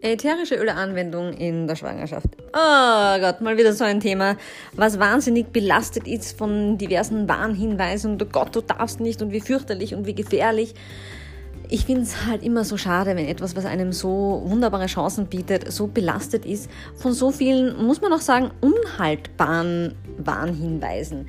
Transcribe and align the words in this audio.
Ätherische 0.00 0.54
Öleanwendung 0.54 1.32
in 1.32 1.66
der 1.66 1.74
Schwangerschaft. 1.74 2.28
Oh 2.52 3.20
Gott, 3.20 3.40
mal 3.40 3.58
wieder 3.58 3.72
so 3.72 3.82
ein 3.82 3.98
Thema, 3.98 4.36
was 4.74 5.00
wahnsinnig 5.00 5.48
belastet 5.48 6.06
ist 6.06 6.38
von 6.38 6.78
diversen 6.78 7.28
Warnhinweisen 7.28 8.12
und 8.12 8.22
oh 8.22 8.26
Gott, 8.30 8.54
du 8.54 8.60
darfst 8.60 9.00
nicht 9.00 9.22
und 9.22 9.32
wie 9.32 9.40
fürchterlich 9.40 9.96
und 9.96 10.06
wie 10.06 10.14
gefährlich. 10.14 10.74
Ich 11.68 11.84
finde 11.84 12.02
es 12.02 12.26
halt 12.26 12.44
immer 12.44 12.64
so 12.64 12.76
schade, 12.76 13.16
wenn 13.16 13.26
etwas, 13.26 13.56
was 13.56 13.66
einem 13.66 13.92
so 13.92 14.42
wunderbare 14.44 14.86
Chancen 14.86 15.26
bietet, 15.26 15.70
so 15.72 15.88
belastet 15.88 16.46
ist 16.46 16.70
von 16.94 17.12
so 17.12 17.32
vielen, 17.32 17.84
muss 17.84 18.00
man 18.00 18.12
auch 18.12 18.20
sagen, 18.20 18.52
unhaltbaren 18.60 19.96
Warnhinweisen. 20.16 21.28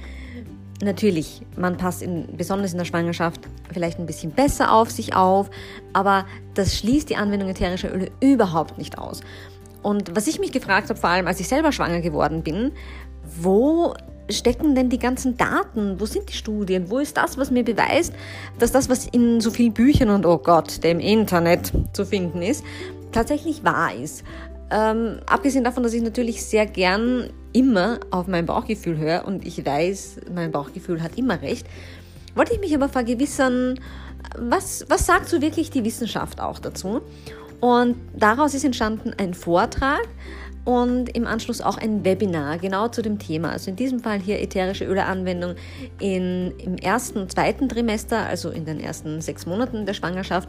Natürlich, 0.82 1.42
man 1.58 1.76
passt 1.76 2.02
in, 2.02 2.38
besonders 2.38 2.72
in 2.72 2.78
der 2.78 2.86
Schwangerschaft 2.86 3.42
vielleicht 3.72 4.00
ein 4.00 4.06
bisschen 4.06 4.32
besser 4.32 4.72
auf 4.72 4.92
sich 4.92 5.14
auf, 5.14 5.50
aber 5.92 6.26
das 6.54 6.78
schließt 6.78 7.10
die 7.10 7.18
Anwendung 7.18 7.50
ätherischer 7.50 7.94
Öle 7.94 8.12
überhaupt 8.22 8.78
nicht 8.78 8.98
aus. 8.98 9.22
Und 9.82 10.16
was 10.16 10.28
ich 10.28 10.40
mich 10.40 10.52
gefragt 10.52 10.90
habe, 10.90 11.00
vor 11.00 11.10
allem 11.10 11.28
als 11.28 11.40
ich 11.40 11.48
selber 11.48 11.72
schwanger 11.72 12.00
geworden 12.00 12.44
bin, 12.44 12.72
wo 13.42 13.94
stecken 14.30 14.76
denn 14.76 14.90
die 14.90 15.00
ganzen 15.00 15.38
Daten? 15.38 16.00
Wo 16.00 16.06
sind 16.06 16.30
die 16.30 16.34
Studien? 16.34 16.90
Wo 16.90 17.00
ist 17.00 17.18
das, 17.18 17.38
was 17.38 17.52
mir 17.52 17.64
beweist, 17.64 18.14
dass 18.58 18.72
das, 18.72 18.90
was 18.90 19.08
in 19.08 19.42
so 19.42 19.52
vielen 19.52 19.74
Büchern 19.74 20.10
und 20.10 20.26
oh 20.26 20.38
Gott, 20.38 20.84
dem 20.84 21.00
Internet 21.00 21.74
zu 21.94 22.06
finden 22.06 22.42
ist, 22.42 22.64
tatsächlich 23.12 23.64
wahr 23.64 23.94
ist? 23.94 24.24
Ähm, 24.72 25.20
abgesehen 25.26 25.64
davon, 25.64 25.84
dass 25.84 25.94
ich 25.94 26.04
natürlich 26.04 26.46
sehr 26.46 26.68
gern 26.68 27.32
immer 27.54 28.00
auf 28.12 28.28
mein 28.28 28.46
Bauchgefühl 28.46 28.98
höre 28.98 29.26
und 29.26 29.46
ich 29.46 29.66
weiß, 29.66 30.22
mein 30.34 30.52
Bauchgefühl 30.52 31.02
hat 31.02 31.18
immer 31.18 31.42
recht, 31.42 31.68
wollte 32.36 32.54
ich 32.54 32.60
mich 32.60 32.76
aber 32.76 32.90
vergewissern, 32.90 33.80
was, 34.38 34.86
was 34.90 35.06
sagt 35.06 35.30
so 35.30 35.42
wirklich 35.42 35.72
die 35.72 35.84
Wissenschaft 35.84 36.42
auch 36.42 36.60
dazu? 36.60 37.02
Und 37.60 37.98
daraus 38.16 38.54
ist 38.54 38.64
entstanden 38.64 39.14
ein 39.18 39.34
Vortrag 39.34 40.08
und 40.66 41.10
im 41.16 41.26
Anschluss 41.26 41.62
auch 41.62 41.78
ein 41.78 42.06
Webinar 42.06 42.58
genau 42.60 42.88
zu 42.88 43.02
dem 43.02 43.18
Thema. 43.18 43.50
Also 43.50 43.72
in 43.72 43.76
diesem 43.76 44.00
Fall 44.00 44.20
hier 44.20 44.40
ätherische 44.40 44.86
Öleanwendung 44.86 45.56
im 46.00 46.54
ersten 46.82 47.28
zweiten 47.30 47.68
Trimester, 47.68 48.26
also 48.26 48.50
in 48.50 48.66
den 48.66 48.80
ersten 48.80 49.20
sechs 49.22 49.46
Monaten 49.46 49.86
der 49.86 49.94
Schwangerschaft 49.94 50.48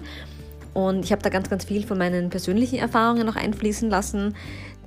und 0.74 1.04
ich 1.04 1.12
habe 1.12 1.22
da 1.22 1.28
ganz, 1.28 1.50
ganz 1.50 1.64
viel 1.64 1.86
von 1.86 1.98
meinen 1.98 2.30
persönlichen 2.30 2.78
Erfahrungen 2.78 3.26
noch 3.26 3.36
einfließen 3.36 3.90
lassen, 3.90 4.36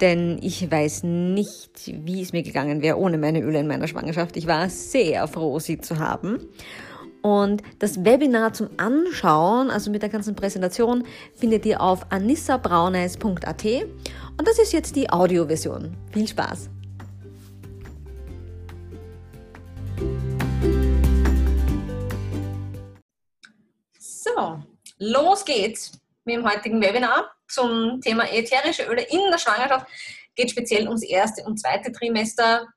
denn 0.02 0.40
ich 0.42 0.70
weiß 0.70 1.04
nicht, 1.04 1.94
wie 2.06 2.22
es 2.22 2.34
mir 2.34 2.44
gegangen 2.44 2.82
wäre 2.82 2.98
ohne 2.98 3.18
meine 3.18 3.42
Öle 3.42 3.60
in 3.60 3.68
meiner 3.68 3.88
Schwangerschaft. 3.88 4.38
Ich 4.38 4.48
war 4.48 4.70
sehr 4.70 5.28
froh, 5.28 5.60
sie 5.60 5.80
zu 5.80 6.00
haben. 6.00 6.40
Und 7.22 7.64
das 7.80 8.04
Webinar 8.04 8.52
zum 8.52 8.70
Anschauen, 8.76 9.70
also 9.70 9.90
mit 9.90 10.02
der 10.02 10.10
ganzen 10.10 10.36
Präsentation, 10.36 11.06
findet 11.34 11.66
ihr 11.66 11.80
auf 11.80 12.12
anissabrauneis.at. 12.12 13.66
Und 14.38 14.48
das 14.48 14.60
ist 14.60 14.74
jetzt 14.74 14.96
die 14.98 15.10
Audioversion. 15.10 15.96
Viel 16.12 16.28
Spaß! 16.28 16.70
So, 24.00 24.60
Los 24.98 25.46
geht's 25.46 25.92
mit 26.24 26.36
dem 26.36 26.50
heutigen 26.50 26.82
Webinar 26.82 27.34
zum 27.48 28.00
Thema 28.02 28.30
ätherische 28.32 28.84
Öle 28.84 29.02
in 29.04 29.30
der 29.32 29.38
Schwangerschaft. 29.38 29.88
Geht 30.36 30.52
speziell 30.52 30.88
ums 30.88 31.04
erste 31.04 31.44
und 31.44 31.60
zweite 31.60 31.92
Trimester. 31.92 32.68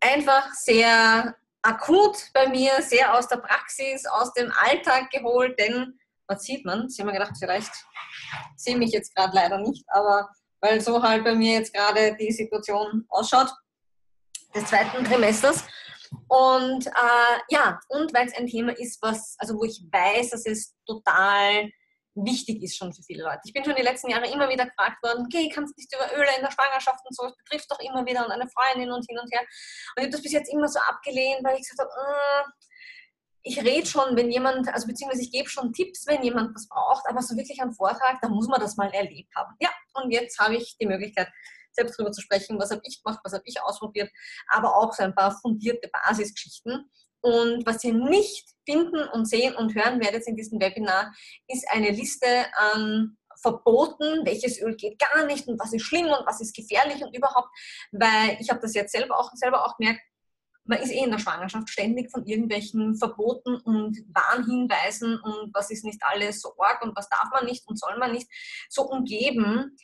Einfach 0.00 0.52
sehr 0.52 1.34
akut 1.62 2.30
bei 2.32 2.48
mir, 2.48 2.82
sehr 2.82 3.16
aus 3.16 3.28
der 3.28 3.38
Praxis, 3.38 4.06
aus 4.06 4.32
dem 4.34 4.52
Alltag 4.52 5.10
geholt, 5.10 5.58
denn 5.58 5.98
was 6.28 6.42
sieht 6.42 6.64
man? 6.64 6.88
Sie 6.88 7.00
haben 7.00 7.06
mir 7.06 7.14
gedacht, 7.14 7.36
vielleicht 7.38 7.72
sehe 8.56 8.76
mich 8.76 8.90
jetzt 8.92 9.14
gerade 9.14 9.34
leider 9.34 9.58
nicht, 9.58 9.84
aber 9.88 10.28
weil 10.60 10.80
so 10.80 11.02
halt 11.02 11.24
bei 11.24 11.34
mir 11.34 11.54
jetzt 11.54 11.72
gerade 11.72 12.16
die 12.16 12.32
Situation 12.32 13.04
ausschaut 13.08 13.52
des 14.54 14.64
zweiten 14.66 15.04
Trimesters. 15.04 15.64
Und 16.28 16.86
äh, 16.86 17.38
ja, 17.50 17.80
und 17.88 18.12
weil 18.14 18.26
es 18.26 18.34
ein 18.34 18.46
Thema 18.46 18.72
ist, 18.78 19.00
was, 19.02 19.36
also 19.38 19.54
wo 19.54 19.64
ich 19.64 19.82
weiß, 19.90 20.30
dass 20.30 20.46
es 20.46 20.74
total 20.86 21.70
wichtig 22.16 22.62
ist 22.62 22.76
schon 22.76 22.92
für 22.92 23.02
viele 23.02 23.24
Leute. 23.24 23.40
Ich 23.44 23.52
bin 23.52 23.64
schon 23.64 23.76
die 23.76 23.82
letzten 23.82 24.10
Jahre 24.10 24.30
immer 24.30 24.48
wieder 24.48 24.66
gefragt 24.66 25.02
worden, 25.02 25.26
okay, 25.26 25.50
kannst 25.52 25.76
du 25.76 25.80
nicht 25.80 25.94
über 25.94 26.16
Öle 26.16 26.34
in 26.36 26.42
der 26.42 26.50
Schwangerschaft 26.50 27.00
und 27.04 27.14
so, 27.14 27.26
es 27.26 27.36
betrifft 27.36 27.70
doch 27.70 27.78
immer 27.80 28.04
wieder 28.06 28.24
und 28.24 28.32
eine 28.32 28.48
Freundin 28.48 28.90
und 28.90 29.04
hin 29.06 29.18
und 29.18 29.30
her. 29.32 29.40
Und 29.40 29.98
ich 29.98 30.04
habe 30.04 30.10
das 30.10 30.22
bis 30.22 30.32
jetzt 30.32 30.52
immer 30.52 30.68
so 30.68 30.80
abgelehnt, 30.80 31.44
weil 31.44 31.56
ich 31.58 31.68
gesagt 31.68 31.80
habe, 31.80 31.90
äh, 31.90 32.44
ich 33.42 33.62
rede 33.62 33.86
schon, 33.86 34.16
wenn 34.16 34.30
jemand, 34.30 34.68
also 34.72 34.88
beziehungsweise 34.88 35.22
ich 35.22 35.30
gebe 35.30 35.48
schon 35.48 35.72
Tipps, 35.72 36.06
wenn 36.06 36.22
jemand 36.24 36.54
was 36.54 36.68
braucht, 36.68 37.06
aber 37.06 37.22
so 37.22 37.36
wirklich 37.36 37.60
einen 37.62 37.74
Vortrag, 37.74 38.18
da 38.20 38.28
muss 38.28 38.48
man 38.48 38.60
das 38.60 38.76
mal 38.76 38.92
erlebt 38.92 39.32
haben. 39.36 39.54
Ja, 39.60 39.70
und 39.94 40.10
jetzt 40.10 40.38
habe 40.40 40.56
ich 40.56 40.76
die 40.80 40.86
Möglichkeit, 40.86 41.28
selbst 41.76 41.98
darüber 41.98 42.12
zu 42.12 42.20
sprechen, 42.20 42.58
was 42.58 42.70
habe 42.70 42.82
ich 42.84 43.02
gemacht, 43.02 43.20
was 43.24 43.32
habe 43.32 43.44
ich 43.46 43.62
ausprobiert, 43.62 44.10
aber 44.48 44.76
auch 44.76 44.92
so 44.92 45.02
ein 45.02 45.14
paar 45.14 45.38
fundierte 45.40 45.88
Basisgeschichten. 45.88 46.90
Und 47.20 47.66
was 47.66 47.82
ihr 47.84 47.94
nicht 47.94 48.48
finden 48.68 49.08
und 49.08 49.26
sehen 49.26 49.54
und 49.54 49.74
hören 49.74 50.00
werdet 50.00 50.26
in 50.26 50.36
diesem 50.36 50.60
Webinar, 50.60 51.12
ist 51.48 51.66
eine 51.70 51.90
Liste 51.90 52.26
an 52.56 53.16
Verboten, 53.40 54.24
welches 54.24 54.60
Öl 54.60 54.76
geht 54.76 54.98
gar 54.98 55.26
nicht 55.26 55.46
und 55.46 55.60
was 55.60 55.72
ist 55.72 55.82
schlimm 55.82 56.06
und 56.06 56.26
was 56.26 56.40
ist 56.40 56.54
gefährlich 56.54 57.02
und 57.02 57.14
überhaupt, 57.14 57.48
weil 57.92 58.36
ich 58.40 58.48
habe 58.50 58.60
das 58.60 58.74
jetzt 58.74 58.92
selber 58.92 59.18
auch, 59.18 59.30
selber 59.34 59.64
auch 59.64 59.76
gemerkt, 59.76 60.00
man 60.68 60.78
ist 60.80 60.90
eh 60.90 61.04
in 61.04 61.10
der 61.10 61.18
Schwangerschaft 61.18 61.68
ständig 61.70 62.10
von 62.10 62.26
irgendwelchen 62.26 62.96
Verboten 62.96 63.56
und 63.56 63.98
Warnhinweisen 64.08 65.20
und 65.20 65.54
was 65.54 65.70
ist 65.70 65.84
nicht 65.84 66.02
alles 66.02 66.40
so 66.40 66.54
arg 66.58 66.82
und 66.82 66.96
was 66.96 67.08
darf 67.08 67.28
man 67.32 67.44
nicht 67.44 67.66
und 67.68 67.78
soll 67.78 67.96
man 67.98 68.12
nicht 68.12 68.28
so 68.68 68.82
umgeben, 68.82 69.76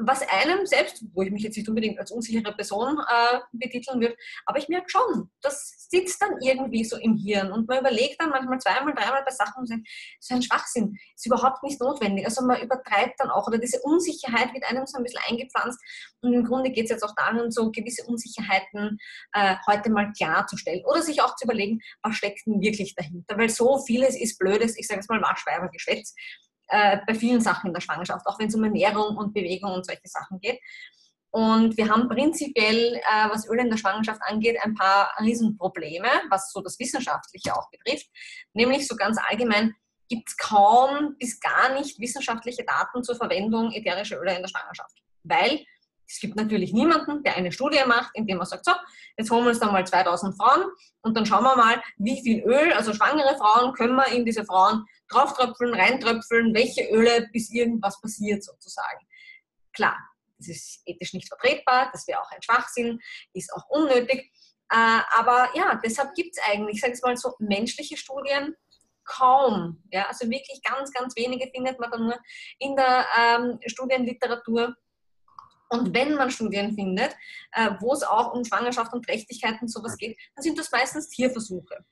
was 0.00 0.22
einem 0.28 0.66
selbst, 0.66 1.04
wo 1.12 1.22
ich 1.22 1.30
mich 1.30 1.42
jetzt 1.42 1.56
nicht 1.56 1.68
unbedingt 1.68 1.98
als 1.98 2.10
unsichere 2.10 2.52
Person 2.54 2.98
äh, 2.98 3.38
betiteln 3.52 4.00
würde, 4.00 4.16
aber 4.46 4.58
ich 4.58 4.68
merke 4.68 4.88
schon, 4.88 5.30
das 5.40 5.88
sitzt 5.90 6.20
dann 6.20 6.40
irgendwie 6.42 6.84
so 6.84 6.96
im 6.96 7.16
Hirn 7.16 7.50
und 7.52 7.66
man 7.68 7.80
überlegt 7.80 8.20
dann 8.20 8.30
manchmal 8.30 8.58
zweimal, 8.60 8.94
dreimal 8.94 9.24
bei 9.24 9.30
Sachen 9.30 9.60
und 9.60 9.66
sagt, 9.66 9.80
so 10.20 10.34
ein 10.34 10.42
Schwachsinn, 10.42 10.96
ist 11.14 11.26
überhaupt 11.26 11.62
nicht 11.62 11.80
notwendig. 11.80 12.26
Also 12.26 12.44
man 12.44 12.60
übertreibt 12.60 13.18
dann 13.18 13.30
auch 13.30 13.46
oder 13.46 13.58
diese 13.58 13.80
Unsicherheit 13.82 14.52
wird 14.52 14.64
einem 14.64 14.86
so 14.86 14.98
ein 14.98 15.04
bisschen 15.04 15.22
eingepflanzt 15.28 15.80
und 16.20 16.32
im 16.32 16.44
Grunde 16.44 16.70
geht 16.70 16.84
es 16.84 16.90
jetzt 16.90 17.04
auch 17.04 17.14
darum, 17.16 17.50
so 17.50 17.70
gewisse 17.70 18.04
Unsicherheiten 18.06 18.98
äh, 19.32 19.56
heute 19.66 19.90
mal 19.90 20.12
klarzustellen 20.12 20.84
oder 20.84 21.02
sich 21.02 21.22
auch 21.22 21.36
zu 21.36 21.44
überlegen, 21.44 21.80
was 22.02 22.16
steckt 22.16 22.46
denn 22.46 22.60
wirklich 22.60 22.94
dahinter, 22.94 23.38
weil 23.38 23.48
so 23.48 23.78
vieles 23.86 24.20
ist 24.20 24.38
blödes, 24.38 24.78
ich 24.78 24.86
sage 24.86 25.00
es 25.00 25.08
mal 25.08 25.22
Waschweibergeschwätz, 25.22 26.14
äh, 26.68 26.98
bei 27.06 27.14
vielen 27.14 27.40
Sachen 27.40 27.68
in 27.68 27.74
der 27.74 27.80
Schwangerschaft, 27.80 28.26
auch 28.26 28.38
wenn 28.38 28.48
es 28.48 28.54
um 28.54 28.64
Ernährung 28.64 29.16
und 29.16 29.34
Bewegung 29.34 29.72
und 29.72 29.86
solche 29.86 30.06
Sachen 30.06 30.40
geht. 30.40 30.60
Und 31.30 31.76
wir 31.76 31.88
haben 31.88 32.08
prinzipiell, 32.08 32.94
äh, 32.96 33.28
was 33.30 33.48
Öl 33.48 33.58
in 33.58 33.68
der 33.68 33.76
Schwangerschaft 33.76 34.20
angeht, 34.22 34.56
ein 34.62 34.74
paar 34.74 35.12
Riesenprobleme, 35.20 36.08
was 36.30 36.52
so 36.52 36.62
das 36.62 36.78
Wissenschaftliche 36.78 37.54
auch 37.54 37.70
betrifft. 37.70 38.06
Nämlich 38.54 38.86
so 38.86 38.96
ganz 38.96 39.18
allgemein 39.28 39.74
gibt 40.08 40.30
es 40.30 40.36
kaum 40.38 41.16
bis 41.18 41.38
gar 41.38 41.74
nicht 41.74 42.00
wissenschaftliche 42.00 42.64
Daten 42.64 43.02
zur 43.04 43.16
Verwendung 43.16 43.72
ätherischer 43.72 44.18
Öle 44.20 44.34
in 44.34 44.42
der 44.42 44.48
Schwangerschaft. 44.48 44.96
Weil 45.22 45.64
es 46.08 46.20
gibt 46.20 46.36
natürlich 46.36 46.72
niemanden, 46.72 47.22
der 47.22 47.36
eine 47.36 47.52
Studie 47.52 47.82
macht, 47.86 48.10
indem 48.14 48.40
er 48.40 48.46
sagt, 48.46 48.64
so, 48.64 48.72
jetzt 49.16 49.30
holen 49.30 49.44
wir 49.44 49.50
uns 49.50 49.60
dann 49.60 49.72
mal 49.72 49.86
2000 49.86 50.36
Frauen 50.36 50.64
und 51.02 51.16
dann 51.16 51.26
schauen 51.26 51.44
wir 51.44 51.56
mal, 51.56 51.82
wie 51.98 52.20
viel 52.22 52.42
Öl, 52.44 52.72
also 52.72 52.94
schwangere 52.94 53.36
Frauen, 53.36 53.74
können 53.74 53.94
wir 53.94 54.08
in 54.08 54.24
diese 54.24 54.44
Frauen 54.44 54.84
drauftröpfeln, 55.08 55.74
reintröpfeln, 55.74 56.54
welche 56.54 56.88
Öle, 56.90 57.28
bis 57.32 57.50
irgendwas 57.50 58.00
passiert 58.00 58.42
sozusagen. 58.42 59.06
Klar, 59.72 59.96
das 60.38 60.48
ist 60.48 60.82
ethisch 60.86 61.12
nicht 61.12 61.28
vertretbar, 61.28 61.90
das 61.92 62.06
wäre 62.08 62.20
auch 62.20 62.30
ein 62.30 62.42
Schwachsinn, 62.42 63.00
ist 63.34 63.52
auch 63.52 63.68
unnötig. 63.68 64.32
Äh, 64.70 65.00
aber 65.16 65.50
ja, 65.54 65.78
deshalb 65.84 66.14
gibt 66.14 66.36
es 66.36 66.42
eigentlich, 66.50 66.76
ich 66.76 66.80
sage 66.80 66.94
es 66.94 67.02
mal 67.02 67.16
so, 67.16 67.34
menschliche 67.38 67.96
Studien 67.96 68.54
kaum. 69.04 69.82
Ja? 69.90 70.06
Also 70.06 70.30
wirklich 70.30 70.62
ganz, 70.62 70.92
ganz 70.92 71.16
wenige 71.16 71.50
findet 71.50 71.78
man 71.80 71.90
dann 71.90 72.04
nur 72.04 72.18
in 72.58 72.76
der 72.76 73.06
ähm, 73.18 73.58
Studienliteratur. 73.66 74.76
Und 75.70 75.94
wenn 75.94 76.14
man 76.14 76.30
Studien 76.30 76.74
findet, 76.74 77.14
äh, 77.52 77.70
wo 77.80 77.92
es 77.92 78.02
auch 78.02 78.32
um 78.32 78.44
Schwangerschaft 78.44 78.92
und 78.92 79.04
Trächtigkeit 79.04 79.60
und 79.60 79.68
sowas 79.68 79.96
geht, 79.96 80.18
dann 80.34 80.42
sind 80.42 80.58
das 80.58 80.70
meistens 80.70 81.08
Tierversuche. 81.08 81.84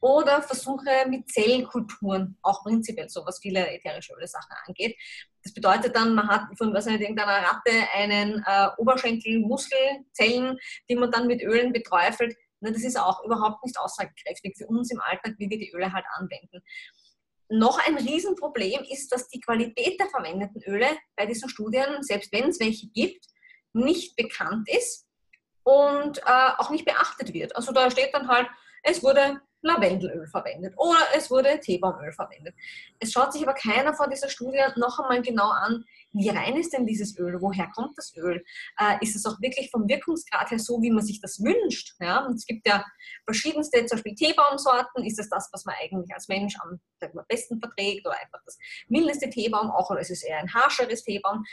Oder 0.00 0.40
Versuche 0.40 1.06
mit 1.08 1.30
Zellkulturen, 1.30 2.38
auch 2.42 2.62
prinzipiell 2.62 3.08
so, 3.08 3.24
was 3.26 3.38
viele 3.38 3.70
ätherische 3.70 4.14
Öle 4.14 4.26
Sachen 4.26 4.52
angeht. 4.66 4.96
Das 5.42 5.52
bedeutet 5.52 5.94
dann, 5.94 6.14
man 6.14 6.26
hat 6.26 6.46
von 6.56 6.72
was 6.72 6.86
nicht, 6.86 7.02
irgendeiner 7.02 7.46
Ratte 7.46 7.70
einen 7.94 8.42
äh, 8.46 8.68
Oberschenkel, 8.78 9.40
Muskelzellen, 9.40 10.58
die 10.88 10.96
man 10.96 11.10
dann 11.10 11.26
mit 11.26 11.42
Ölen 11.42 11.72
beträufelt. 11.72 12.34
Na, 12.60 12.70
das 12.70 12.82
ist 12.82 12.98
auch 12.98 13.24
überhaupt 13.24 13.64
nicht 13.64 13.78
aussagekräftig 13.78 14.56
für 14.56 14.66
uns 14.66 14.90
im 14.90 15.00
Alltag, 15.00 15.34
wie 15.38 15.50
wir 15.50 15.58
die 15.58 15.70
Öle 15.72 15.92
halt 15.92 16.04
anwenden. 16.14 16.62
Noch 17.50 17.84
ein 17.84 17.96
Riesenproblem 17.96 18.84
ist, 18.90 19.08
dass 19.12 19.28
die 19.28 19.40
Qualität 19.40 19.98
der 19.98 20.08
verwendeten 20.08 20.62
Öle 20.62 20.86
bei 21.16 21.26
diesen 21.26 21.48
Studien, 21.48 22.02
selbst 22.02 22.32
wenn 22.32 22.48
es 22.48 22.60
welche 22.60 22.86
gibt, 22.88 23.26
nicht 23.72 24.16
bekannt 24.16 24.68
ist 24.68 25.06
und 25.64 26.18
äh, 26.18 26.50
auch 26.58 26.70
nicht 26.70 26.84
beachtet 26.84 27.32
wird. 27.32 27.54
Also 27.56 27.72
da 27.72 27.90
steht 27.90 28.14
dann 28.14 28.28
halt, 28.28 28.48
es 28.82 29.02
wurde 29.02 29.40
Lavendelöl 29.62 30.26
verwendet 30.26 30.74
oder 30.76 31.00
es 31.14 31.30
wurde 31.30 31.60
Teebaumöl 31.60 32.12
verwendet. 32.12 32.54
Es 32.98 33.12
schaut 33.12 33.32
sich 33.32 33.42
aber 33.42 33.54
keiner 33.54 33.94
vor 33.94 34.08
dieser 34.08 34.28
Studie 34.28 34.62
noch 34.76 34.98
einmal 34.98 35.20
genau 35.20 35.50
an, 35.50 35.84
wie 36.12 36.28
rein 36.28 36.56
ist 36.56 36.72
denn 36.72 36.86
dieses 36.86 37.16
Öl, 37.18 37.40
woher 37.40 37.68
kommt 37.68 37.96
das 37.96 38.14
Öl, 38.16 38.44
äh, 38.78 38.96
ist 39.00 39.14
es 39.14 39.26
auch 39.26 39.40
wirklich 39.40 39.70
vom 39.70 39.88
Wirkungsgrad 39.88 40.50
her 40.50 40.58
so, 40.58 40.82
wie 40.82 40.90
man 40.90 41.04
sich 41.04 41.20
das 41.20 41.42
wünscht. 41.42 41.94
Ja? 42.00 42.26
Und 42.26 42.34
es 42.34 42.46
gibt 42.46 42.66
ja 42.66 42.84
verschiedenste, 43.24 43.84
zum 43.86 43.96
Beispiel 43.96 44.14
Teebaumsorten, 44.14 45.04
ist 45.04 45.18
es 45.18 45.28
das, 45.28 45.48
was 45.52 45.64
man 45.64 45.76
eigentlich 45.80 46.12
als 46.12 46.28
Mensch 46.28 46.56
am 46.60 46.80
besten 47.28 47.60
verträgt 47.60 48.06
oder 48.06 48.18
einfach 48.18 48.40
das 48.44 48.58
mildeste 48.88 49.30
Teebaum 49.30 49.70
auch 49.70 49.90
oder 49.90 50.00
ist 50.00 50.10
es 50.10 50.22
eher 50.22 50.38
ein 50.38 50.52
harscheres 50.52 51.04
Teebaum. 51.04 51.44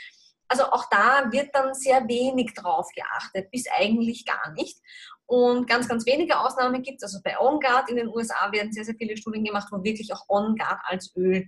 Also 0.48 0.64
auch 0.64 0.86
da 0.90 1.30
wird 1.30 1.54
dann 1.54 1.74
sehr 1.74 2.08
wenig 2.08 2.54
drauf 2.54 2.88
geachtet, 2.94 3.50
bis 3.50 3.66
eigentlich 3.70 4.24
gar 4.24 4.52
nicht. 4.52 4.78
Und 5.26 5.68
ganz, 5.68 5.86
ganz 5.86 6.06
wenige 6.06 6.38
Ausnahmen 6.38 6.82
gibt 6.82 7.02
es. 7.02 7.02
Also 7.02 7.20
bei 7.22 7.38
On 7.38 7.60
Guard 7.60 7.90
in 7.90 7.96
den 7.96 8.08
USA 8.08 8.50
werden 8.50 8.72
sehr, 8.72 8.84
sehr 8.84 8.94
viele 8.94 9.16
Studien 9.16 9.44
gemacht, 9.44 9.68
wo 9.70 9.84
wirklich 9.84 10.10
auch 10.14 10.24
On 10.28 10.56
Guard 10.56 10.80
als 10.84 11.14
Öl 11.14 11.46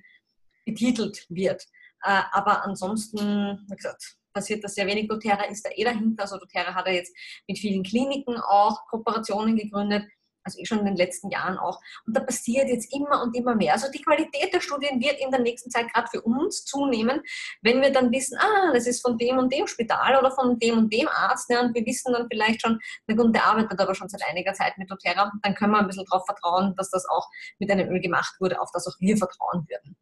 betitelt 0.66 1.24
wird. 1.30 1.66
Äh, 2.02 2.22
aber 2.32 2.64
ansonsten, 2.64 3.64
wie 3.68 3.76
gesagt, 3.76 4.16
passiert 4.32 4.62
das 4.62 4.74
sehr 4.74 4.86
wenig. 4.86 5.08
doTERRA 5.08 5.44
ist 5.44 5.64
da 5.64 5.70
eh 5.74 5.84
dahinter. 5.84 6.22
Also 6.22 6.38
doTERRA 6.38 6.74
hat 6.74 6.86
ja 6.86 6.92
jetzt 6.92 7.14
mit 7.48 7.58
vielen 7.58 7.82
Kliniken 7.82 8.36
auch 8.36 8.86
Kooperationen 8.86 9.56
gegründet 9.56 10.04
also 10.44 10.58
eh 10.58 10.64
schon 10.64 10.80
in 10.80 10.86
den 10.86 10.96
letzten 10.96 11.30
Jahren 11.30 11.58
auch. 11.58 11.80
Und 12.06 12.16
da 12.16 12.20
passiert 12.20 12.68
jetzt 12.68 12.92
immer 12.94 13.22
und 13.22 13.36
immer 13.36 13.54
mehr. 13.54 13.72
Also 13.72 13.90
die 13.90 14.02
Qualität 14.02 14.52
der 14.52 14.60
Studien 14.60 15.00
wird 15.00 15.20
in 15.20 15.30
der 15.30 15.40
nächsten 15.40 15.70
Zeit 15.70 15.92
gerade 15.92 16.08
für 16.10 16.22
uns 16.22 16.64
zunehmen, 16.64 17.22
wenn 17.62 17.80
wir 17.80 17.92
dann 17.92 18.10
wissen, 18.10 18.38
ah, 18.38 18.72
das 18.72 18.86
ist 18.86 19.02
von 19.02 19.18
dem 19.18 19.38
und 19.38 19.52
dem 19.52 19.66
Spital 19.66 20.18
oder 20.18 20.30
von 20.30 20.58
dem 20.58 20.78
und 20.78 20.92
dem 20.92 21.08
Arzt. 21.08 21.50
Ja, 21.50 21.60
und 21.60 21.74
wir 21.74 21.84
wissen 21.86 22.12
dann 22.12 22.26
vielleicht 22.30 22.62
schon, 22.62 22.80
na 23.06 23.14
gut, 23.14 23.34
der 23.34 23.46
arbeitet 23.46 23.78
aber 23.80 23.94
schon 23.94 24.08
seit 24.08 24.22
einiger 24.28 24.52
Zeit 24.52 24.76
mit 24.78 24.90
doTERRA. 24.90 25.32
Dann 25.42 25.54
können 25.54 25.72
wir 25.72 25.78
ein 25.78 25.86
bisschen 25.86 26.06
darauf 26.10 26.24
vertrauen, 26.26 26.74
dass 26.76 26.90
das 26.90 27.06
auch 27.08 27.28
mit 27.58 27.70
einem 27.70 27.88
Öl 27.90 28.00
gemacht 28.00 28.34
wurde, 28.40 28.60
auf 28.60 28.70
das 28.72 28.86
auch 28.86 28.98
wir 28.98 29.16
vertrauen 29.16 29.66
würden. 29.68 29.96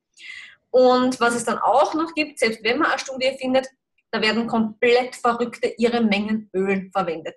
Und 0.70 1.18
was 1.20 1.34
es 1.34 1.44
dann 1.44 1.58
auch 1.58 1.94
noch 1.94 2.14
gibt, 2.14 2.38
selbst 2.38 2.62
wenn 2.62 2.78
man 2.78 2.90
eine 2.90 2.98
Studie 2.98 3.36
findet, 3.38 3.66
da 4.10 4.22
werden 4.22 4.46
komplett 4.46 5.16
verrückte 5.16 5.74
ihre 5.76 6.00
Mengen 6.02 6.48
Öl 6.54 6.90
verwendet 6.92 7.34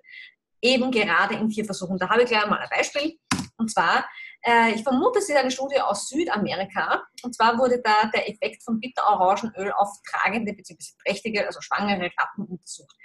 eben 0.62 0.90
gerade 0.90 1.34
in 1.34 1.50
Tierversuchen. 1.50 1.98
Da 1.98 2.08
habe 2.08 2.22
ich 2.22 2.28
gleich 2.28 2.46
mal 2.46 2.58
ein 2.58 2.68
Beispiel. 2.70 3.18
Und 3.58 3.70
zwar, 3.70 4.08
äh, 4.42 4.72
ich 4.74 4.82
vermute, 4.82 5.18
es 5.18 5.28
ist 5.28 5.36
eine 5.36 5.50
Studie 5.50 5.80
aus 5.80 6.08
Südamerika. 6.08 7.02
Und 7.22 7.34
zwar 7.34 7.58
wurde 7.58 7.80
da 7.82 8.06
der 8.14 8.28
Effekt 8.28 8.62
von 8.62 8.80
Bitterorangenöl 8.80 9.72
auf 9.72 9.88
tragende 10.08 10.52
bzw. 10.52 10.76
trächtige, 11.04 11.46
also 11.46 11.60
schwangere 11.60 12.10
Ratten 12.18 12.44
untersucht. 12.44 12.96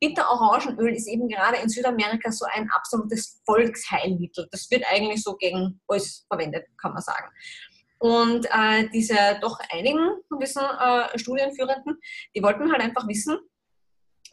Bitterorangenöl 0.00 0.94
ist 0.94 1.08
eben 1.08 1.28
gerade 1.28 1.58
in 1.58 1.68
Südamerika 1.68 2.32
so 2.32 2.46
ein 2.52 2.68
absolutes 2.72 3.40
Volksheilmittel. 3.44 4.48
Das 4.50 4.70
wird 4.70 4.84
eigentlich 4.90 5.22
so 5.22 5.36
gegen 5.36 5.80
alles 5.86 6.24
verwendet, 6.28 6.66
kann 6.80 6.92
man 6.92 7.02
sagen. 7.02 7.30
Und 8.00 8.46
äh, 8.46 8.88
diese 8.92 9.38
doch 9.42 9.58
einigen 9.70 10.22
von 10.26 10.40
diesen 10.40 10.62
äh, 10.62 11.18
Studienführenden, 11.18 11.98
die 12.34 12.42
wollten 12.42 12.72
halt 12.72 12.82
einfach 12.82 13.06
wissen, 13.06 13.38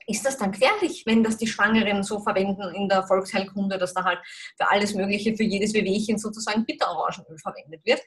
ist 0.07 0.25
das 0.25 0.37
dann 0.37 0.53
gefährlich, 0.53 1.03
wenn 1.05 1.21
das 1.21 1.35
die 1.35 1.47
Schwangeren 1.47 2.01
so 2.01 2.21
verwenden 2.21 2.73
in 2.73 2.87
der 2.87 3.05
Volksheilkunde, 3.05 3.77
dass 3.77 3.93
da 3.93 4.05
halt 4.05 4.19
für 4.55 4.69
alles 4.69 4.93
Mögliche, 4.93 5.35
für 5.35 5.43
jedes 5.43 5.73
Wehwehchen 5.73 6.17
sozusagen 6.17 6.65
Bitterorangenöl 6.65 7.37
verwendet 7.39 7.85
wird? 7.85 8.01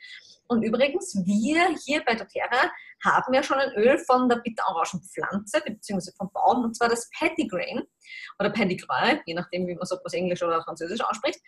Und 0.51 0.65
übrigens, 0.65 1.15
wir 1.25 1.77
hier 1.85 2.03
bei 2.05 2.17
doTERRA 2.17 2.73
haben 3.05 3.33
ja 3.33 3.41
schon 3.41 3.59
ein 3.59 3.71
Öl 3.77 3.97
von 3.99 4.29
der 4.29 4.39
Bitterorangenpflanze 4.39 5.63
bzw. 5.65 6.11
vom 6.19 6.29
Baum, 6.33 6.65
und 6.65 6.77
zwar 6.77 6.89
das 6.89 7.09
Pettigrain 7.17 7.85
oder 8.41 8.51
Pettigrew, 8.51 9.21
je 9.27 9.35
nachdem, 9.35 9.69
wie 9.69 9.75
man 9.75 9.83
es 9.83 9.93
ob 9.93 10.01
man 10.03 10.13
Englisch 10.13 10.43
oder 10.43 10.61
Französisch 10.65 11.03
ausspricht. 11.03 11.39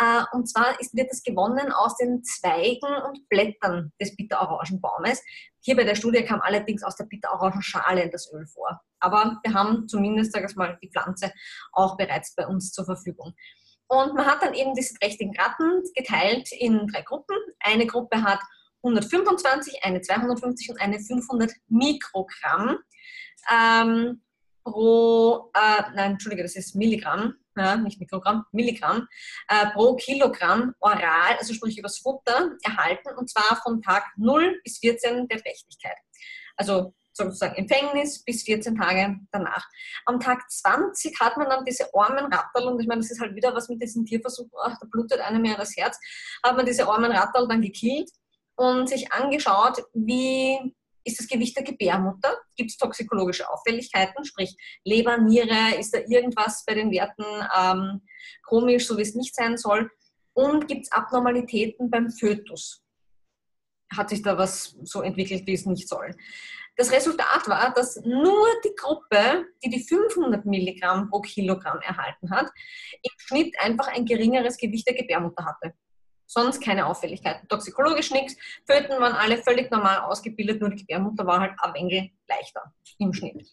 Äh, 0.00 0.24
und 0.32 0.48
zwar 0.50 0.78
ist, 0.80 0.96
wird 0.96 1.08
das 1.08 1.22
gewonnen 1.22 1.70
aus 1.70 1.96
den 1.98 2.24
Zweigen 2.24 3.00
und 3.06 3.28
Blättern 3.28 3.92
des 4.00 4.16
Bitterorangenbaumes. 4.16 5.22
Hier 5.60 5.76
bei 5.76 5.84
der 5.84 5.94
Studie 5.94 6.24
kam 6.24 6.40
allerdings 6.40 6.82
aus 6.82 6.96
der 6.96 7.04
Bitterorangenschale 7.04 8.10
das 8.10 8.32
Öl 8.32 8.44
vor. 8.48 8.80
Aber 8.98 9.38
wir 9.44 9.54
haben 9.54 9.86
zumindest, 9.86 10.32
sage 10.32 10.46
ich 10.50 10.56
mal, 10.56 10.76
die 10.82 10.90
Pflanze 10.90 11.32
auch 11.70 11.96
bereits 11.96 12.34
bei 12.34 12.44
uns 12.44 12.72
zur 12.72 12.86
Verfügung. 12.86 13.34
Und 13.88 14.14
man 14.14 14.26
hat 14.26 14.42
dann 14.42 14.54
eben 14.54 14.74
diese 14.74 14.94
trächtigen 14.94 15.34
Ratten 15.36 15.82
geteilt 15.94 16.52
in 16.52 16.86
drei 16.88 17.02
Gruppen. 17.02 17.36
Eine 17.60 17.86
Gruppe 17.86 18.22
hat 18.22 18.40
125, 18.82 19.82
eine 19.82 20.00
250 20.00 20.70
und 20.70 20.80
eine 20.80 21.00
500 21.00 21.50
Mikrogramm 21.68 22.78
ähm, 23.50 24.22
pro, 24.62 25.50
äh, 25.54 25.82
nein, 25.94 26.12
Entschuldige, 26.12 26.42
das 26.42 26.56
ist 26.56 26.74
Milligramm, 26.74 27.34
ja, 27.56 27.76
nicht 27.76 27.98
Mikrogramm, 27.98 28.44
Milligramm, 28.52 29.08
äh, 29.48 29.70
pro 29.70 29.96
Kilogramm 29.96 30.74
oral, 30.80 31.36
also 31.38 31.54
sprich 31.54 31.78
übers 31.78 31.98
Futter, 31.98 32.52
erhalten 32.62 33.16
und 33.16 33.30
zwar 33.30 33.60
von 33.62 33.82
Tag 33.82 34.04
0 34.16 34.60
bis 34.62 34.78
14 34.78 35.26
der 35.28 35.42
Trächtigkeit. 35.42 35.96
Also 36.56 36.94
sozusagen 37.18 37.56
Empfängnis 37.56 38.24
bis 38.24 38.42
14 38.44 38.76
Tage 38.76 39.18
danach. 39.30 39.66
Am 40.06 40.18
Tag 40.18 40.50
20 40.50 41.20
hat 41.20 41.36
man 41.36 41.48
dann 41.48 41.64
diese 41.64 41.92
armen 41.94 42.32
Ratterl, 42.32 42.68
und 42.68 42.80
ich 42.80 42.86
meine, 42.86 43.00
das 43.00 43.10
ist 43.10 43.20
halt 43.20 43.34
wieder 43.34 43.54
was 43.54 43.68
mit 43.68 43.82
diesen 43.82 44.04
Tierversuchen, 44.06 44.50
ach, 44.62 44.76
da 44.80 44.86
blutet 44.90 45.20
einem 45.20 45.44
ja 45.44 45.56
das 45.56 45.76
Herz, 45.76 45.98
hat 46.42 46.56
man 46.56 46.64
diese 46.64 46.88
armen 46.88 47.12
Ratterl 47.12 47.46
dann 47.48 47.60
gekillt 47.60 48.10
und 48.56 48.88
sich 48.88 49.12
angeschaut, 49.12 49.82
wie 49.92 50.74
ist 51.04 51.18
das 51.18 51.28
Gewicht 51.28 51.56
der 51.56 51.64
Gebärmutter? 51.64 52.36
Gibt 52.56 52.70
es 52.70 52.76
toxikologische 52.76 53.48
Auffälligkeiten, 53.48 54.24
sprich 54.24 54.56
Leber, 54.84 55.18
Niere, 55.18 55.76
ist 55.78 55.94
da 55.94 55.98
irgendwas 55.98 56.64
bei 56.66 56.74
den 56.74 56.90
Werten 56.90 57.24
ähm, 57.58 58.02
komisch, 58.46 58.86
so 58.86 58.96
wie 58.98 59.02
es 59.02 59.14
nicht 59.14 59.34
sein 59.34 59.56
soll? 59.56 59.90
Und 60.34 60.68
gibt 60.68 60.84
es 60.84 60.92
Abnormalitäten 60.92 61.90
beim 61.90 62.10
Fötus? 62.10 62.82
Hat 63.90 64.10
sich 64.10 64.22
da 64.22 64.36
was 64.36 64.76
so 64.82 65.00
entwickelt, 65.00 65.46
wie 65.46 65.54
es 65.54 65.64
nicht 65.64 65.88
soll? 65.88 66.14
Das 66.78 66.92
Resultat 66.92 67.48
war, 67.48 67.74
dass 67.74 67.96
nur 68.04 68.46
die 68.64 68.74
Gruppe, 68.76 69.46
die 69.64 69.68
die 69.68 69.82
500 69.82 70.46
Milligramm 70.46 71.10
pro 71.10 71.20
Kilogramm 71.20 71.80
erhalten 71.80 72.30
hat, 72.30 72.46
im 73.02 73.10
Schnitt 73.16 73.60
einfach 73.60 73.88
ein 73.88 74.04
geringeres 74.04 74.56
Gewicht 74.56 74.86
der 74.86 74.94
Gebärmutter 74.94 75.44
hatte. 75.44 75.74
Sonst 76.24 76.62
keine 76.62 76.86
Auffälligkeiten. 76.86 77.48
Toxikologisch 77.48 78.12
nichts. 78.12 78.36
Föten 78.64 79.00
waren 79.00 79.14
alle 79.14 79.38
völlig 79.38 79.72
normal 79.72 80.02
ausgebildet, 80.02 80.60
nur 80.60 80.70
die 80.70 80.76
Gebärmutter 80.76 81.26
war 81.26 81.40
halt 81.40 81.54
ein 81.60 81.74
wenig 81.74 82.12
leichter 82.28 82.72
im 82.98 83.12
Schnitt. 83.12 83.44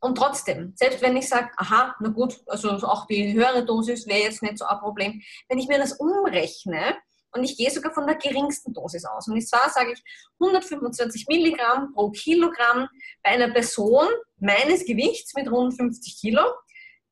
Und 0.00 0.18
trotzdem, 0.18 0.72
selbst 0.74 1.00
wenn 1.00 1.16
ich 1.16 1.28
sage, 1.28 1.48
aha, 1.58 1.94
na 2.00 2.08
gut, 2.08 2.42
also 2.48 2.70
auch 2.88 3.06
die 3.06 3.34
höhere 3.34 3.64
Dosis 3.64 4.08
wäre 4.08 4.22
jetzt 4.22 4.42
nicht 4.42 4.58
so 4.58 4.64
ein 4.64 4.80
Problem, 4.80 5.22
wenn 5.48 5.58
ich 5.58 5.68
mir 5.68 5.78
das 5.78 5.92
umrechne, 5.92 6.96
und 7.32 7.44
ich 7.44 7.56
gehe 7.56 7.70
sogar 7.70 7.92
von 7.92 8.06
der 8.06 8.16
geringsten 8.16 8.72
Dosis 8.72 9.04
aus. 9.04 9.28
Und 9.28 9.40
zwar 9.42 9.70
sage 9.70 9.92
ich 9.92 10.02
125 10.40 11.26
Milligramm 11.28 11.92
pro 11.94 12.10
Kilogramm 12.10 12.88
bei 13.22 13.30
einer 13.30 13.50
Person 13.50 14.06
meines 14.38 14.84
Gewichts 14.84 15.34
mit 15.34 15.50
rund 15.50 15.74
50 15.74 16.20
Kilo, 16.20 16.42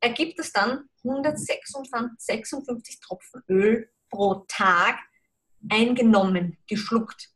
ergibt 0.00 0.38
es 0.38 0.52
dann 0.52 0.88
156 1.04 3.00
Tropfen 3.00 3.42
Öl 3.48 3.88
pro 4.10 4.44
Tag 4.48 4.98
eingenommen, 5.68 6.58
geschluckt. 6.66 7.30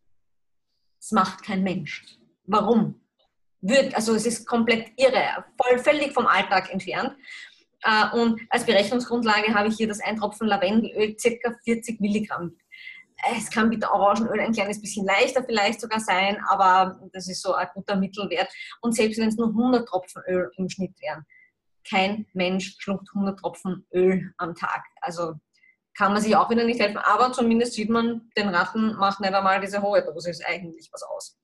Das 1.00 1.12
macht 1.12 1.42
kein 1.42 1.62
Mensch. 1.62 2.04
Warum? 2.46 3.00
Wird, 3.60 3.94
also 3.94 4.14
es 4.14 4.26
ist 4.26 4.46
komplett 4.46 4.92
irre, 4.96 5.44
völlig 5.82 6.12
vom 6.12 6.26
Alltag 6.26 6.70
entfernt. 6.70 7.16
Äh, 7.82 8.16
und 8.16 8.40
als 8.50 8.66
Berechnungsgrundlage 8.66 9.54
habe 9.54 9.68
ich 9.68 9.76
hier 9.76 9.88
das 9.88 10.00
Eintropfen 10.00 10.48
Lavendelöl, 10.48 11.16
circa 11.18 11.54
40 11.64 12.00
Milligramm 12.00 12.56
es 13.36 13.50
kann 13.50 13.70
bitte 13.70 13.90
Orangenöl 13.90 14.40
ein 14.40 14.52
kleines 14.52 14.80
bisschen 14.80 15.06
leichter 15.06 15.44
vielleicht 15.44 15.80
sogar 15.80 16.00
sein, 16.00 16.38
aber 16.48 17.00
das 17.12 17.28
ist 17.28 17.42
so 17.42 17.54
ein 17.54 17.68
guter 17.74 17.96
Mittelwert. 17.96 18.52
Und 18.80 18.94
selbst 18.94 19.18
wenn 19.18 19.28
es 19.28 19.36
nur 19.36 19.48
100 19.48 19.88
Tropfen 19.88 20.22
Öl 20.28 20.50
im 20.56 20.68
Schnitt 20.68 20.94
wären, 21.00 21.24
kein 21.88 22.26
Mensch 22.32 22.76
schluckt 22.78 23.08
100 23.14 23.38
Tropfen 23.38 23.86
Öl 23.92 24.32
am 24.38 24.54
Tag. 24.54 24.82
Also 25.00 25.34
kann 25.96 26.12
man 26.12 26.22
sich 26.22 26.34
auch 26.34 26.50
wieder 26.50 26.64
nicht 26.64 26.80
helfen, 26.80 26.98
aber 26.98 27.32
zumindest 27.32 27.74
sieht 27.74 27.90
man, 27.90 28.30
den 28.36 28.48
Ratten 28.48 28.94
macht 28.96 29.20
nicht 29.20 29.32
einmal 29.32 29.60
diese 29.60 29.80
hohe 29.80 30.04
Dosis 30.04 30.44
eigentlich 30.44 30.88
was 30.92 31.02
aus 31.02 31.38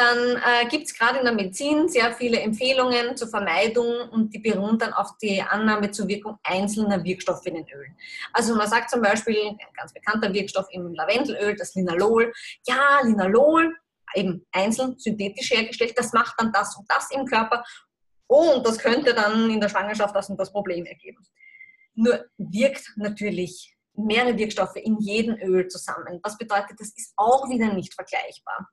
dann 0.00 0.36
äh, 0.36 0.66
gibt 0.68 0.86
es 0.86 0.94
gerade 0.94 1.18
in 1.18 1.24
der 1.24 1.34
Medizin 1.34 1.88
sehr 1.88 2.12
viele 2.14 2.40
Empfehlungen 2.40 3.16
zur 3.16 3.28
Vermeidung 3.28 4.08
und 4.10 4.32
die 4.32 4.38
beruhen 4.38 4.78
dann 4.78 4.94
auf 4.94 5.18
die 5.20 5.42
Annahme 5.42 5.90
zur 5.90 6.08
Wirkung 6.08 6.38
einzelner 6.42 7.04
Wirkstoffe 7.04 7.44
in 7.44 7.54
den 7.54 7.68
Ölen. 7.68 7.94
Also 8.32 8.54
man 8.54 8.68
sagt 8.68 8.90
zum 8.90 9.02
Beispiel, 9.02 9.38
ein 9.48 9.58
ganz 9.76 9.92
bekannter 9.92 10.32
Wirkstoff 10.32 10.66
im 10.70 10.94
Lavendelöl, 10.94 11.54
das 11.54 11.74
Linalol, 11.74 12.32
ja, 12.66 13.00
Linalol, 13.02 13.76
eben 14.14 14.46
einzeln 14.52 14.98
synthetisch 14.98 15.50
hergestellt, 15.50 15.92
das 15.96 16.12
macht 16.12 16.34
dann 16.38 16.50
das 16.50 16.76
und 16.76 16.90
das 16.90 17.10
im 17.10 17.26
Körper 17.26 17.62
und 18.26 18.66
das 18.66 18.78
könnte 18.78 19.12
dann 19.12 19.50
in 19.50 19.60
der 19.60 19.68
Schwangerschaft 19.68 20.16
das 20.16 20.30
und 20.30 20.40
das 20.40 20.50
Problem 20.50 20.86
ergeben. 20.86 21.22
Nur 21.94 22.24
wirkt 22.38 22.94
natürlich 22.96 23.76
mehrere 23.94 24.36
Wirkstoffe 24.38 24.76
in 24.76 24.98
jedem 24.98 25.36
Öl 25.36 25.68
zusammen. 25.68 26.20
Was 26.22 26.38
bedeutet, 26.38 26.78
das 26.78 26.88
ist 26.88 27.12
auch 27.16 27.48
wieder 27.48 27.72
nicht 27.72 27.94
vergleichbar. 27.94 28.68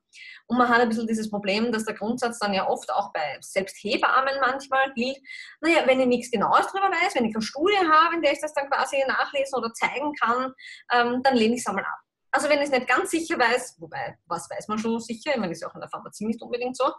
Und 0.46 0.58
man 0.58 0.68
hat 0.68 0.80
ein 0.80 0.88
bisschen 0.88 1.06
dieses 1.06 1.30
Problem, 1.30 1.72
dass 1.72 1.84
der 1.84 1.94
Grundsatz 1.94 2.38
dann 2.38 2.54
ja 2.54 2.68
oft 2.68 2.90
auch 2.92 3.12
bei 3.12 3.38
selbst 3.40 3.76
Hebammen 3.82 4.34
manchmal 4.40 4.92
gilt, 4.94 5.18
naja, 5.60 5.86
wenn 5.86 6.00
ich 6.00 6.06
nichts 6.06 6.30
Genaues 6.30 6.66
darüber 6.72 6.90
weiß, 6.90 7.14
wenn 7.14 7.24
ich 7.24 7.34
keine 7.34 7.42
Studie 7.42 7.76
habe, 7.76 8.16
in 8.16 8.22
der 8.22 8.32
ich 8.32 8.40
das 8.40 8.54
dann 8.54 8.68
quasi 8.68 9.02
nachlesen 9.06 9.58
oder 9.58 9.72
zeigen 9.72 10.12
kann, 10.14 10.52
ähm, 10.92 11.22
dann 11.22 11.36
lehne 11.36 11.54
ich 11.54 11.60
es 11.60 11.66
einmal 11.66 11.84
ab. 11.84 11.98
Also 12.30 12.48
wenn 12.48 12.58
ich 12.58 12.64
es 12.64 12.70
nicht 12.70 12.86
ganz 12.86 13.10
sicher 13.10 13.38
weiß, 13.38 13.76
wobei, 13.78 14.18
was 14.26 14.48
weiß 14.50 14.68
man 14.68 14.78
schon 14.78 15.00
sicher, 15.00 15.30
ich 15.30 15.38
meine, 15.38 15.52
das 15.52 15.62
ist 15.62 15.66
auch 15.66 15.74
in 15.74 15.80
der 15.80 15.90
Pharmazie 15.90 16.26
nicht 16.26 16.42
unbedingt 16.42 16.76
so, 16.76 16.92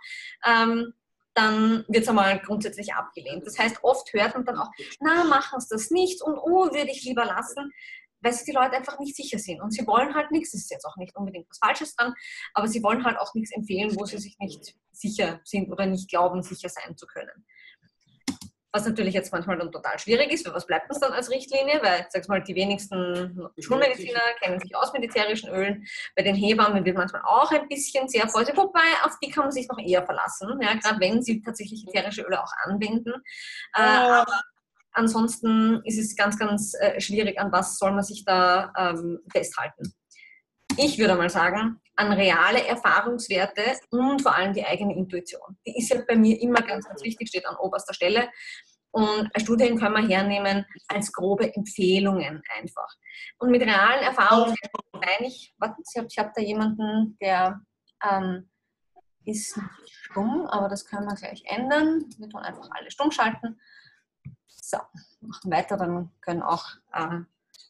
ähm, 0.46 0.94
dann 1.36 1.86
wird 1.88 2.04
es 2.04 2.10
einmal 2.10 2.40
grundsätzlich 2.40 2.94
abgelehnt. 2.94 3.46
Das 3.46 3.58
heißt, 3.58 3.84
oft 3.84 4.12
hört 4.14 4.34
man 4.34 4.46
dann 4.46 4.58
auch, 4.58 4.70
na, 5.00 5.24
machen 5.24 5.60
Sie 5.60 5.68
das 5.70 5.92
nicht 5.92 6.22
und 6.22 6.38
oh, 6.38 6.72
würde 6.72 6.92
ich 6.92 7.04
lieber 7.04 7.26
lassen 7.26 7.72
weil 8.22 8.34
sich 8.34 8.46
die 8.46 8.52
Leute 8.52 8.76
einfach 8.76 9.00
nicht 9.00 9.16
sicher 9.16 9.40
sind. 9.40 9.62
Und 9.62 9.72
sie 9.72 9.86
wollen 9.88 10.14
halt 10.16 10.32
nichts, 10.32 10.52
das 10.52 10.62
ist 10.62 10.72
jetzt 10.72 10.86
auch 10.86 10.98
nicht 10.98 11.16
unbedingt 11.16 11.50
was 11.50 11.60
Falsches 11.60 11.96
dran, 11.96 12.14
aber 12.54 12.68
sie 12.68 12.84
wollen 12.84 13.04
halt 13.06 13.18
auch 13.18 13.34
nichts 13.34 13.56
empfehlen, 13.56 13.96
wo 13.96 14.06
sie 14.06 14.18
sich 14.18 14.38
nicht 14.40 14.76
sicher 14.92 15.40
sind 15.44 15.72
oder 15.72 15.86
nicht 15.86 16.10
glauben, 16.10 16.42
sicher 16.44 16.70
sein 16.70 16.98
zu 16.98 17.08
können. 17.08 17.46
Was 18.72 18.86
natürlich 18.86 19.16
jetzt 19.16 19.34
manchmal 19.34 19.58
dann 19.58 19.72
total 19.72 19.98
schwierig 19.98 20.32
ist, 20.32 20.46
weil 20.46 20.54
was 20.54 20.68
bleibt 20.68 20.92
uns 20.92 21.00
dann 21.00 21.12
als 21.12 21.32
Richtlinie? 21.32 21.82
Weil, 21.82 22.06
sag 22.10 22.28
mal, 22.28 22.44
die 22.44 22.54
wenigsten 22.54 23.50
Schulmediziner 23.58 24.22
kennen 24.40 24.60
sich 24.60 24.76
aus 24.76 24.94
mit 24.94 25.04
ätherischen 25.04 25.50
Ölen. 25.50 25.88
Bei 26.16 26.22
den 26.22 26.36
Hebammen 26.36 26.86
wird 26.86 26.96
manchmal 26.96 27.24
auch 27.24 27.52
ein 27.52 27.68
bisschen 27.68 28.08
sehr 28.08 28.28
vorsichtig, 28.28 28.58
wobei 28.58 28.80
auf 29.04 29.18
die 29.24 29.32
kann 29.32 29.46
man 29.46 29.52
sich 29.52 29.68
noch 29.68 29.80
eher 29.80 30.06
verlassen, 30.06 30.60
ja, 30.62 30.76
gerade 30.76 31.00
wenn 31.00 31.24
sie 31.24 31.42
tatsächlich 31.42 31.88
ätherische 31.88 32.22
Öle 32.22 32.44
auch 32.44 32.52
anwenden. 32.66 33.14
Äh, 33.74 33.82
aber 33.82 34.40
Ansonsten 34.92 35.82
ist 35.86 36.00
es 36.00 36.16
ganz, 36.16 36.38
ganz 36.38 36.74
äh, 36.80 37.00
schwierig, 37.00 37.40
an 37.40 37.52
was 37.52 37.78
soll 37.78 37.92
man 37.92 38.04
sich 38.04 38.26
da 38.26 38.72
ähm, 38.78 39.20
festhalten. 39.32 39.94
Ich 40.78 40.98
würde 40.98 41.16
mal 41.16 41.30
sagen, 41.30 41.80
an 41.96 42.14
reale 42.14 42.66
Erfahrungswerte 42.66 43.78
und 43.90 44.22
vor 44.22 44.36
allem 44.36 44.54
die 44.54 44.66
eigene 44.66 44.96
Intuition. 44.96 45.58
Die 45.66 45.78
ist 45.78 45.90
ja 45.90 46.02
bei 46.08 46.16
mir 46.16 46.40
immer 46.42 46.62
ganz, 46.62 46.88
ganz 46.88 47.04
wichtig, 47.04 47.28
steht 47.28 47.46
an 47.46 47.58
oberster 47.58 47.94
Stelle. 47.94 48.30
Und 48.92 49.30
Studien 49.38 49.78
können 49.78 49.96
wir 49.96 50.08
hernehmen 50.08 50.66
als 50.88 51.12
grobe 51.12 51.54
Empfehlungen 51.54 52.42
einfach. 52.58 52.88
Und 53.38 53.52
mit 53.52 53.62
realen 53.62 54.04
Erfahrungen 54.04 54.56
meine 54.94 55.28
ich, 55.28 55.54
warten 55.60 55.84
Sie, 55.84 56.02
ich 56.10 56.18
habe 56.18 56.32
da 56.36 56.42
jemanden, 56.42 57.18
der 57.22 57.62
ähm, 58.10 58.50
ist 59.26 59.60
stumm, 59.86 60.48
aber 60.48 60.70
das 60.70 60.86
können 60.86 61.06
wir 61.06 61.16
gleich 61.16 61.44
ändern. 61.46 62.06
Wir 62.18 62.30
tun 62.30 62.42
einfach 62.42 62.68
alle 62.72 62.90
stumm 62.90 63.12
schalten. 63.12 63.60
So, 64.70 64.78
machen 65.22 65.52
weiter, 65.52 65.78
dann 65.78 66.12
können 66.22 66.44
auch 66.44 66.64
äh, 66.94 67.22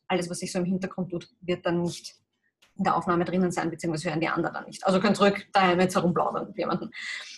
alles, 0.09 0.29
was 0.29 0.39
sich 0.39 0.51
so 0.51 0.59
im 0.59 0.65
Hintergrund 0.65 1.11
tut, 1.11 1.29
wird 1.39 1.65
dann 1.65 1.81
nicht 1.81 2.15
in 2.75 2.83
der 2.83 2.97
Aufnahme 2.97 3.23
drinnen 3.23 3.51
sein, 3.51 3.69
beziehungsweise 3.69 4.09
hören 4.09 4.19
die 4.19 4.27
anderen 4.27 4.53
dann 4.53 4.65
nicht. 4.65 4.85
Also 4.85 4.99
könnt 4.99 5.15
zurück 5.15 5.47
daheim 5.53 5.79
jetzt 5.79 5.95
herumplaudern 5.95 6.47
mit 6.47 6.57
jemandem. 6.57 6.91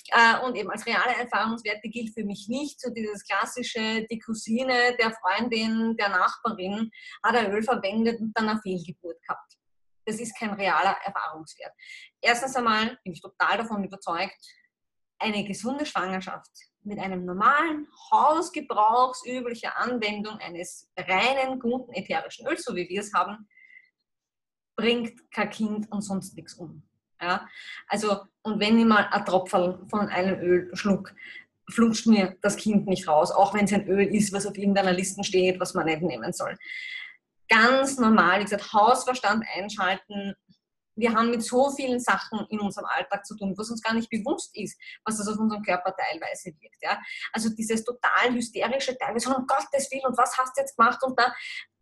Äh, 0.10 0.44
und 0.44 0.56
eben 0.56 0.72
als 0.72 0.86
reale 0.88 1.16
Erfahrungswerte 1.16 1.90
gilt 1.90 2.12
für 2.12 2.24
mich 2.24 2.48
nicht 2.48 2.82
so 2.82 2.92
dieses 2.92 3.24
klassische, 3.24 4.08
die 4.10 4.18
Cousine 4.18 4.96
der 5.00 5.12
Freundin, 5.12 5.96
der 5.96 6.10
Nachbarin 6.10 6.90
hat 7.24 7.36
ein 7.36 7.52
Öl 7.52 7.62
verwendet 7.62 8.20
und 8.20 8.36
dann 8.36 8.50
eine 8.50 8.62
Fehlgeburt 8.62 9.22
gehabt. 9.22 9.58
Das 10.06 10.20
ist 10.20 10.36
kein 10.38 10.54
realer 10.54 10.98
Erfahrungswert. 11.04 11.74
Erstens 12.20 12.56
einmal 12.56 12.98
bin 13.04 13.14
ich 13.14 13.22
total 13.22 13.58
davon 13.58 13.84
überzeugt, 13.84 14.44
eine 15.20 15.44
gesunde 15.44 15.86
Schwangerschaft 15.86 16.71
mit 16.84 17.00
einem 17.00 17.26
normalen 17.26 17.88
hausgebrauchsüblicher 18.12 19.78
Anwendung 19.78 20.38
eines 20.38 20.92
reinen, 20.98 21.60
guten 21.60 21.94
ätherischen 21.94 22.48
Öls, 22.48 22.64
so 22.64 22.76
wie 22.76 22.90
wir 22.90 23.02
es 23.02 23.14
haben, 23.14 23.48
bringt 24.76 25.32
kein 25.32 25.50
Kind 25.50 25.92
und 25.92 26.02
sonst 26.02 26.36
nichts 26.36 26.56
um. 26.56 26.84
Ja? 27.22 27.48
Also, 27.88 28.22
und 28.42 28.60
wenn 28.60 28.80
ich 28.80 28.86
mal 28.86 29.08
ein 29.12 29.26
Tropfen 29.26 29.88
von 29.90 30.08
einem 30.10 30.40
Öl 30.40 30.76
schluck, 30.76 31.14
flutscht 31.70 32.08
mir 32.08 32.38
das 32.42 32.58
Kind 32.58 32.88
nicht 32.88 33.08
raus, 33.08 33.32
auch 33.32 33.54
wenn 33.54 33.66
es 33.66 33.74
ein 33.74 33.88
Öl 33.88 34.14
ist, 34.14 34.34
was 34.34 34.46
auf 34.46 34.58
irgendeiner 34.58 34.92
Liste 34.92 35.24
steht, 35.24 35.60
was 35.60 35.74
man 35.74 35.86
nicht 35.86 36.02
nehmen 36.02 36.34
soll. 36.34 36.58
Ganz 37.48 37.98
normal, 37.98 38.40
wie 38.40 38.44
gesagt, 38.46 38.74
Hausverstand 38.74 39.46
einschalten, 39.56 40.36
wir 41.02 41.14
haben 41.14 41.32
mit 41.32 41.44
so 41.44 41.70
vielen 41.72 42.00
Sachen 42.00 42.46
in 42.50 42.60
unserem 42.60 42.86
Alltag 42.86 43.26
zu 43.26 43.36
tun, 43.36 43.54
was 43.58 43.70
uns 43.70 43.82
gar 43.82 43.94
nicht 43.94 44.10
bewusst 44.10 44.56
ist, 44.56 44.80
was 45.04 45.18
das 45.18 45.28
auf 45.28 45.38
unserem 45.38 45.64
Körper 45.64 45.94
teilweise 45.96 46.52
wirkt. 46.60 46.82
Ja? 46.82 47.02
Also 47.34 47.50
dieses 47.50 47.84
total 47.84 48.34
hysterische 48.34 48.98
teilweise, 48.98 49.36
um 49.36 49.46
Gottes 49.48 49.92
Willen, 49.92 50.06
und 50.06 50.18
was 50.18 50.38
hast 50.38 50.56
du 50.56 50.62
jetzt 50.62 50.78
gemacht? 50.78 51.04
Und 51.04 51.20
da 51.20 51.34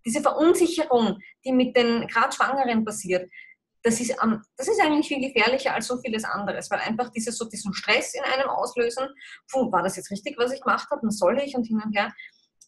diese 0.06 0.22
Verunsicherung, 0.22 1.20
die 1.44 1.52
mit 1.52 1.76
den 1.76 2.08
gerade 2.08 2.34
Schwangeren 2.34 2.86
passiert, 2.86 3.30
das 3.84 4.00
ist, 4.00 4.16
das 4.58 4.68
ist 4.68 4.82
eigentlich 4.82 5.08
viel 5.08 5.22
gefährlicher 5.22 5.74
als 5.74 5.88
so 5.88 5.98
vieles 6.00 6.24
anderes, 6.26 6.70
weil 6.70 6.80
einfach 6.80 7.10
dieses, 7.10 7.38
so 7.38 7.46
diesen 7.46 7.74
Stress 7.74 8.14
in 8.14 8.24
einem 8.24 8.50
auslösen, 8.50 9.08
puh, 9.50 9.72
war 9.72 9.84
das 9.84 9.96
jetzt 9.96 10.12
richtig, 10.12 10.38
was 10.38 10.52
ich 10.52 10.62
gemacht 10.62 10.90
habe, 10.92 11.02
und 11.02 11.12
soll 11.12 11.40
ich 11.40 11.56
und 11.56 11.66
hin 11.66 11.82
und 11.84 11.96
her, 11.96 12.14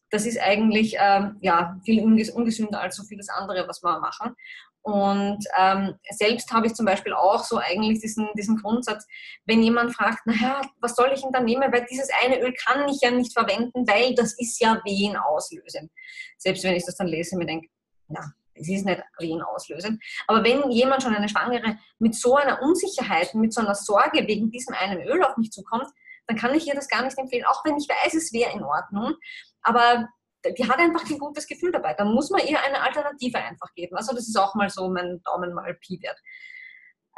das 0.10 0.26
ist 0.26 0.40
eigentlich 0.40 0.96
ähm, 1.00 1.38
ja, 1.42 1.80
viel 1.86 2.04
ungesünder 2.04 2.82
als 2.82 2.98
so 2.98 3.04
vieles 3.04 3.30
andere, 3.30 3.68
was 3.68 3.82
wir 3.82 4.00
machen. 4.00 4.36
Und 4.84 5.46
ähm, 5.60 5.96
selbst 6.10 6.52
habe 6.52 6.68
ich 6.68 6.74
zum 6.74 6.86
Beispiel 6.86 7.14
auch 7.14 7.44
so 7.44 7.58
eigentlich 7.58 8.00
diesen, 8.00 8.30
diesen 8.36 8.58
Grundsatz, 8.58 9.06
wenn 9.46 9.62
jemand 9.62 9.96
fragt, 9.96 10.26
naja, 10.26 10.62
was 10.80 10.96
soll 10.96 11.12
ich 11.14 11.22
denn 11.22 11.32
da 11.32 11.40
nehmen, 11.40 11.72
weil 11.72 11.86
dieses 11.90 12.10
eine 12.24 12.42
Öl 12.42 12.54
kann 12.54 12.88
ich 12.90 13.00
ja 13.02 13.12
nicht 13.12 13.34
verwenden, 13.34 13.88
weil 13.88 14.16
das 14.16 14.34
ist 14.40 14.60
ja 14.60 14.82
Wehen 14.84 15.16
auslösend. 15.16 15.92
Selbst 16.38 16.64
wenn 16.64 16.76
ich 16.76 16.86
das 16.86 16.96
dann 16.96 17.08
lese, 17.08 17.38
mir 17.38 17.46
denke, 17.46 17.68
ja, 18.10 18.22
es 18.56 18.70
ist 18.70 18.86
nicht 18.86 19.02
Wehen 19.20 19.42
auslösend. 19.42 20.04
Aber 20.28 20.44
wenn 20.44 20.70
jemand 20.72 21.04
schon 21.04 21.16
eine 21.16 21.30
Schwangere 21.30 21.78
mit 22.00 22.16
so 22.16 22.36
einer 22.36 22.62
Unsicherheit, 22.62 23.34
mit 23.36 23.54
so 23.54 23.62
einer 23.62 23.76
Sorge 23.76 24.28
wegen 24.28 24.52
diesem 24.52 24.76
einen 24.76 25.02
Öl 25.02 25.24
auf 25.24 25.38
mich 25.38 25.52
zukommt, 25.52 25.88
dann 26.28 26.38
kann 26.38 26.56
ich 26.56 26.68
ihr 26.68 26.76
das 26.76 26.88
gar 26.88 27.04
nicht 27.04 27.18
empfehlen, 27.18 27.46
auch 27.46 27.64
wenn 27.66 27.78
ich 27.78 27.88
weiß, 27.88 28.14
es 28.14 28.34
wäre 28.34 28.54
in 28.54 28.64
Ordnung. 28.64 29.16
Aber 29.62 30.08
die 30.46 30.68
hat 30.68 30.80
einfach 30.80 31.06
kein 31.06 31.20
gutes 31.20 31.48
Gefühl 31.48 31.72
dabei. 31.72 31.94
Da 31.94 32.06
muss 32.06 32.30
man 32.30 32.42
ihr 32.48 32.60
eine 32.62 32.82
Alternative 32.82 33.38
einfach 33.38 33.74
geben. 33.76 33.96
Also 33.96 34.16
das 34.16 34.28
ist 34.28 34.38
auch 34.38 34.56
mal 34.56 34.70
so 34.70 34.90
mein 34.90 35.22
Daumen 35.24 35.54
mal 35.54 35.74
Pi-Wert. 35.76 36.20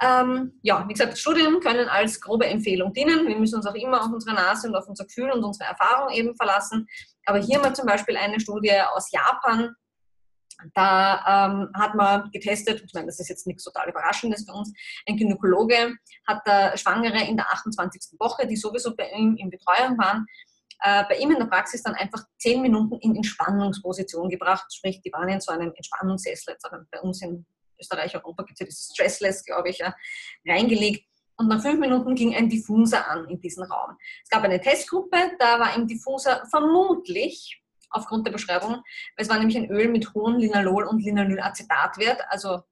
Ähm, 0.02 0.60
ja, 0.64 0.84
wie 0.88 0.94
gesagt, 0.94 1.18
Studien 1.18 1.60
können 1.60 1.88
als 1.88 2.20
grobe 2.20 2.46
Empfehlung 2.48 2.94
dienen. 2.94 3.28
Wir 3.28 3.38
müssen 3.38 3.56
uns 3.56 3.66
auch 3.66 3.76
immer 3.76 4.02
auf 4.02 4.12
unsere 4.12 4.36
Nase 4.36 4.68
und 4.68 4.76
auf 4.76 4.88
unser 4.88 5.06
Gefühl 5.06 5.32
und 5.32 5.44
unsere 5.44 5.70
Erfahrung 5.70 6.12
eben 6.12 6.36
verlassen. 6.36 6.88
Aber 7.26 7.40
hier 7.40 7.60
mal 7.60 7.74
zum 7.74 7.86
Beispiel 7.86 8.18
eine 8.18 8.40
Studie 8.40 8.74
aus 8.94 9.12
Japan. 9.12 9.76
Da 10.74 11.48
ähm, 11.52 11.70
hat 11.74 11.96
man 11.96 12.32
getestet, 12.32 12.84
ich 12.86 12.94
meine, 12.94 13.08
das 13.08 13.20
ist 13.20 13.30
jetzt 13.30 13.48
nichts 13.48 13.64
total 13.64 13.90
Überraschendes 13.90 14.46
für 14.46 14.54
uns, 14.54 14.72
ein 15.08 15.18
Gynäkologe 15.18 15.96
hat 16.28 16.42
da 16.46 16.78
Schwangere 16.78 17.22
in 17.28 17.36
der 17.36 17.52
28. 17.52 18.20
Woche, 18.20 18.48
die 18.48 18.56
sowieso 18.56 18.96
bei 18.96 19.10
ihm 19.10 19.36
in 19.36 19.50
Betreuung 19.50 19.98
waren, 19.98 20.26
äh, 20.84 21.06
bei 21.08 21.16
ihm 21.16 21.32
in 21.32 21.40
der 21.40 21.46
Praxis 21.46 21.82
dann 21.82 21.96
einfach 21.96 22.24
zehn 22.38 22.62
Minuten 22.62 23.00
in 23.00 23.16
Entspannungsposition 23.16 24.30
gebracht. 24.30 24.66
Sprich, 24.72 25.02
die 25.02 25.14
waren 25.14 25.30
in 25.30 25.40
so 25.40 25.52
einem 25.52 25.74
Entspannungssessel, 25.74 26.54
jetzt 26.54 26.70
bei 26.92 27.00
uns 27.00 27.22
in 27.22 27.46
Österreich, 27.80 28.14
Europa 28.16 28.44
gibt 28.44 28.56
es 28.56 28.60
ja 28.60 28.66
dieses 28.66 28.92
Stressless, 28.94 29.46
glaube 29.46 29.70
ich, 29.70 29.78
ja, 29.80 29.96
reingelegt. 30.46 31.06
Und 31.38 31.48
nach 31.48 31.62
fünf 31.62 31.80
Minuten 31.80 32.16
ging 32.16 32.36
ein 32.36 32.50
Diffuser 32.50 33.10
an 33.10 33.28
in 33.30 33.40
diesen 33.40 33.64
Raum. 33.64 33.98
Es 34.24 34.30
gab 34.30 34.44
eine 34.44 34.60
Testgruppe, 34.60 35.32
da 35.40 35.60
war 35.60 35.76
im 35.76 35.88
Diffuser 35.88 36.46
vermutlich 36.50 37.62
aufgrund 37.90 38.28
der 38.28 38.32
Beschreibung, 38.32 38.84
es 39.16 39.30
war 39.30 39.38
nämlich 39.38 39.58
ein 39.58 39.70
Öl 39.70 39.88
mit 39.88 40.14
hohem 40.14 40.38
Linalol- 40.38 40.86
und 40.86 41.00
Linalolacetatwert, 41.00 42.22
also 42.28 42.64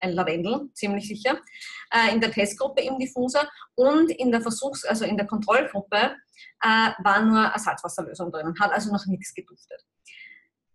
ein 0.00 0.12
Lavendel, 0.12 0.70
ziemlich 0.74 1.08
sicher, 1.08 1.40
äh, 1.90 2.12
in 2.12 2.20
der 2.20 2.30
Testgruppe 2.30 2.82
im 2.82 2.98
Diffuser 2.98 3.48
und 3.74 4.10
in 4.10 4.30
der 4.30 4.40
Versuchs-, 4.40 4.84
also 4.84 5.04
in 5.04 5.16
der 5.16 5.26
Kontrollgruppe 5.26 6.16
äh, 6.62 6.90
war 7.02 7.22
nur 7.24 7.52
eine 7.52 7.58
Salzwasserlösung 7.58 8.30
drin, 8.32 8.54
hat 8.60 8.72
also 8.72 8.92
noch 8.92 9.06
nichts 9.06 9.34
geduftet. 9.34 9.84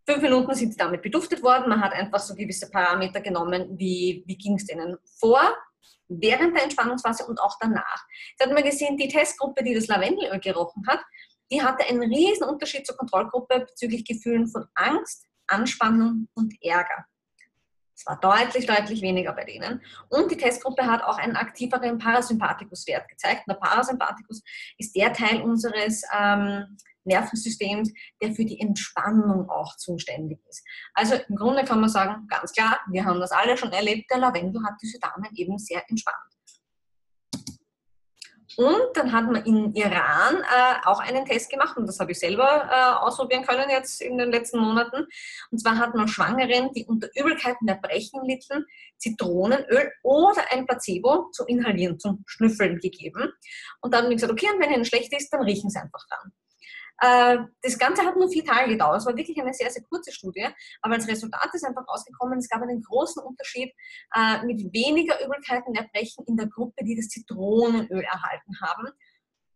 Fünf 0.06 0.22
Minuten 0.22 0.54
sind 0.54 0.74
sie 0.74 0.78
damit 0.78 1.02
beduftet 1.02 1.42
worden. 1.42 1.70
Man 1.70 1.82
hat 1.82 1.94
einfach 1.94 2.20
so 2.20 2.36
gewisse 2.36 2.70
Parameter 2.70 3.22
genommen, 3.22 3.78
wie, 3.78 4.24
wie 4.28 4.38
ging 4.38 4.56
es 4.56 4.66
denen 4.66 4.98
vor, 5.18 5.42
während 6.10 6.56
der 6.56 6.64
Entspannungsphase 6.64 7.26
und 7.26 7.40
auch 7.40 7.58
danach. 7.62 8.06
Jetzt 8.32 8.46
hat 8.46 8.54
man 8.54 8.64
gesehen, 8.64 8.98
die 8.98 9.08
Testgruppe, 9.08 9.64
die 9.64 9.74
das 9.74 9.88
Lavendelöl 9.88 10.40
gerochen 10.40 10.84
hat, 10.88 11.00
die 11.52 11.62
hatte 11.62 11.86
einen 11.88 12.02
riesen 12.02 12.48
Unterschied 12.48 12.86
zur 12.86 12.98
Kontrollgruppe 12.98 13.62
bezüglich 13.62 14.04
Gefühlen 14.04 14.48
von 14.48 14.66
Angst, 14.76 15.26
Anspannung 15.48 16.28
und 16.34 16.54
Ärger. 16.62 17.06
Es 17.96 18.06
war 18.06 18.20
deutlich, 18.20 18.66
deutlich 18.66 19.02
weniger 19.02 19.34
bei 19.34 19.44
denen. 19.44 19.82
Und 20.10 20.32
die 20.32 20.38
Testgruppe 20.38 20.86
hat 20.86 21.04
auch 21.04 21.18
einen 21.18 21.36
aktiveren 21.36 21.98
Parasympathikus-Wert 21.98 23.08
gezeigt. 23.08 23.44
Und 23.48 23.54
der 23.54 23.60
Parasympathikus 23.60 24.42
ist 24.78 24.96
der 24.96 25.14
Teil 25.14 25.42
unseres 25.42 26.04
ähm, 26.18 26.78
Nervensystems, 27.06 27.92
der 28.22 28.34
für 28.34 28.46
die 28.46 28.60
Entspannung 28.60 29.50
auch 29.50 29.76
zuständig 29.78 30.40
ist. 30.48 30.66
Also 30.94 31.16
im 31.28 31.36
Grunde 31.36 31.64
kann 31.64 31.82
man 31.82 31.90
sagen, 31.90 32.28
ganz 32.28 32.52
klar, 32.54 32.80
wir 32.90 33.06
haben 33.06 33.20
das 33.20 33.32
alle 33.32 33.58
schon 33.58 33.72
erlebt, 33.72 34.10
der 34.10 34.20
Lavendel 34.20 34.64
hat 34.66 34.76
diese 34.82 35.00
Dame 35.00 35.28
eben 35.36 35.58
sehr 35.58 35.84
entspannt. 35.90 36.33
Und 38.58 38.96
dann 38.96 39.12
hat 39.12 39.26
man 39.26 39.44
in 39.46 39.74
Iran 39.74 40.36
äh, 40.36 40.86
auch 40.86 41.00
einen 41.00 41.26
Test 41.26 41.50
gemacht 41.50 41.78
und 41.78 41.88
das 41.88 42.00
habe 42.00 42.12
ich 42.12 42.20
selber 42.20 42.70
äh, 42.72 43.06
ausprobieren 43.06 43.44
können 43.44 43.70
jetzt 43.70 44.02
in 44.02 44.18
den 44.18 44.32
letzten 44.32 44.60
Monaten. 44.60 45.08
Und 45.52 45.60
zwar 45.60 45.78
hat 45.78 45.96
man 45.96 46.08
Schwangeren, 46.08 46.72
die 46.74 46.86
unter 46.86 47.10
Übelkeiten 47.16 47.68
Erbrechen 47.68 48.22
litten, 48.26 48.66
Zitronenöl 48.98 49.92
oder 50.04 50.44
ein 50.52 50.66
Placebo 50.66 51.30
zum 51.32 51.48
Inhalieren, 51.48 52.00
zum 52.00 52.24
Schnüffeln 52.28 52.80
gegeben. 52.80 53.34
Und 53.82 53.94
dann 53.94 54.04
haben 54.04 54.10
wir 54.10 54.16
gesagt, 54.16 54.34
okay, 54.34 54.48
und 54.54 54.62
wenn 54.62 54.72
ihnen 54.72 54.86
schlecht 54.86 55.14
ist, 55.14 55.30
dann 55.32 55.44
riechen 55.44 55.70
sie 55.70 55.80
einfach 55.80 56.06
dran. 56.08 56.32
Äh, 57.00 57.38
das 57.62 57.78
Ganze 57.78 58.04
hat 58.04 58.16
nur 58.16 58.30
vier 58.30 58.46
Tage 58.46 58.70
gedauert. 58.70 59.00
Es 59.00 59.06
war 59.06 59.16
wirklich 59.16 59.40
eine 59.42 59.54
sehr, 59.54 59.70
sehr 59.70 59.84
kurze 59.84 60.12
Studie. 60.12 60.48
Aber 60.82 60.96
als 60.96 61.08
Resultat 61.08 61.50
ist 61.54 61.66
einfach 61.66 61.88
rausgekommen, 61.88 62.40
es 62.40 62.50
gab 62.50 62.62
einen 62.62 62.82
großen 62.82 63.24
Unterschied 63.24 63.74
äh, 64.16 64.44
mit 64.46 64.62
weniger 64.74 65.24
Übelkeiten, 65.24 65.76
Erbrechen 65.76 66.26
in 66.28 66.38
der 66.38 66.48
Gruppe, 66.48 66.84
die 66.84 66.96
das 66.96 67.10
Zitronenöl 67.10 68.04
erhalten 68.04 68.60
haben. 68.62 68.90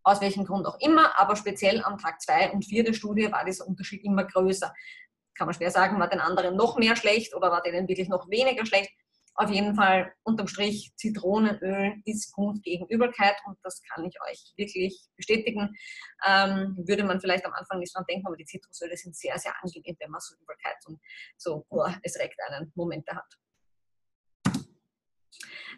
Aus 0.03 0.21
welchem 0.21 0.45
Grund 0.45 0.65
auch 0.65 0.79
immer, 0.79 1.17
aber 1.19 1.35
speziell 1.35 1.83
am 1.83 1.97
Tag 1.97 2.21
2 2.21 2.51
und 2.51 2.63
4 2.63 2.85
der 2.85 2.93
Studie 2.93 3.31
war 3.31 3.43
dieser 3.43 3.67
Unterschied 3.67 4.03
immer 4.05 4.23
größer. 4.23 4.73
Kann 5.35 5.47
man 5.47 5.53
schwer 5.53 5.69
sagen, 5.69 5.99
war 5.99 6.09
den 6.09 6.21
anderen 6.21 6.55
noch 6.55 6.77
mehr 6.77 6.95
schlecht 6.95 7.35
oder 7.35 7.51
war 7.51 7.61
denen 7.61 7.87
wirklich 7.87 8.07
noch 8.07 8.29
weniger 8.29 8.65
schlecht. 8.65 8.91
Auf 9.39 9.51
jeden 9.51 9.75
Fall 9.75 10.11
unterm 10.23 10.47
Strich 10.47 10.91
Zitronenöl 10.95 11.93
ist 12.05 12.33
gut 12.33 12.63
gegen 12.63 12.87
Übelkeit 12.87 13.35
und 13.45 13.55
das 13.61 13.81
kann 13.83 14.03
ich 14.03 14.15
euch 14.27 14.53
wirklich 14.55 14.99
bestätigen. 15.15 15.77
Ähm, 16.27 16.75
würde 16.87 17.03
man 17.03 17.21
vielleicht 17.21 17.45
am 17.45 17.53
Anfang 17.53 17.77
nicht 17.77 17.95
dran 17.95 18.05
denken, 18.09 18.25
aber 18.25 18.35
die 18.35 18.45
Zitrusöle 18.45 18.97
sind 18.97 19.15
sehr, 19.15 19.37
sehr 19.37 19.53
angenehm, 19.61 19.95
wenn 19.99 20.09
man 20.09 20.21
so 20.21 20.35
Übelkeit 20.41 20.77
und 20.87 20.99
so, 21.37 21.65
oh, 21.69 21.87
es 22.01 22.17
regt 22.19 22.39
einen 22.49 22.71
Momente 22.73 23.15
hat. 23.15 23.37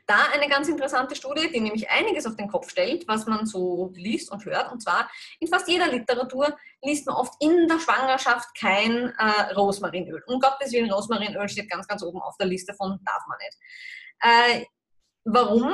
Da 0.08 0.26
eine 0.34 0.50
ganz 0.50 0.68
interessante 0.68 1.16
Studie, 1.16 1.52
die 1.52 1.60
nämlich 1.60 1.90
einiges 1.90 2.26
auf 2.26 2.36
den 2.36 2.48
Kopf 2.48 2.70
stellt, 2.70 3.08
was 3.08 3.28
man 3.28 3.46
so 3.46 3.92
liest 3.96 4.32
und 4.32 4.44
hört. 4.46 4.72
Und 4.72 4.82
zwar 4.82 5.10
in 5.40 5.48
fast 5.48 5.68
jeder 5.68 5.88
Literatur 5.88 6.58
liest 6.82 7.06
man 7.06 7.16
oft 7.16 7.34
in 7.40 7.68
der 7.68 7.80
Schwangerschaft 7.80 8.50
kein 8.60 9.14
äh, 9.18 9.54
Rosmarinöl. 9.54 10.24
Um 10.26 10.40
Gottes 10.40 10.72
Willen, 10.72 10.92
Rosmarinöl 10.92 11.48
steht 11.48 11.70
ganz, 11.70 11.88
ganz 11.88 12.02
oben 12.02 12.22
auf 12.22 12.38
der 12.38 12.48
Liste 12.48 12.74
von 12.74 13.00
darf 13.06 13.24
man 13.28 13.38
nicht. 13.38 13.58
Äh, 14.22 14.66
warum? 15.26 15.74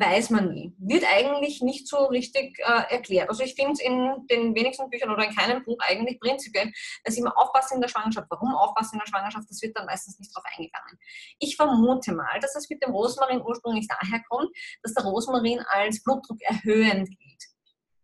Weiß 0.00 0.30
man 0.30 0.52
nie. 0.52 0.74
Wird 0.78 1.04
eigentlich 1.04 1.60
nicht 1.60 1.86
so 1.86 2.06
richtig 2.06 2.58
äh, 2.60 2.94
erklärt. 2.94 3.28
Also 3.28 3.42
ich 3.42 3.54
finde 3.54 3.72
es 3.72 3.80
in 3.80 4.26
den 4.30 4.54
wenigsten 4.54 4.88
Büchern 4.88 5.10
oder 5.10 5.24
in 5.24 5.34
keinem 5.34 5.62
Buch 5.64 5.78
eigentlich 5.80 6.18
prinzipiell, 6.18 6.72
dass 7.04 7.16
immer 7.16 7.36
aufpassen 7.36 7.74
in 7.74 7.80
der 7.82 7.88
Schwangerschaft. 7.88 8.26
Warum 8.30 8.54
aufpassen 8.54 8.94
in 8.94 9.00
der 9.00 9.06
Schwangerschaft? 9.06 9.48
Das 9.48 9.60
wird 9.60 9.76
dann 9.76 9.86
meistens 9.86 10.18
nicht 10.18 10.34
drauf 10.34 10.44
eingegangen. 10.56 10.98
Ich 11.38 11.56
vermute 11.56 12.12
mal, 12.12 12.40
dass 12.40 12.54
das 12.54 12.68
mit 12.70 12.82
dem 12.82 12.92
Rosmarin 12.92 13.42
ursprünglich 13.42 13.86
daher 13.86 14.22
kommt, 14.28 14.50
dass 14.82 14.94
der 14.94 15.04
Rosmarin 15.04 15.60
als 15.68 16.02
Blutdruck 16.02 16.40
erhöhend 16.42 17.08
gilt. 17.08 17.42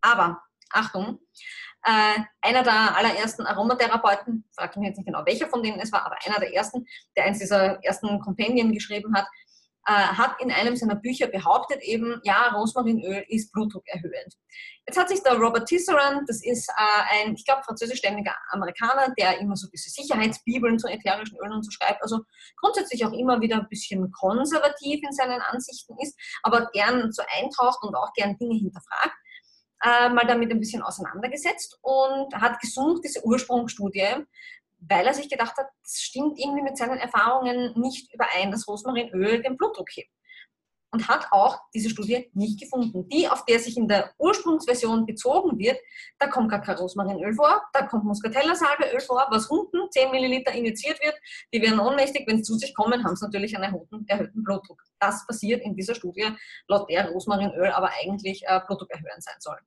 Aber, 0.01 0.41
Achtung, 0.71 1.19
äh, 1.85 2.21
einer 2.43 2.63
der 2.63 2.97
allerersten 2.97 3.47
Aromatherapeuten, 3.47 4.45
fragt 4.55 4.77
mich 4.77 4.89
jetzt 4.89 4.99
nicht 4.99 5.07
genau, 5.07 5.25
welcher 5.25 5.49
von 5.49 5.63
denen 5.63 5.81
es 5.81 5.93
war, 5.93 6.05
aber 6.05 6.17
einer 6.25 6.39
der 6.39 6.53
ersten, 6.53 6.87
der 7.17 7.25
eins 7.25 7.39
dieser 7.39 7.83
ersten 7.83 8.21
Kompendien 8.21 8.73
geschrieben 8.73 9.15
hat, 9.15 9.27
äh, 9.89 9.91
hat 9.91 10.39
in 10.39 10.53
einem 10.53 10.77
seiner 10.77 10.97
Bücher 10.97 11.29
behauptet 11.29 11.83
eben, 11.83 12.21
ja, 12.23 12.49
Rosmarinöl 12.55 13.25
ist 13.29 13.51
blutdruckerhöhend. 13.53 14.35
Jetzt 14.87 14.99
hat 14.99 15.09
sich 15.09 15.23
der 15.23 15.39
Robert 15.39 15.67
Tisserand, 15.67 16.29
das 16.29 16.45
ist 16.45 16.69
äh, 16.69 17.25
ein, 17.25 17.35
ich 17.35 17.45
glaube, 17.47 17.63
französischstämmiger 17.63 18.35
Amerikaner, 18.51 19.15
der 19.19 19.39
immer 19.41 19.57
so 19.57 19.67
diese 19.73 19.89
Sicherheitsbibeln 19.89 20.79
zu 20.79 20.89
ätherischen 20.89 21.39
Ölen 21.39 21.53
und 21.53 21.63
so 21.65 21.71
schreibt, 21.71 22.03
also 22.03 22.21
grundsätzlich 22.61 23.07
auch 23.07 23.13
immer 23.13 23.41
wieder 23.41 23.57
ein 23.57 23.69
bisschen 23.71 24.11
konservativ 24.13 25.01
in 25.03 25.13
seinen 25.13 25.41
Ansichten 25.41 25.97
ist, 26.03 26.19
aber 26.43 26.69
gern 26.73 27.11
so 27.11 27.23
eintaucht 27.41 27.83
und 27.83 27.95
auch 27.95 28.13
gern 28.13 28.37
Dinge 28.37 28.59
hinterfragt. 28.59 29.17
Äh, 29.83 30.11
mal 30.11 30.27
damit 30.27 30.51
ein 30.51 30.59
bisschen 30.59 30.83
auseinandergesetzt 30.83 31.79
und 31.83 32.35
hat 32.35 32.61
gesucht, 32.61 33.03
diese 33.05 33.25
Ursprungsstudie, 33.25 34.27
weil 34.81 35.07
er 35.07 35.15
sich 35.15 35.29
gedacht 35.29 35.57
hat, 35.57 35.69
das 35.83 36.01
stimmt 36.01 36.39
irgendwie 36.39 36.63
mit 36.63 36.77
seinen 36.77 36.99
Erfahrungen 36.99 37.73
nicht 37.79 38.13
überein, 38.13 38.51
dass 38.51 38.69
Rosmarinöl 38.69 39.43
den 39.43 39.57
Blutdruck 39.57 39.89
hebt. 39.95 40.11
Und 40.91 41.07
hat 41.07 41.27
auch 41.33 41.59
diese 41.75 41.91
Studie 41.91 42.31
nicht 42.33 42.59
gefunden. 42.59 43.07
Die, 43.11 43.29
auf 43.29 43.45
der 43.45 43.59
sich 43.59 43.77
in 43.77 43.89
der 43.89 44.11
Ursprungsversion 44.17 45.05
bezogen 45.05 45.59
wird, 45.59 45.79
da 46.19 46.29
kommt 46.29 46.51
gar 46.51 46.63
kein 46.63 46.77
Rosmarinöl 46.77 47.35
vor, 47.35 47.61
da 47.75 47.87
kommt 47.87 48.05
Muscatella-Salbeöl 48.05 49.01
vor, 49.01 49.27
was 49.29 49.51
Hunden 49.51 49.91
10 49.91 50.11
Milliliter 50.11 50.53
injiziert 50.53 50.99
wird, 51.03 51.15
die 51.53 51.61
werden 51.61 51.79
ohnmächtig, 51.79 52.27
wenn 52.27 52.39
sie 52.39 52.43
zu 52.43 52.55
sich 52.55 52.75
kommen, 52.75 53.05
haben 53.05 53.17
sie 53.17 53.27
natürlich 53.27 53.55
einen 53.55 53.65
erhöhten, 53.65 54.09
erhöhten 54.09 54.43
Blutdruck. 54.43 54.83
Das 54.99 55.27
passiert 55.27 55.63
in 55.63 55.77
dieser 55.77 55.95
Studie, 55.95 56.27
laut 56.69 56.89
der 56.89 57.11
Rosmarinöl 57.11 57.69
aber 57.69 57.91
eigentlich 58.03 58.45
äh, 58.47 58.59
Blutdruck 58.67 58.91
erhöhen 58.91 59.21
sein 59.21 59.37
soll 59.41 59.59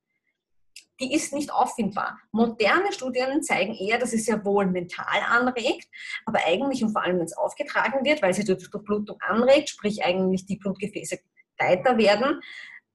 die 1.00 1.14
ist 1.14 1.34
nicht 1.34 1.52
auffindbar. 1.52 2.20
Moderne 2.32 2.92
Studien 2.92 3.42
zeigen 3.42 3.74
eher, 3.74 3.98
dass 3.98 4.14
es 4.14 4.26
sehr 4.26 4.44
wohl 4.46 4.68
mental 4.68 5.22
anregt, 5.28 5.88
aber 6.26 6.40
eigentlich 6.46 6.84
und 6.84 6.92
vor 6.92 7.04
allem, 7.04 7.18
wenn 7.18 7.26
es 7.26 7.38
aufgetragen 7.38 8.06
wird, 8.06 8.22
weil 8.22 8.34
sie 8.34 8.44
durch 8.44 8.70
die 8.70 8.78
Blutung 8.78 9.18
anregt, 9.22 9.70
sprich 9.70 10.04
eigentlich 10.04 10.46
die 10.46 10.58
Blutgefäße 10.58 11.20
weiter 11.58 11.98
werden. 11.98 12.42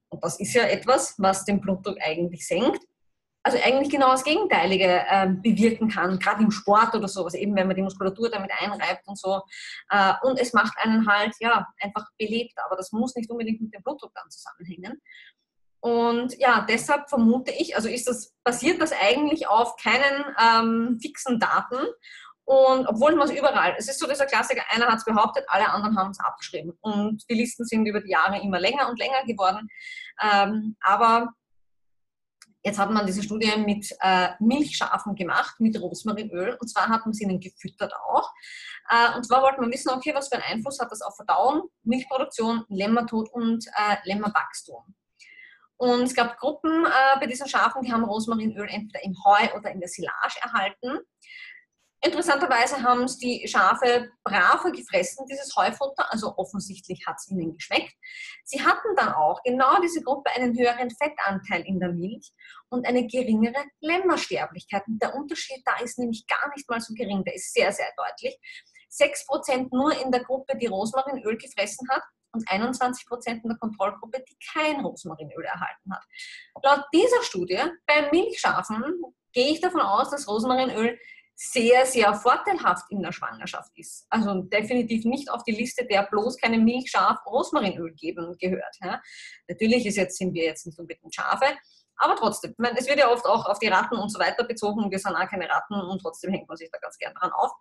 Und 0.09 0.23
das 0.23 0.39
ist 0.39 0.53
ja 0.53 0.63
etwas, 0.63 1.15
was 1.17 1.45
den 1.45 1.59
Blutdruck 1.59 1.97
eigentlich 2.01 2.47
senkt. 2.47 2.79
Also 3.43 3.59
eigentlich 3.63 3.89
genau 3.89 4.11
das 4.11 4.25
Gegenteilige 4.25 5.05
äh, 5.09 5.27
bewirken 5.29 5.87
kann, 5.87 6.19
gerade 6.19 6.43
im 6.43 6.51
Sport 6.51 6.93
oder 6.95 7.07
sowas, 7.07 7.33
eben 7.33 7.55
wenn 7.55 7.67
man 7.67 7.77
die 7.77 7.81
Muskulatur 7.81 8.29
damit 8.29 8.51
einreibt 8.59 9.07
und 9.07 9.17
so. 9.17 9.41
Äh, 9.89 10.13
und 10.23 10.37
es 10.37 10.51
macht 10.51 10.77
einen 10.79 11.07
halt 11.07 11.33
ja 11.39 11.65
einfach 11.79 12.05
belebt, 12.17 12.55
aber 12.65 12.75
das 12.75 12.91
muss 12.91 13.15
nicht 13.15 13.29
unbedingt 13.29 13.61
mit 13.61 13.73
dem 13.73 13.83
Blutdruck 13.83 14.11
dann 14.15 14.29
zusammenhängen. 14.29 15.01
Und 15.87 16.37
ja, 16.37 16.65
deshalb 16.67 17.07
vermute 17.07 17.51
ich, 17.51 17.77
also 17.77 17.87
ist 17.87 18.09
das, 18.09 18.33
basiert 18.43 18.81
das 18.81 18.91
eigentlich 18.91 19.47
auf 19.47 19.77
keinen 19.77 20.25
ähm, 20.37 20.99
fixen 21.01 21.39
Daten. 21.39 21.77
Und 22.43 22.87
obwohl 22.87 23.15
man 23.15 23.29
es 23.29 23.33
überall, 23.33 23.73
es 23.77 23.87
ist 23.87 23.97
so 23.97 24.05
dieser 24.05 24.25
Klassiker, 24.25 24.63
einer 24.69 24.87
hat 24.87 24.97
es 24.97 25.05
behauptet, 25.05 25.45
alle 25.47 25.69
anderen 25.69 25.97
haben 25.97 26.11
es 26.11 26.19
abgeschrieben. 26.19 26.77
Und 26.81 27.23
die 27.29 27.35
Listen 27.35 27.63
sind 27.63 27.85
über 27.85 28.01
die 28.01 28.11
Jahre 28.11 28.41
immer 28.41 28.59
länger 28.59 28.89
und 28.89 28.99
länger 28.99 29.23
geworden. 29.25 29.69
Ähm, 30.21 30.75
aber 30.81 31.29
jetzt 32.65 32.79
hat 32.79 32.91
man 32.91 33.05
diese 33.05 33.23
Studie 33.23 33.53
mit 33.55 33.89
äh, 34.01 34.31
Milchschafen 34.41 35.15
gemacht, 35.15 35.57
mit 35.61 35.79
Rosmarinöl. 35.79 36.57
Und 36.59 36.67
zwar 36.67 36.89
hat 36.89 37.05
man 37.05 37.13
sie 37.13 37.23
ihnen 37.23 37.39
gefüttert 37.39 37.93
auch. 37.95 38.29
Äh, 38.89 39.15
und 39.15 39.25
zwar 39.25 39.41
wollte 39.41 39.61
man 39.61 39.71
wissen, 39.71 39.91
okay, 39.91 40.13
was 40.13 40.27
für 40.27 40.35
einen 40.35 40.57
Einfluss 40.57 40.81
hat 40.81 40.91
das 40.91 41.01
auf 41.01 41.15
Verdauung, 41.15 41.69
Milchproduktion, 41.83 42.65
Lämmertod 42.67 43.29
und 43.31 43.65
äh, 43.67 43.95
Lämmerwachstum. 44.03 44.83
Und 45.77 46.03
es 46.03 46.15
gab 46.15 46.37
Gruppen 46.37 46.85
äh, 46.85 47.19
bei 47.19 47.27
diesen 47.27 47.47
Schafen, 47.47 47.83
die 47.83 47.93
haben 47.93 48.03
Rosmarinöl 48.03 48.67
entweder 48.69 49.03
im 49.03 49.15
Heu 49.23 49.55
oder 49.55 49.71
in 49.71 49.79
der 49.79 49.89
Silage 49.89 50.39
erhalten. 50.41 50.99
Interessanterweise 52.03 52.81
haben 52.83 53.03
es 53.03 53.17
die 53.17 53.47
Schafe 53.47 54.11
braver 54.23 54.71
gefressen, 54.71 55.25
dieses 55.29 55.55
Heufutter, 55.55 56.11
also 56.11 56.35
offensichtlich 56.37 57.03
hat 57.07 57.15
es 57.17 57.29
ihnen 57.29 57.55
geschmeckt. 57.55 57.93
Sie 58.43 58.63
hatten 58.63 58.95
dann 58.95 59.13
auch, 59.13 59.41
genau 59.43 59.81
diese 59.81 60.03
Gruppe, 60.03 60.29
einen 60.35 60.57
höheren 60.57 60.91
Fettanteil 60.91 61.63
in 61.65 61.79
der 61.79 61.91
Milch 61.91 62.31
und 62.69 62.85
eine 62.87 63.07
geringere 63.07 63.63
Lämmersterblichkeit. 63.79 64.83
Und 64.87 65.01
der 65.01 65.15
Unterschied 65.15 65.61
da 65.65 65.83
ist 65.83 65.97
nämlich 65.97 66.27
gar 66.27 66.49
nicht 66.55 66.69
mal 66.69 66.79
so 66.79 66.93
gering, 66.93 67.23
der 67.23 67.35
ist 67.35 67.51
sehr, 67.53 67.71
sehr 67.71 67.91
deutlich. 67.97 68.37
6% 68.91 69.69
nur 69.71 69.99
in 69.99 70.11
der 70.11 70.23
Gruppe, 70.23 70.55
die 70.57 70.67
Rosmarinöl 70.67 71.37
gefressen 71.37 71.87
hat 71.89 72.03
und 72.31 72.49
21 72.49 73.07
Prozent 73.07 73.43
in 73.43 73.49
der 73.49 73.57
Kontrollgruppe, 73.57 74.23
die 74.27 74.37
kein 74.53 74.81
Rosmarinöl 74.81 75.43
erhalten 75.43 75.91
hat. 75.91 76.03
Laut 76.63 76.85
dieser 76.93 77.23
Studie 77.23 77.61
bei 77.85 78.09
Milchschafen 78.11 78.83
gehe 79.33 79.51
ich 79.51 79.61
davon 79.61 79.81
aus, 79.81 80.09
dass 80.09 80.27
Rosmarinöl 80.27 80.97
sehr, 81.39 81.85
sehr 81.85 82.15
vorteilhaft 82.15 82.89
in 82.89 83.03
der 83.03 83.11
Schwangerschaft 83.11 83.71
ist. 83.75 84.07
Also 84.09 84.41
definitiv 84.41 85.05
nicht 85.05 85.29
auf 85.29 85.43
die 85.43 85.51
Liste 85.51 85.85
der 85.85 86.03
bloß 86.03 86.37
keine 86.37 86.57
Milchschaf 86.57 87.23
Rosmarinöl 87.27 87.93
geben 87.93 88.35
gehört. 88.39 88.75
Ja. 88.81 88.99
Natürlich 89.47 89.85
ist 89.85 89.97
jetzt, 89.97 90.17
sind 90.17 90.33
wir 90.33 90.45
jetzt 90.45 90.65
nicht 90.65 90.79
unbedingt 90.79 91.13
Schafe, 91.13 91.45
aber 91.97 92.15
trotzdem, 92.15 92.53
meine, 92.57 92.77
es 92.79 92.87
wird 92.87 92.99
ja 92.99 93.11
oft 93.11 93.25
auch 93.25 93.45
auf 93.45 93.59
die 93.59 93.67
Ratten 93.67 93.97
und 93.97 94.09
so 94.09 94.19
weiter 94.19 94.43
bezogen. 94.43 94.89
Wir 94.89 94.99
sind 94.99 95.15
auch 95.15 95.27
keine 95.27 95.49
Ratten 95.49 95.75
und 95.75 96.01
trotzdem 96.01 96.31
hängt 96.31 96.47
man 96.47 96.57
sich 96.57 96.69
da 96.71 96.77
ganz 96.79 96.97
gern 96.97 97.13
dran 97.13 97.31
auf. 97.31 97.51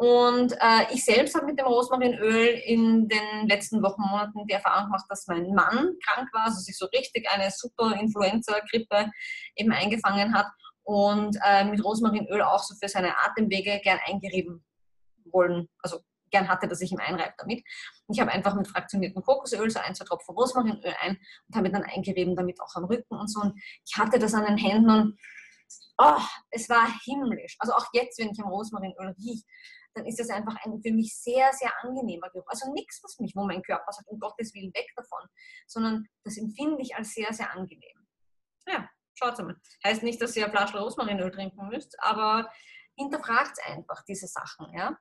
Und 0.00 0.52
äh, 0.52 0.92
ich 0.92 1.04
selbst 1.04 1.34
habe 1.34 1.46
mit 1.46 1.58
dem 1.58 1.66
Rosmarinöl 1.66 2.46
in 2.64 3.08
den 3.08 3.48
letzten 3.48 3.82
Wochen, 3.82 4.00
Monaten 4.00 4.46
die 4.46 4.52
Erfahrung 4.52 4.84
gemacht, 4.84 5.06
dass 5.08 5.26
mein 5.26 5.52
Mann 5.52 5.92
krank 6.06 6.28
war, 6.32 6.44
also 6.44 6.60
sich 6.60 6.78
so 6.78 6.86
richtig 6.86 7.28
eine 7.28 7.50
super 7.50 7.98
Influenza-Grippe 7.98 9.10
eben 9.56 9.72
eingefangen 9.72 10.32
hat 10.34 10.46
und 10.84 11.36
äh, 11.44 11.64
mit 11.64 11.84
Rosmarinöl 11.84 12.42
auch 12.42 12.62
so 12.62 12.76
für 12.80 12.88
seine 12.88 13.12
Atemwege 13.24 13.80
gern 13.82 13.98
eingerieben 14.06 14.64
wollen, 15.32 15.68
also 15.82 15.98
gern 16.30 16.48
hatte, 16.48 16.68
dass 16.68 16.80
ich 16.80 16.92
ihm 16.92 17.00
einreibe 17.00 17.34
damit. 17.36 17.64
Und 18.06 18.14
ich 18.14 18.20
habe 18.20 18.30
einfach 18.30 18.54
mit 18.54 18.68
fraktioniertem 18.68 19.24
Kokosöl 19.24 19.68
so 19.68 19.80
ein, 19.80 19.96
zwei 19.96 20.04
Tropfen 20.04 20.36
Rosmarinöl 20.36 20.94
ein 21.00 21.18
und 21.48 21.56
habe 21.56 21.72
dann 21.72 21.82
eingerieben, 21.82 22.36
damit 22.36 22.60
auch 22.60 22.76
am 22.76 22.84
Rücken 22.84 23.16
und 23.16 23.26
so. 23.26 23.40
Und 23.40 23.60
ich 23.84 23.98
hatte 23.98 24.20
das 24.20 24.32
an 24.32 24.44
den 24.44 24.58
Händen 24.58 24.90
und 24.90 25.18
oh, 25.98 26.20
es 26.50 26.68
war 26.68 26.86
himmlisch. 27.04 27.56
Also 27.58 27.72
auch 27.72 27.86
jetzt, 27.92 28.20
wenn 28.20 28.30
ich 28.30 28.38
am 28.38 28.48
Rosmarinöl 28.48 29.16
rieche, 29.18 29.42
dann 29.98 30.06
ist 30.06 30.18
das 30.18 30.30
einfach 30.30 30.54
ein 30.64 30.80
für 30.80 30.92
mich 30.92 31.16
sehr, 31.16 31.52
sehr 31.52 31.72
angenehmer 31.82 32.30
Geruch. 32.30 32.46
Also 32.46 32.72
nichts, 32.72 33.02
was 33.02 33.18
mich, 33.18 33.34
wo 33.34 33.44
mein 33.44 33.62
Körper 33.62 33.92
sagt, 33.92 34.08
um 34.08 34.18
Gottes 34.18 34.54
Willen 34.54 34.72
weg 34.74 34.88
davon, 34.96 35.28
sondern 35.66 36.08
das 36.24 36.36
empfinde 36.36 36.80
ich 36.80 36.94
als 36.94 37.12
sehr, 37.12 37.32
sehr 37.32 37.52
angenehm. 37.52 38.06
Ja, 38.66 38.88
schaut 39.14 39.38
mal. 39.38 39.56
Heißt 39.84 40.02
nicht, 40.02 40.22
dass 40.22 40.36
ihr 40.36 40.44
eine 40.44 40.52
Flasche 40.52 40.78
Rosmarinöl 40.78 41.30
trinken 41.30 41.68
müsst, 41.68 41.96
aber 42.00 42.50
hinterfragt 42.96 43.58
einfach 43.66 44.04
diese 44.04 44.26
Sachen. 44.26 44.72
Ja? 44.72 44.96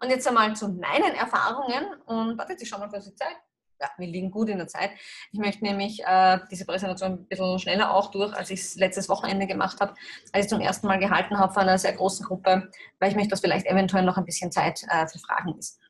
Und 0.00 0.10
jetzt 0.10 0.26
einmal 0.28 0.54
zu 0.54 0.68
meinen 0.68 1.14
Erfahrungen 1.14 2.00
und 2.02 2.38
wartet, 2.38 2.62
ich 2.62 2.68
schau 2.68 2.78
mal 2.78 2.88
kurz 2.88 3.06
die 3.06 3.14
Zeit 3.14 3.36
ja, 3.80 3.90
wir 3.98 4.06
liegen 4.06 4.30
gut 4.30 4.48
in 4.48 4.58
der 4.58 4.68
Zeit. 4.68 4.90
Ich 5.32 5.38
möchte 5.38 5.64
nämlich 5.64 6.02
äh, 6.04 6.38
diese 6.50 6.64
Präsentation 6.64 7.12
ein 7.12 7.26
bisschen 7.26 7.58
schneller 7.58 7.94
auch 7.94 8.10
durch, 8.10 8.34
als 8.34 8.50
ich 8.50 8.60
es 8.60 8.74
letztes 8.76 9.08
Wochenende 9.08 9.46
gemacht 9.46 9.80
habe, 9.80 9.94
als 10.32 10.46
ich 10.46 10.50
zum 10.50 10.60
ersten 10.60 10.86
Mal 10.86 10.98
gehalten 10.98 11.38
habe 11.38 11.52
vor 11.52 11.62
einer 11.62 11.78
sehr 11.78 11.92
großen 11.92 12.26
Gruppe, 12.26 12.70
weil 12.98 13.10
ich 13.10 13.16
möchte, 13.16 13.30
dass 13.30 13.40
vielleicht 13.40 13.66
eventuell 13.66 14.04
noch 14.04 14.16
ein 14.16 14.24
bisschen 14.24 14.50
Zeit 14.50 14.82
äh, 14.88 15.06
für 15.06 15.18
Fragen 15.18 15.56
ist. 15.58 15.80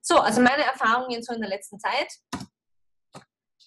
So, 0.00 0.18
also 0.18 0.40
meine 0.40 0.64
Erfahrungen 0.64 1.22
so 1.22 1.34
in 1.34 1.40
der 1.40 1.50
letzten 1.50 1.78
Zeit. 1.78 2.08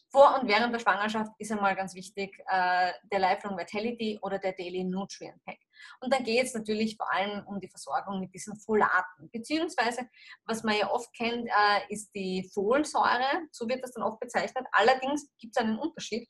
Vor 0.10 0.40
und 0.42 0.48
während 0.48 0.74
der 0.74 0.80
Schwangerschaft 0.80 1.32
ist 1.38 1.52
einmal 1.52 1.76
ganz 1.76 1.96
wichtig 1.96 2.38
äh, 2.48 2.92
der 3.12 3.20
Lifelong 3.20 3.58
Vitality 3.58 4.20
oder 4.22 4.40
der 4.40 4.52
Daily 4.54 4.84
Nutrient 4.84 5.42
Pack. 5.46 5.60
Und 6.00 6.14
da 6.14 6.20
geht 6.20 6.46
es 6.46 6.54
natürlich 6.54 6.98
vor 6.98 7.12
allem 7.14 7.46
um 7.46 7.60
die 7.60 7.70
Versorgung 7.70 8.20
mit 8.20 8.34
diesen 8.34 8.56
Folaten. 8.60 9.30
Beziehungsweise, 9.32 10.08
was 10.46 10.64
man 10.64 10.78
ja 10.78 10.90
oft 10.90 11.14
kennt, 11.14 11.48
äh, 11.48 11.94
ist 11.94 12.12
die 12.16 12.50
Folsäure, 12.54 13.48
so 13.52 13.68
wird 13.68 13.84
das 13.84 13.92
dann 13.92 14.04
oft 14.04 14.20
bezeichnet. 14.20 14.66
Allerdings 14.72 15.30
gibt 15.40 15.56
es 15.56 15.64
einen 15.64 15.78
Unterschied. 15.78 16.30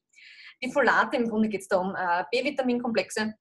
Die 0.64 0.72
Folate, 0.72 1.18
im 1.18 1.30
Grunde 1.30 1.50
geht 1.50 1.62
es 1.62 1.68
da 1.68 1.78
um 1.78 1.96
äh, 1.96 2.24
B-Vitaminkomplexe, 2.32 3.34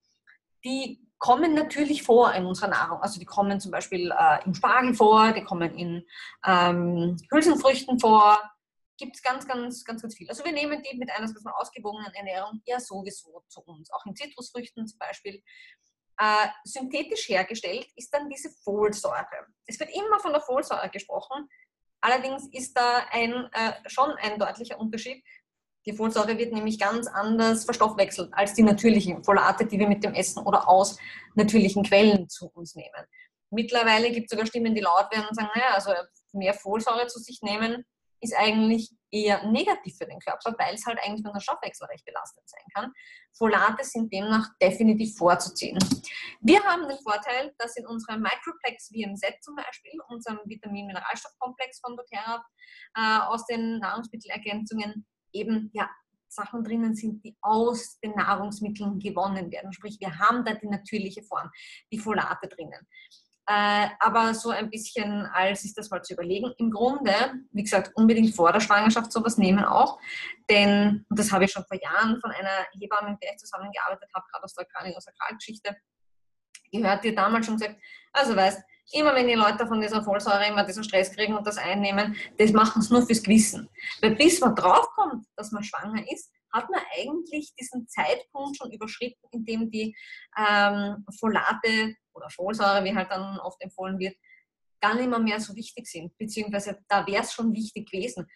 die 0.64 1.06
kommen 1.18 1.54
natürlich 1.54 2.02
vor 2.02 2.32
in 2.32 2.46
unserer 2.46 2.68
Nahrung. 2.68 3.00
Also 3.02 3.20
die 3.20 3.26
kommen 3.26 3.60
zum 3.60 3.70
Beispiel 3.70 4.10
äh, 4.10 4.44
im 4.44 4.54
Spargel 4.54 4.94
vor, 4.94 5.32
die 5.32 5.44
kommen 5.44 5.74
in 5.74 6.06
ähm, 6.46 7.16
Hülsenfrüchten 7.30 8.00
vor, 8.00 8.38
gibt 8.96 9.16
es 9.16 9.22
ganz, 9.22 9.46
ganz, 9.46 9.84
ganz, 9.84 10.02
ganz 10.02 10.16
viel. 10.16 10.28
Also 10.28 10.44
wir 10.44 10.52
nehmen 10.52 10.82
die 10.82 10.96
mit 10.96 11.10
einer 11.10 11.30
ausgewogenen 11.58 12.12
Ernährung 12.14 12.62
ja 12.64 12.80
sowieso 12.80 13.42
zu 13.48 13.60
uns. 13.62 13.90
Auch 13.92 14.04
in 14.06 14.14
Zitrusfrüchten 14.14 14.86
zum 14.86 14.98
Beispiel. 14.98 15.42
Äh, 16.22 16.48
synthetisch 16.64 17.30
hergestellt 17.30 17.88
ist 17.96 18.12
dann 18.12 18.28
diese 18.28 18.50
Folsäure. 18.62 19.46
Es 19.64 19.80
wird 19.80 19.88
immer 19.94 20.20
von 20.20 20.33
der 20.33 20.42
Folsäure 20.42 20.90
gesprochen, 20.90 21.48
allerdings 22.02 22.46
ist 22.52 22.76
da 22.76 23.06
ein, 23.11 23.48
äh, 23.52 23.72
schon 23.87 24.11
ein 24.20 24.38
deutlicher 24.38 24.78
Unterschied. 24.78 25.24
Die 25.87 25.94
Folsäure 25.94 26.37
wird 26.37 26.52
nämlich 26.52 26.78
ganz 26.78 27.06
anders 27.06 27.64
verstoffwechselt 27.64 28.35
als 28.35 28.52
die 28.52 28.62
natürlichen 28.62 29.24
Folate, 29.24 29.64
die 29.64 29.78
wir 29.78 29.88
mit 29.88 30.04
dem 30.04 30.12
Essen 30.12 30.44
oder 30.44 30.68
aus 30.68 30.98
natürlichen 31.37 31.85
Quellen 31.85 32.28
zu 32.28 32.50
uns 32.50 32.74
nehmen. 32.74 33.06
Mittlerweile 33.48 34.11
gibt 34.11 34.26
es 34.26 34.30
sogar 34.30 34.44
Stimmen, 34.44 34.74
die 34.74 34.83
laut 34.83 35.11
werden 35.11 35.26
und 35.26 35.35
sagen, 35.35 35.48
naja, 35.54 35.72
also 35.72 35.92
mehr 36.33 36.52
Folsäure 36.52 37.06
zu 37.06 37.18
sich 37.18 37.40
nehmen 37.40 37.87
ist 38.20 38.35
eigentlich 38.37 38.90
eher 39.11 39.44
negativ 39.46 39.96
für 39.96 40.06
den 40.06 40.20
Körper, 40.20 40.54
weil 40.59 40.74
es 40.74 40.87
halt 40.87 40.98
eigentlich 41.02 41.22
nur 41.22 41.33
der 41.33 41.40
Stoffwechsel 41.40 41.87
recht 41.87 42.04
belastet 42.04 42.48
sein 42.48 42.62
kann. 42.74 42.92
Folate 43.33 43.85
sind 43.85 44.12
demnach 44.12 44.48
definitiv 44.61 45.16
vorzuziehen. 45.16 45.78
Wir 46.40 46.62
haben 46.64 46.88
den 46.88 46.98
Vorteil, 46.98 47.52
dass 47.59 47.76
in 47.76 47.87
unserem 47.87 48.20
Microplex 48.20 48.88
VMZ 48.88 49.42
zum 49.42 49.56
Beispiel, 49.56 49.92
unserem 50.09 50.38
Vitamin-Mineralstoffkomplex 50.44 51.80
von 51.80 51.96
doTERRA, 51.96 52.44
äh, 52.96 53.18
aus 53.26 53.46
den 53.46 53.78
Nahrungsmittelergänzungen 53.78 55.06
eben 55.33 55.70
ja, 55.72 55.88
Sachen 56.28 56.62
drinnen 56.62 56.94
sind, 56.94 57.24
die 57.24 57.37
aus 57.40 57.98
den 58.00 58.12
Nahrungsmitteln 58.12 58.98
gewonnen 58.98 59.50
werden. 59.50 59.72
Sprich, 59.72 59.98
wir 60.00 60.18
haben 60.18 60.44
da 60.44 60.54
die 60.54 60.68
natürliche 60.68 61.22
Form, 61.22 61.50
die 61.90 61.98
Folate 61.98 62.48
drinnen. 62.48 62.87
Äh, 63.46 63.88
aber 63.98 64.35
so 64.35 64.50
ein 64.50 64.70
bisschen 64.70 65.26
als 65.26 65.64
ist 65.64 65.76
das 65.76 65.90
mal 65.90 66.03
zu 66.03 66.14
überlegen. 66.14 66.53
Im 66.59 66.70
Grunde, 66.70 67.12
wie 67.53 67.62
gesagt, 67.62 67.90
unbedingt 67.94 68.35
vor 68.35 68.53
der 68.53 68.61
Schwangerschaft 68.61 69.11
sowas 69.11 69.38
nehmen 69.38 69.64
auch, 69.64 69.98
denn, 70.48 71.05
und 71.09 71.18
das 71.18 71.33
habe 71.33 71.44
ich 71.44 71.53
schon 71.53 71.64
vor 71.64 71.81
Jahren 71.81 72.20
von 72.20 72.31
einer 72.31 72.66
Hebamme, 72.79 73.11
mit 73.11 73.22
der 73.22 73.33
ich 73.33 73.38
zusammengearbeitet 73.38 74.09
habe, 74.14 74.26
gerade 74.31 74.44
aus 74.44 74.55
der 74.55 74.66
Kraniosakralgeschichte, 74.66 75.76
gehört, 76.70 77.05
die 77.05 77.14
damals 77.14 77.46
schon 77.46 77.57
gesagt, 77.57 77.81
also 78.12 78.37
weißt, 78.37 78.62
immer 78.92 79.14
wenn 79.14 79.29
die 79.29 79.35
Leute 79.35 79.66
von 79.66 79.81
dieser 79.81 80.03
Folsäure 80.03 80.46
immer 80.46 80.64
diesen 80.64 80.85
Stress 80.85 81.14
kriegen 81.14 81.35
und 81.35 81.46
das 81.46 81.59
einnehmen, 81.59 82.16
das 82.38 82.53
machen 82.53 82.83
sie 82.83 82.92
nur 82.92 83.07
fürs 83.07 83.22
Gewissen. 83.22 83.68
Weil 84.00 84.16
bis 84.16 84.40
man 84.40 84.55
draufkommt, 84.55 85.26
dass 85.37 85.53
man 85.53 85.62
schwanger 85.62 86.05
ist, 86.12 86.33
hat 86.53 86.68
man 86.68 86.81
eigentlich 86.96 87.53
diesen 87.59 87.87
Zeitpunkt 87.88 88.57
schon 88.57 88.72
überschritten, 88.72 89.24
in 89.31 89.44
dem 89.44 89.70
die 89.70 89.96
ähm, 90.37 91.05
Folate 91.18 91.94
oder 92.20 92.30
Folsäure, 92.30 92.85
wie 92.85 92.94
halt 92.94 93.11
dann 93.11 93.38
oft 93.40 93.61
empfohlen 93.62 93.98
wird, 93.98 94.16
gar 94.80 94.94
nicht 94.94 95.09
mehr, 95.09 95.18
mehr 95.18 95.40
so 95.40 95.54
wichtig 95.54 95.87
sind. 95.87 96.16
Beziehungsweise 96.16 96.78
da 96.88 97.06
wäre 97.06 97.22
es 97.22 97.33
schon 97.33 97.52
wichtig 97.52 97.90
gewesen. 97.90 98.28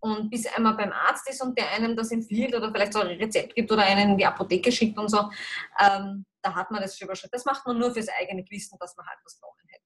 Und 0.00 0.30
bis 0.30 0.46
einmal 0.46 0.74
beim 0.74 0.92
Arzt 0.92 1.28
ist 1.28 1.42
und 1.42 1.56
der 1.56 1.70
einem 1.70 1.96
das 1.96 2.10
empfiehlt 2.10 2.54
oder 2.54 2.72
vielleicht 2.72 2.92
so 2.92 3.00
ein 3.00 3.18
Rezept 3.18 3.54
gibt 3.54 3.70
oder 3.70 3.82
einen 3.84 4.10
in 4.10 4.18
die 4.18 4.26
Apotheke 4.26 4.72
schickt 4.72 4.98
und 4.98 5.08
so, 5.08 5.30
ähm, 5.78 6.26
da 6.42 6.54
hat 6.54 6.72
man 6.72 6.82
das 6.82 6.98
schon 6.98 7.06
überschritten. 7.06 7.30
Das 7.32 7.44
macht 7.44 7.64
man 7.66 7.78
nur 7.78 7.92
fürs 7.92 8.08
eigene 8.08 8.42
Gewissen, 8.42 8.76
dass 8.80 8.96
man 8.96 9.06
halt 9.06 9.18
was 9.24 9.38
brauchen 9.38 9.68
hätte. 9.68 9.84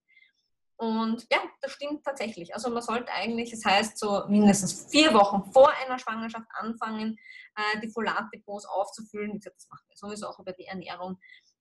Und 0.79 1.27
ja, 1.31 1.39
das 1.61 1.73
stimmt 1.73 2.05
tatsächlich. 2.05 2.55
Also 2.55 2.71
man 2.71 2.83
sollte 2.83 3.11
eigentlich, 3.13 3.51
das 3.51 3.65
heißt 3.65 3.99
so 3.99 4.25
mindestens 4.29 4.91
vier 4.91 5.13
Wochen 5.15 5.51
vor 5.53 5.71
einer 5.85 5.99
Schwangerschaft 5.99 6.47
anfangen, 6.51 7.19
äh, 7.57 7.81
die 7.81 7.89
Folatdepots 7.89 8.67
aufzufüllen. 8.67 9.41
Das 9.41 9.69
macht 9.71 9.85
man 9.89 9.97
sowieso 9.97 10.29
auch 10.29 10.39
über 10.39 10.53
die 10.53 10.67
Ernährung 10.67 11.19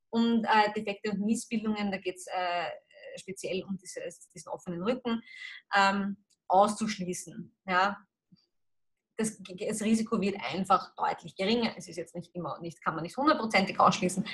und 0.09 0.45
äh, 0.45 0.71
Defekte 0.73 1.11
und 1.11 1.21
Missbildungen, 1.21 1.91
da 1.91 1.97
geht 1.97 2.15
es 2.15 2.27
äh, 2.27 2.69
speziell 3.17 3.63
um 3.63 3.77
dieses, 3.77 4.29
diesen 4.31 4.49
offenen 4.49 4.83
Rücken, 4.83 5.21
ähm, 5.75 6.17
auszuschließen. 6.47 7.55
Ja? 7.67 7.97
Das, 9.17 9.37
das, 9.41 9.81
Risiko 9.81 10.19
wird 10.19 10.35
einfach 10.53 10.93
deutlich 10.95 11.35
geringer. 11.35 11.73
Es 11.77 11.87
ist 11.87 11.95
jetzt 11.95 12.15
nicht 12.15 12.33
immer, 12.35 12.59
nicht, 12.59 12.83
kann 12.83 12.95
man 12.95 13.03
nicht 13.03 13.15
hundertprozentig 13.15 13.79
ausschließen, 13.79 14.25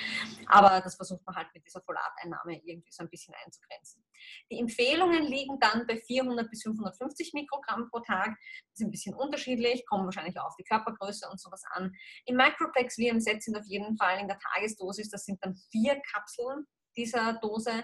aber 0.48 0.82
das 0.82 0.96
versucht 0.96 1.26
man 1.26 1.36
halt 1.36 1.48
mit 1.54 1.66
dieser 1.66 1.82
Folateinnahme 1.82 2.62
irgendwie 2.66 2.92
so 2.92 3.04
ein 3.04 3.10
bisschen 3.10 3.34
einzugrenzen. 3.46 4.04
Die 4.52 4.60
Empfehlungen 4.60 5.24
liegen 5.24 5.60
dann 5.60 5.86
bei 5.88 5.98
400 5.98 6.50
bis 6.50 6.64
550 6.64 7.34
Mikrogramm 7.34 7.90
pro 7.90 8.00
Tag. 8.00 8.30
Das 8.30 8.80
ist 8.80 8.86
ein 8.86 8.92
bisschen 8.92 9.14
unterschiedlich, 9.16 9.86
kommen 9.86 10.06
wahrscheinlich 10.06 10.40
auch 10.40 10.48
auf 10.48 10.56
die 10.56 10.64
Körpergröße 10.64 11.30
und 11.30 11.40
sowas 11.40 11.64
an. 11.72 11.94
Im 12.26 12.36
Microplex 12.36 12.96
VMZ 12.96 13.44
sind 13.44 13.58
auf 13.58 13.66
jeden 13.66 13.98
Fall 13.98 14.20
in 14.20 14.28
der 14.28 14.40
Tagesdosis, 14.40 15.10
das 15.10 15.26
sind 15.26 15.44
dann 15.44 15.56
vier 15.72 16.02
Kapseln 16.12 16.66
dieser 16.96 17.34
Dose, 17.34 17.84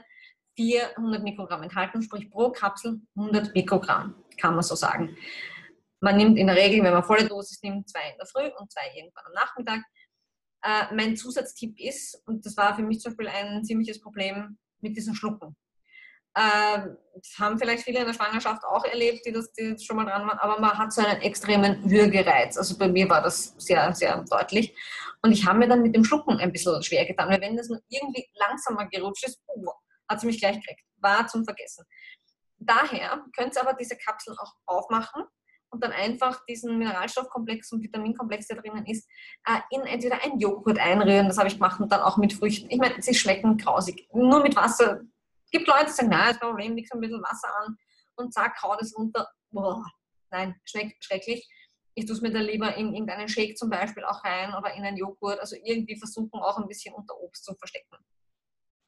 400 0.57 1.23
Mikrogramm 1.23 1.63
enthalten, 1.63 2.01
sprich 2.01 2.29
pro 2.29 2.51
Kapsel 2.51 3.01
100 3.15 3.53
Mikrogramm, 3.53 4.15
kann 4.37 4.55
man 4.55 4.63
so 4.63 4.75
sagen. 4.75 5.15
Man 5.99 6.17
nimmt 6.17 6.37
in 6.37 6.47
der 6.47 6.55
Regel, 6.55 6.83
wenn 6.83 6.93
man 6.93 7.03
volle 7.03 7.27
Dosis 7.27 7.61
nimmt, 7.63 7.89
zwei 7.89 8.11
in 8.11 8.17
der 8.17 8.27
Früh 8.27 8.49
und 8.57 8.71
zwei 8.71 8.91
irgendwann 8.95 9.25
am 9.25 9.33
Nachmittag. 9.33 9.81
Äh, 10.63 10.93
mein 10.93 11.15
Zusatztipp 11.15 11.79
ist, 11.79 12.21
und 12.27 12.45
das 12.45 12.55
war 12.57 12.75
für 12.75 12.83
mich 12.83 12.99
zum 12.99 13.15
Beispiel 13.15 13.29
ein 13.29 13.63
ziemliches 13.63 14.01
Problem 14.01 14.57
mit 14.81 14.95
diesen 14.95 15.15
Schlucken. 15.15 15.55
Äh, 16.35 16.89
das 17.15 17.39
haben 17.39 17.57
vielleicht 17.57 17.83
viele 17.83 17.99
in 17.99 18.05
der 18.05 18.13
Schwangerschaft 18.13 18.63
auch 18.63 18.85
erlebt, 18.85 19.25
die 19.25 19.31
das, 19.31 19.51
die 19.53 19.75
schon 19.79 19.95
mal 19.95 20.05
dran 20.05 20.27
waren, 20.27 20.37
aber 20.37 20.59
man 20.59 20.77
hat 20.77 20.93
so 20.93 21.01
einen 21.01 21.21
extremen 21.21 21.89
Würgereiz. 21.89 22.57
Also 22.57 22.77
bei 22.77 22.87
mir 22.87 23.09
war 23.09 23.23
das 23.23 23.55
sehr, 23.57 23.91
sehr 23.93 24.23
deutlich. 24.29 24.75
Und 25.23 25.31
ich 25.31 25.45
habe 25.47 25.57
mir 25.57 25.67
dann 25.67 25.81
mit 25.81 25.95
dem 25.95 26.03
Schlucken 26.03 26.37
ein 26.37 26.51
bisschen 26.51 26.81
schwer 26.83 27.05
getan, 27.05 27.29
weil 27.29 27.41
wenn 27.41 27.57
das 27.57 27.69
nur 27.69 27.81
irgendwie 27.89 28.27
langsamer 28.35 28.87
gerutscht 28.87 29.25
ist, 29.25 29.41
oh, 29.47 29.71
hat 30.07 30.21
sie 30.21 30.27
mich 30.27 30.39
gleich 30.39 30.57
gekriegt. 30.57 30.81
War 30.97 31.27
zum 31.27 31.43
Vergessen. 31.43 31.85
Daher 32.59 33.23
könnt 33.35 33.55
ihr 33.55 33.61
aber 33.61 33.73
diese 33.73 33.97
Kapseln 33.97 34.37
auch 34.37 34.53
aufmachen 34.67 35.23
und 35.77 35.83
dann 35.83 35.91
einfach 35.91 36.43
diesen 36.45 36.75
Mineralstoffkomplex 36.79 37.71
und 37.71 37.83
Vitaminkomplex, 37.83 38.47
der 38.47 38.57
drinnen 38.57 38.83
ist, 38.87 39.07
äh, 39.45 39.59
in 39.69 39.81
entweder 39.81 40.23
ein 40.23 40.39
Joghurt 40.39 40.79
einrühren, 40.79 41.27
das 41.27 41.37
habe 41.37 41.49
ich 41.49 41.53
gemacht, 41.53 41.79
und 41.79 41.91
dann 41.91 42.01
auch 42.01 42.17
mit 42.17 42.33
Früchten. 42.33 42.67
Ich 42.71 42.79
meine, 42.79 42.99
sie 42.99 43.13
schmecken 43.13 43.57
grausig. 43.57 44.07
Nur 44.11 44.41
mit 44.41 44.55
Wasser. 44.55 45.01
Es 45.45 45.51
gibt 45.51 45.67
Leute, 45.67 45.85
die 45.85 45.91
sagen, 45.91 46.09
nein, 46.09 46.35
kein 46.35 46.49
Problem, 46.49 46.73
mix 46.73 46.91
ein 46.91 46.99
bisschen 46.99 47.21
Wasser 47.21 47.47
an 47.61 47.77
und 48.15 48.33
zack, 48.33 48.59
hau 48.63 48.75
das 48.75 48.97
runter. 48.97 49.29
Boah, 49.51 49.85
nein, 50.31 50.55
schmeckt 50.65 51.05
schrecklich. 51.05 51.47
Ich 51.93 52.07
tue 52.07 52.15
es 52.15 52.21
mir 52.21 52.31
da 52.31 52.39
lieber 52.39 52.75
in 52.75 52.93
irgendeinen 52.93 53.27
Shake 53.27 53.55
zum 53.55 53.69
Beispiel 53.69 54.03
auch 54.03 54.23
rein 54.23 54.55
oder 54.55 54.73
in 54.73 54.83
einen 54.83 54.97
Joghurt. 54.97 55.39
Also 55.39 55.57
irgendwie 55.63 55.95
versuchen 55.95 56.39
auch 56.39 56.57
ein 56.57 56.67
bisschen 56.67 56.95
unter 56.95 57.15
Obst 57.19 57.45
zu 57.45 57.53
verstecken. 57.53 57.97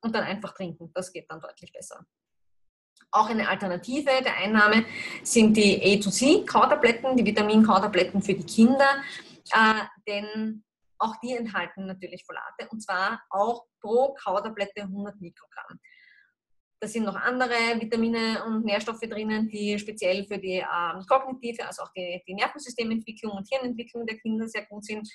Und 0.01 0.15
dann 0.15 0.23
einfach 0.23 0.55
trinken. 0.55 0.89
Das 0.95 1.13
geht 1.13 1.29
dann 1.29 1.39
deutlich 1.39 1.71
besser. 1.71 2.03
Auch 3.11 3.29
eine 3.29 3.49
Alternative 3.49 4.11
der 4.23 4.37
Einnahme 4.37 4.85
sind 5.23 5.57
die 5.57 5.81
A2C-Kautabletten, 5.81 7.17
die 7.17 7.25
Vitamin-Kautabletten 7.25 8.21
für 8.21 8.35
die 8.35 8.45
Kinder, 8.45 9.03
äh, 9.51 9.81
denn 10.07 10.63
auch 10.99 11.15
die 11.23 11.33
enthalten 11.33 11.85
natürlich 11.85 12.25
Folate 12.25 12.69
und 12.71 12.81
zwar 12.81 13.21
auch 13.29 13.65
pro 13.81 14.13
Kautablette 14.13 14.81
100 14.81 15.19
Mikrogramm. 15.21 15.79
Da 16.81 16.87
sind 16.87 17.03
noch 17.03 17.15
andere 17.15 17.55
Vitamine 17.79 18.43
und 18.45 18.63
Nährstoffe 18.63 19.01
drinnen, 19.01 19.49
die 19.49 19.77
speziell 19.79 20.25
für 20.25 20.37
die 20.37 20.63
ähm, 20.63 21.05
kognitive, 21.07 21.65
also 21.67 21.83
auch 21.83 21.91
die, 21.91 22.21
die 22.25 22.35
Nervensystementwicklung 22.35 23.33
und 23.33 23.49
Hirnentwicklung 23.49 24.05
der 24.05 24.17
Kinder 24.17 24.47
sehr 24.47 24.65
gut 24.65 24.85
sind. 24.85 25.09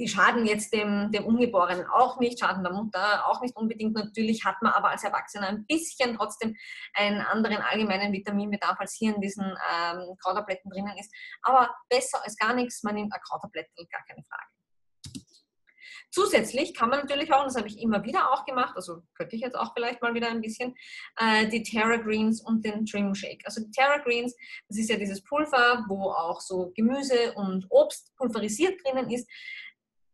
Die 0.00 0.08
schaden 0.08 0.46
jetzt 0.46 0.72
dem, 0.72 1.12
dem 1.12 1.26
Ungeborenen 1.26 1.86
auch 1.86 2.18
nicht, 2.18 2.40
schaden 2.40 2.64
der 2.64 2.72
Mutter 2.72 3.26
auch 3.26 3.42
nicht 3.42 3.54
unbedingt. 3.54 3.94
Natürlich 3.94 4.44
hat 4.46 4.56
man 4.62 4.72
aber 4.72 4.88
als 4.88 5.04
Erwachsener 5.04 5.48
ein 5.48 5.66
bisschen 5.66 6.16
trotzdem 6.16 6.56
einen 6.94 7.20
anderen 7.20 7.58
allgemeinen 7.58 8.12
Vitaminbedarf, 8.12 8.80
als 8.80 8.94
hier 8.94 9.14
in 9.14 9.20
diesen 9.20 9.44
ähm, 9.44 10.16
Kräuterblättern 10.22 10.70
drinnen 10.70 10.96
ist. 10.98 11.14
Aber 11.42 11.70
besser 11.90 12.24
als 12.24 12.36
gar 12.36 12.54
nichts, 12.54 12.82
man 12.82 12.94
nimmt 12.94 13.12
ein 13.12 13.20
Kräuterblättel, 13.20 13.86
gar 13.90 14.02
keine 14.06 14.24
Frage. 14.24 14.48
Zusätzlich 16.12 16.74
kann 16.74 16.88
man 16.88 17.00
natürlich 17.00 17.32
auch, 17.32 17.44
das 17.44 17.56
habe 17.56 17.68
ich 17.68 17.80
immer 17.80 18.02
wieder 18.02 18.32
auch 18.32 18.44
gemacht, 18.44 18.72
also 18.74 19.02
könnte 19.14 19.36
ich 19.36 19.42
jetzt 19.42 19.56
auch 19.56 19.72
vielleicht 19.74 20.02
mal 20.02 20.12
wieder 20.12 20.28
ein 20.28 20.40
bisschen, 20.40 20.74
äh, 21.16 21.46
die 21.46 21.62
Terra 21.62 21.98
Greens 21.98 22.40
und 22.40 22.64
den 22.64 22.84
Trim 22.84 23.14
Shake. 23.14 23.42
Also 23.44 23.62
die 23.62 23.70
Terra 23.70 23.98
Greens, 23.98 24.34
das 24.66 24.78
ist 24.78 24.90
ja 24.90 24.96
dieses 24.96 25.22
Pulver, 25.22 25.84
wo 25.88 26.10
auch 26.10 26.40
so 26.40 26.72
Gemüse 26.74 27.32
und 27.34 27.66
Obst 27.70 28.12
pulverisiert 28.16 28.80
drinnen 28.82 29.08
ist. 29.10 29.28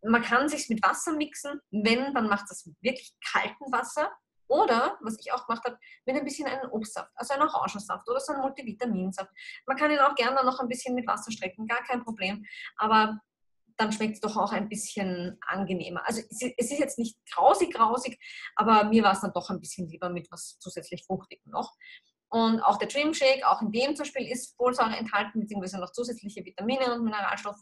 Man 0.02 0.22
kann 0.22 0.48
sich 0.48 0.68
mit 0.68 0.82
Wasser 0.82 1.12
mixen. 1.12 1.60
Wenn, 1.70 2.14
dann 2.14 2.28
macht 2.28 2.46
das 2.48 2.68
wirklich 2.80 3.14
kalten 3.32 3.72
Wasser. 3.72 4.10
Oder, 4.48 4.96
was 5.00 5.16
ich 5.18 5.32
auch 5.32 5.46
gemacht 5.46 5.64
habe, 5.64 5.76
mit 6.04 6.16
ein 6.16 6.24
bisschen 6.24 6.46
einen 6.46 6.70
Obstsaft, 6.70 7.10
also 7.16 7.34
einen 7.34 7.42
Orangensaft 7.42 8.08
oder 8.08 8.20
so 8.20 8.32
einen 8.32 8.42
Multivitaminsaft. 8.42 9.30
Man 9.66 9.76
kann 9.76 9.90
ihn 9.90 9.98
auch 9.98 10.14
gerne 10.14 10.44
noch 10.44 10.60
ein 10.60 10.68
bisschen 10.68 10.94
mit 10.94 11.06
Wasser 11.06 11.32
strecken, 11.32 11.66
gar 11.66 11.82
kein 11.82 12.04
Problem. 12.04 12.44
Aber 12.76 13.20
dann 13.76 13.92
schmeckt 13.92 14.14
es 14.14 14.20
doch 14.20 14.36
auch 14.36 14.52
ein 14.52 14.68
bisschen 14.68 15.38
angenehmer. 15.46 16.06
Also 16.06 16.22
es 16.30 16.40
ist 16.40 16.78
jetzt 16.78 16.98
nicht 16.98 17.18
grausig, 17.30 17.74
grausig, 17.74 18.18
aber 18.54 18.84
mir 18.84 19.02
war 19.02 19.12
es 19.12 19.20
dann 19.20 19.32
doch 19.32 19.50
ein 19.50 19.60
bisschen 19.60 19.88
lieber 19.88 20.08
mit 20.08 20.30
was 20.30 20.58
zusätzlich 20.58 21.04
Fruchtigem 21.04 21.50
noch. 21.50 21.74
Und 22.28 22.60
auch 22.60 22.78
der 22.78 22.88
Dream 22.88 23.14
Shake, 23.14 23.44
auch 23.44 23.62
in 23.62 23.72
dem 23.72 23.94
zum 23.94 24.04
Beispiel 24.04 24.28
ist 24.28 24.56
Folsäure 24.56 24.96
enthalten, 24.96 25.40
beziehungsweise 25.40 25.78
noch 25.78 25.92
zusätzliche 25.92 26.44
Vitamine 26.44 26.94
und 26.94 27.04
Mineralstoffe. 27.04 27.60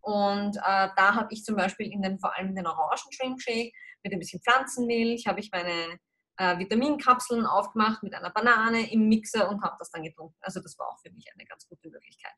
Und 0.00 0.56
äh, 0.56 0.88
da 0.96 1.14
habe 1.14 1.32
ich 1.32 1.44
zum 1.44 1.56
Beispiel 1.56 1.92
in 1.92 2.02
den, 2.02 2.18
vor 2.18 2.36
allem 2.36 2.54
den 2.54 2.66
Orangen 2.66 3.10
Dream 3.18 3.38
Shake 3.38 3.74
mit 4.02 4.12
ein 4.12 4.18
bisschen 4.18 4.40
Pflanzenmilch, 4.40 5.26
habe 5.26 5.40
ich 5.40 5.50
meine 5.52 5.98
äh, 6.38 6.58
Vitaminkapseln 6.58 7.44
aufgemacht 7.44 8.02
mit 8.02 8.14
einer 8.14 8.30
Banane 8.30 8.90
im 8.90 9.08
Mixer 9.08 9.48
und 9.48 9.62
habe 9.62 9.76
das 9.78 9.90
dann 9.90 10.02
getrunken. 10.02 10.36
Also 10.40 10.60
das 10.60 10.78
war 10.78 10.88
auch 10.88 10.98
für 11.00 11.12
mich 11.12 11.26
eine 11.34 11.44
ganz 11.44 11.68
gute 11.68 11.90
Möglichkeit. 11.90 12.32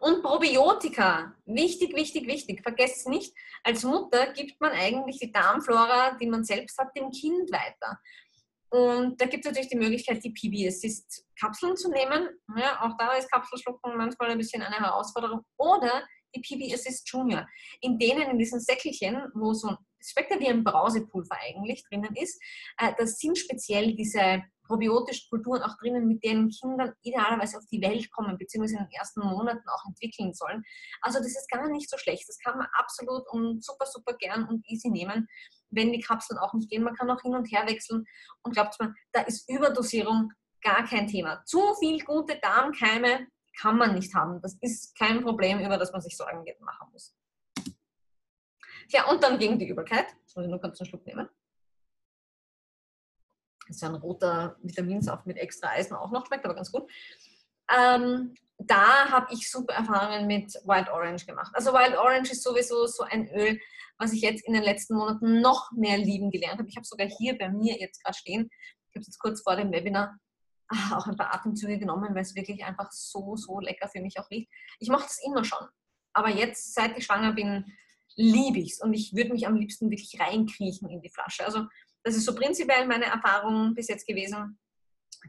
Und 0.00 0.22
Probiotika, 0.22 1.34
wichtig, 1.46 1.94
wichtig, 1.94 2.26
wichtig. 2.26 2.62
Vergesst 2.62 2.98
es 2.98 3.06
nicht, 3.06 3.34
als 3.62 3.82
Mutter 3.84 4.32
gibt 4.32 4.60
man 4.60 4.72
eigentlich 4.72 5.18
die 5.18 5.32
Darmflora, 5.32 6.16
die 6.20 6.26
man 6.26 6.44
selbst 6.44 6.78
hat, 6.78 6.94
dem 6.96 7.10
Kind 7.10 7.50
weiter. 7.50 7.98
Und 8.70 9.20
da 9.20 9.26
gibt 9.26 9.44
es 9.44 9.50
natürlich 9.50 9.70
die 9.70 9.76
Möglichkeit, 9.76 10.22
die 10.24 10.32
PB-Assist-Kapseln 10.32 11.76
zu 11.76 11.90
nehmen. 11.90 12.28
Ja, 12.56 12.80
auch 12.82 12.96
da 12.98 13.14
ist 13.14 13.30
Kapselschlucken 13.30 13.96
manchmal 13.96 14.30
ein 14.30 14.38
bisschen 14.38 14.62
eine 14.62 14.76
Herausforderung. 14.76 15.42
Oder 15.56 16.04
die 16.34 16.40
PB-Assist 16.40 17.08
Junior, 17.10 17.46
in 17.80 17.98
denen 17.98 18.30
in 18.30 18.38
diesen 18.38 18.60
Säckelchen, 18.60 19.30
wo 19.34 19.52
so 19.54 19.68
ein, 19.68 19.76
ja 20.30 20.40
wie 20.40 20.48
ein 20.48 20.64
Brausepulver 20.64 21.36
eigentlich 21.40 21.84
drinnen 21.88 22.14
ist, 22.16 22.40
äh, 22.78 22.92
das 22.98 23.18
sind 23.18 23.38
speziell 23.38 23.94
diese 23.94 24.42
probiotischen 24.66 25.28
Kulturen 25.30 25.62
auch 25.62 25.76
drinnen, 25.78 26.06
mit 26.06 26.22
denen 26.24 26.50
Kinder 26.50 26.94
idealerweise 27.02 27.58
auf 27.58 27.64
die 27.70 27.80
Welt 27.80 28.10
kommen, 28.10 28.36
beziehungsweise 28.36 28.78
in 28.78 28.84
den 28.84 28.98
ersten 28.98 29.20
Monaten 29.20 29.68
auch 29.68 29.84
entwickeln 29.86 30.34
sollen. 30.34 30.62
Also 31.00 31.18
das 31.18 31.28
ist 31.28 31.48
gar 31.48 31.68
nicht 31.68 31.88
so 31.88 31.96
schlecht. 31.98 32.28
Das 32.28 32.38
kann 32.38 32.58
man 32.58 32.66
absolut 32.72 33.22
und 33.30 33.64
super, 33.64 33.86
super 33.86 34.14
gern 34.14 34.48
und 34.48 34.68
easy 34.68 34.88
nehmen, 34.88 35.28
wenn 35.70 35.92
die 35.92 36.00
Kapseln 36.00 36.38
auch 36.38 36.54
nicht 36.54 36.70
gehen. 36.70 36.82
Man 36.82 36.94
kann 36.94 37.10
auch 37.10 37.22
hin 37.22 37.34
und 37.34 37.46
her 37.46 37.66
wechseln 37.66 38.06
und 38.42 38.52
glaubt 38.52 38.76
man, 38.78 38.94
da 39.12 39.22
ist 39.22 39.48
Überdosierung 39.48 40.32
gar 40.62 40.84
kein 40.84 41.06
Thema. 41.06 41.42
Zu 41.44 41.74
viel 41.78 42.04
gute 42.04 42.38
Darmkeime 42.38 43.26
kann 43.58 43.78
man 43.78 43.94
nicht 43.94 44.14
haben. 44.14 44.40
Das 44.42 44.56
ist 44.60 44.96
kein 44.98 45.22
Problem, 45.22 45.60
über 45.60 45.78
das 45.78 45.92
man 45.92 46.00
sich 46.00 46.16
Sorgen 46.16 46.44
machen 46.60 46.88
muss. 46.92 47.14
Ja, 48.88 49.08
und 49.10 49.22
dann 49.22 49.38
gegen 49.38 49.58
die 49.58 49.68
Übelkeit. 49.68 50.06
Jetzt 50.20 50.36
muss 50.36 50.44
ich 50.44 50.50
nur 50.50 50.60
kurz 50.60 50.80
einen 50.80 50.88
Schluck 50.88 51.06
nehmen. 51.06 51.28
Das 53.66 53.76
ist 53.76 53.82
ja 53.82 53.88
ein 53.88 53.96
roter 53.96 54.56
Vitaminsaft 54.62 55.26
mit 55.26 55.38
extra 55.38 55.70
Eisen 55.70 55.96
auch 55.96 56.12
noch, 56.12 56.26
schmeckt 56.26 56.44
aber 56.44 56.54
ganz 56.54 56.70
gut. 56.70 56.88
Ähm, 57.76 58.34
da 58.58 59.10
habe 59.10 59.32
ich 59.32 59.50
super 59.50 59.74
Erfahrungen 59.74 60.26
mit 60.26 60.54
Wild 60.64 60.88
Orange 60.88 61.26
gemacht. 61.26 61.52
Also 61.54 61.72
Wild 61.72 61.96
Orange 61.96 62.32
ist 62.32 62.42
sowieso 62.42 62.86
so 62.86 63.02
ein 63.02 63.28
Öl, 63.30 63.60
was 63.98 64.12
ich 64.12 64.20
jetzt 64.20 64.46
in 64.46 64.52
den 64.52 64.62
letzten 64.62 64.94
Monaten 64.94 65.40
noch 65.40 65.70
mehr 65.72 65.98
lieben 65.98 66.30
gelernt 66.30 66.58
habe. 66.58 66.68
Ich 66.68 66.76
habe 66.76 66.86
sogar 66.86 67.08
hier 67.08 67.36
bei 67.38 67.48
mir 67.48 67.78
jetzt 67.78 68.02
gerade 68.02 68.16
stehen, 68.16 68.50
ich 68.50 68.94
habe 68.94 69.00
es 69.00 69.06
jetzt 69.06 69.18
kurz 69.18 69.42
vor 69.42 69.56
dem 69.56 69.72
Webinar 69.72 70.18
ah, 70.68 70.96
auch 70.96 71.06
ein 71.06 71.16
paar 71.16 71.34
Atemzüge 71.34 71.78
genommen, 71.78 72.14
weil 72.14 72.22
es 72.22 72.34
wirklich 72.34 72.64
einfach 72.64 72.90
so, 72.92 73.36
so 73.36 73.60
lecker 73.60 73.88
für 73.88 74.00
mich 74.00 74.18
auch 74.18 74.30
riecht. 74.30 74.50
Ich 74.78 74.88
mache 74.88 75.04
das 75.04 75.20
immer 75.24 75.44
schon. 75.44 75.66
Aber 76.12 76.30
jetzt, 76.30 76.74
seit 76.74 76.96
ich 76.96 77.04
schwanger 77.04 77.32
bin, 77.32 77.64
liebe 78.16 78.58
ich 78.58 78.72
es 78.72 78.80
und 78.80 78.94
ich 78.94 79.14
würde 79.14 79.32
mich 79.32 79.46
am 79.46 79.56
liebsten 79.56 79.90
wirklich 79.90 80.18
reinkriechen 80.18 80.88
in 80.88 81.02
die 81.02 81.10
Flasche. 81.10 81.44
Also 81.44 81.66
das 82.02 82.16
ist 82.16 82.24
so 82.24 82.34
prinzipiell 82.34 82.86
meine 82.86 83.06
Erfahrung 83.06 83.74
bis 83.74 83.88
jetzt 83.88 84.06
gewesen. 84.06 84.58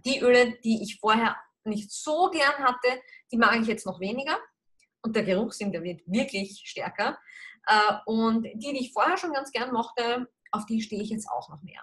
Die 0.06 0.20
Öle, 0.20 0.58
die 0.64 0.82
ich 0.84 1.00
vorher 1.00 1.36
nicht 1.66 1.92
so 1.92 2.30
gern 2.30 2.64
hatte, 2.64 3.02
die 3.32 3.38
mag 3.38 3.60
ich 3.60 3.68
jetzt 3.68 3.86
noch 3.86 4.00
weniger. 4.00 4.38
Und 5.02 5.16
der 5.16 5.24
Geruchssinn, 5.24 5.72
der 5.72 5.84
wird 5.84 6.02
wirklich 6.06 6.64
stärker. 6.66 7.18
Äh, 7.68 7.94
und 8.06 8.44
die, 8.44 8.74
die 8.74 8.80
ich 8.80 8.94
vorher 8.94 9.18
schon 9.18 9.34
ganz 9.34 9.52
gern 9.52 9.72
mochte, 9.72 10.28
auf 10.52 10.66
die 10.66 10.82
stehe 10.82 11.02
ich 11.02 11.10
jetzt 11.10 11.30
auch 11.30 11.50
noch 11.50 11.62
mehr. 11.62 11.82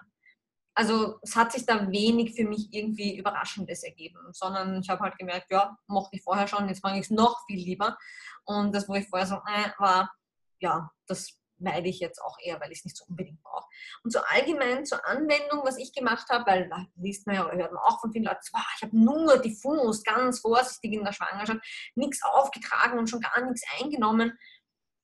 Also 0.77 1.19
es 1.21 1.35
hat 1.37 1.53
sich 1.53 1.65
da 1.65 1.89
wenig 1.89 2.35
für 2.35 2.43
mich 2.43 2.73
irgendwie 2.73 3.17
Überraschendes 3.17 3.83
ergeben, 3.83 4.19
sondern 4.33 4.81
ich 4.81 4.89
habe 4.89 5.01
halt 5.01 5.17
gemerkt, 5.17 5.49
ja, 5.49 5.77
mochte 5.87 6.17
ich 6.17 6.23
vorher 6.23 6.47
schon, 6.47 6.67
jetzt 6.67 6.83
mag 6.83 6.95
ich 6.95 7.05
es 7.05 7.11
noch 7.11 7.45
viel 7.45 7.59
lieber. 7.59 7.97
Und 8.43 8.75
das, 8.75 8.89
wo 8.89 8.95
ich 8.95 9.07
vorher 9.07 9.25
so 9.25 9.35
äh, 9.35 9.69
war, 9.77 10.13
ja, 10.59 10.91
das 11.07 11.39
meide 11.57 11.87
ich 11.87 11.99
jetzt 11.99 12.21
auch 12.21 12.37
eher, 12.43 12.59
weil 12.59 12.71
ich 12.71 12.79
es 12.79 12.85
nicht 12.85 12.97
so 12.97 13.05
unbedingt 13.05 13.41
brauche. 13.41 13.65
Und 14.03 14.11
so 14.11 14.19
allgemein 14.19 14.85
zur 14.85 15.05
Anwendung, 15.07 15.61
was 15.63 15.77
ich 15.77 15.93
gemacht 15.93 16.27
habe, 16.29 16.45
weil 16.49 16.69
da 16.69 16.85
liest 16.95 17.25
man 17.27 17.35
ja 17.35 17.45
oder 17.45 17.55
hört 17.55 17.71
man 17.71 17.83
auch 17.83 18.01
von 18.01 18.11
vielen 18.11 18.25
Leuten, 18.25 18.39
wow, 18.51 18.63
ich 18.75 18.83
habe 18.83 18.97
nur 18.97 19.37
diffus, 19.37 20.03
ganz 20.03 20.39
vorsichtig 20.39 20.93
in 20.93 21.03
der 21.03 21.13
Schwangerschaft, 21.13 21.61
nichts 21.95 22.21
aufgetragen 22.23 22.99
und 22.99 23.09
schon 23.09 23.21
gar 23.21 23.41
nichts 23.41 23.63
eingenommen. 23.79 24.37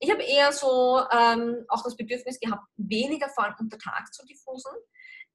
Ich 0.03 0.09
habe 0.09 0.23
eher 0.23 0.51
so 0.51 0.99
ähm, 1.11 1.63
auch 1.67 1.83
das 1.83 1.95
Bedürfnis 1.95 2.39
gehabt, 2.39 2.63
weniger 2.75 3.29
vor 3.29 3.43
allem 3.43 3.55
unter 3.59 3.77
Tag 3.77 4.11
zu 4.11 4.25
diffusen. 4.25 4.71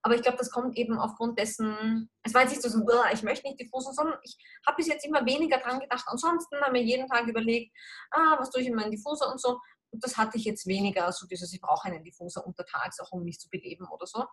Aber 0.02 0.16
ich 0.16 0.22
glaube, 0.22 0.38
das 0.38 0.50
kommt 0.50 0.76
eben 0.76 0.98
aufgrund 0.98 1.38
dessen, 1.38 2.10
es 2.24 2.34
war 2.34 2.42
jetzt 2.42 2.50
nicht 2.50 2.62
so, 2.62 2.80
ich 3.12 3.22
möchte 3.22 3.46
nicht 3.46 3.60
diffusen, 3.60 3.94
sondern 3.94 4.18
ich 4.22 4.36
habe 4.66 4.76
bis 4.76 4.88
jetzt 4.88 5.06
immer 5.06 5.24
weniger 5.24 5.58
dran 5.58 5.78
gedacht. 5.78 6.04
Ansonsten 6.08 6.60
haben 6.60 6.74
wir 6.74 6.82
jeden 6.82 7.06
Tag 7.06 7.28
überlegt, 7.28 7.72
ah, 8.10 8.36
was 8.38 8.50
tue 8.50 8.60
ich 8.60 8.66
in 8.66 8.74
meinen 8.74 8.90
Diffuser 8.90 9.30
und 9.30 9.40
so. 9.40 9.60
Und 9.90 10.02
das 10.02 10.16
hatte 10.16 10.36
ich 10.36 10.44
jetzt 10.44 10.66
weniger, 10.66 11.12
so 11.12 11.28
dieses, 11.28 11.52
ich 11.52 11.60
brauche 11.60 11.86
einen 11.86 12.02
Diffuser 12.02 12.44
untertags, 12.44 12.98
auch 12.98 13.12
um 13.12 13.22
mich 13.22 13.38
zu 13.38 13.48
beleben 13.48 13.86
oder 13.88 14.06
so. 14.06 14.24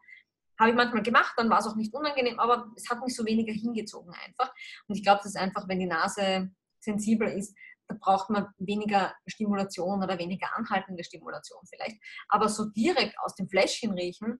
Habe 0.60 0.72
ich 0.72 0.76
manchmal 0.76 1.04
gemacht, 1.04 1.34
dann 1.38 1.50
war 1.50 1.60
es 1.60 1.68
auch 1.68 1.76
nicht 1.76 1.94
unangenehm, 1.94 2.40
aber 2.40 2.72
es 2.76 2.90
hat 2.90 3.02
mich 3.02 3.16
so 3.16 3.24
weniger 3.24 3.54
hingezogen 3.54 4.14
einfach. 4.26 4.52
Und 4.88 4.96
ich 4.96 5.04
glaube, 5.04 5.20
das 5.20 5.34
ist 5.34 5.38
einfach, 5.38 5.68
wenn 5.68 5.80
die 5.80 5.86
Nase 5.86 6.52
sensibel 6.80 7.28
ist, 7.28 7.56
da 7.88 7.96
braucht 8.00 8.30
man 8.30 8.48
weniger 8.58 9.14
Stimulation 9.28 10.04
oder 10.04 10.18
weniger 10.18 10.56
anhaltende 10.56 11.04
Stimulation 11.04 11.62
vielleicht. 11.68 12.02
Aber 12.30 12.50
so 12.50 12.66
direkt 12.66 13.18
aus 13.20 13.36
dem 13.36 13.50
Fläschchen 13.50 13.94
riechen, 13.94 14.40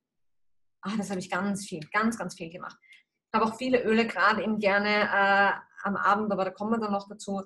ach, 0.82 0.98
das 0.98 1.10
habe 1.10 1.20
ich 1.20 1.30
ganz 1.30 1.66
viel, 1.66 1.82
ganz, 1.92 2.18
ganz 2.18 2.36
viel 2.36 2.50
gemacht. 2.50 2.78
Ich 2.82 3.40
habe 3.40 3.46
auch 3.46 3.58
viele 3.58 3.84
Öle 3.84 4.06
gerade 4.06 4.44
eben 4.44 4.60
gerne 4.60 4.90
äh, 4.90 5.52
am 5.84 5.96
Abend, 5.96 6.32
aber 6.32 6.46
da 6.46 6.52
kommen 6.52 6.72
wir 6.72 6.80
dann 6.80 6.92
noch 6.92 7.08
dazu, 7.08 7.42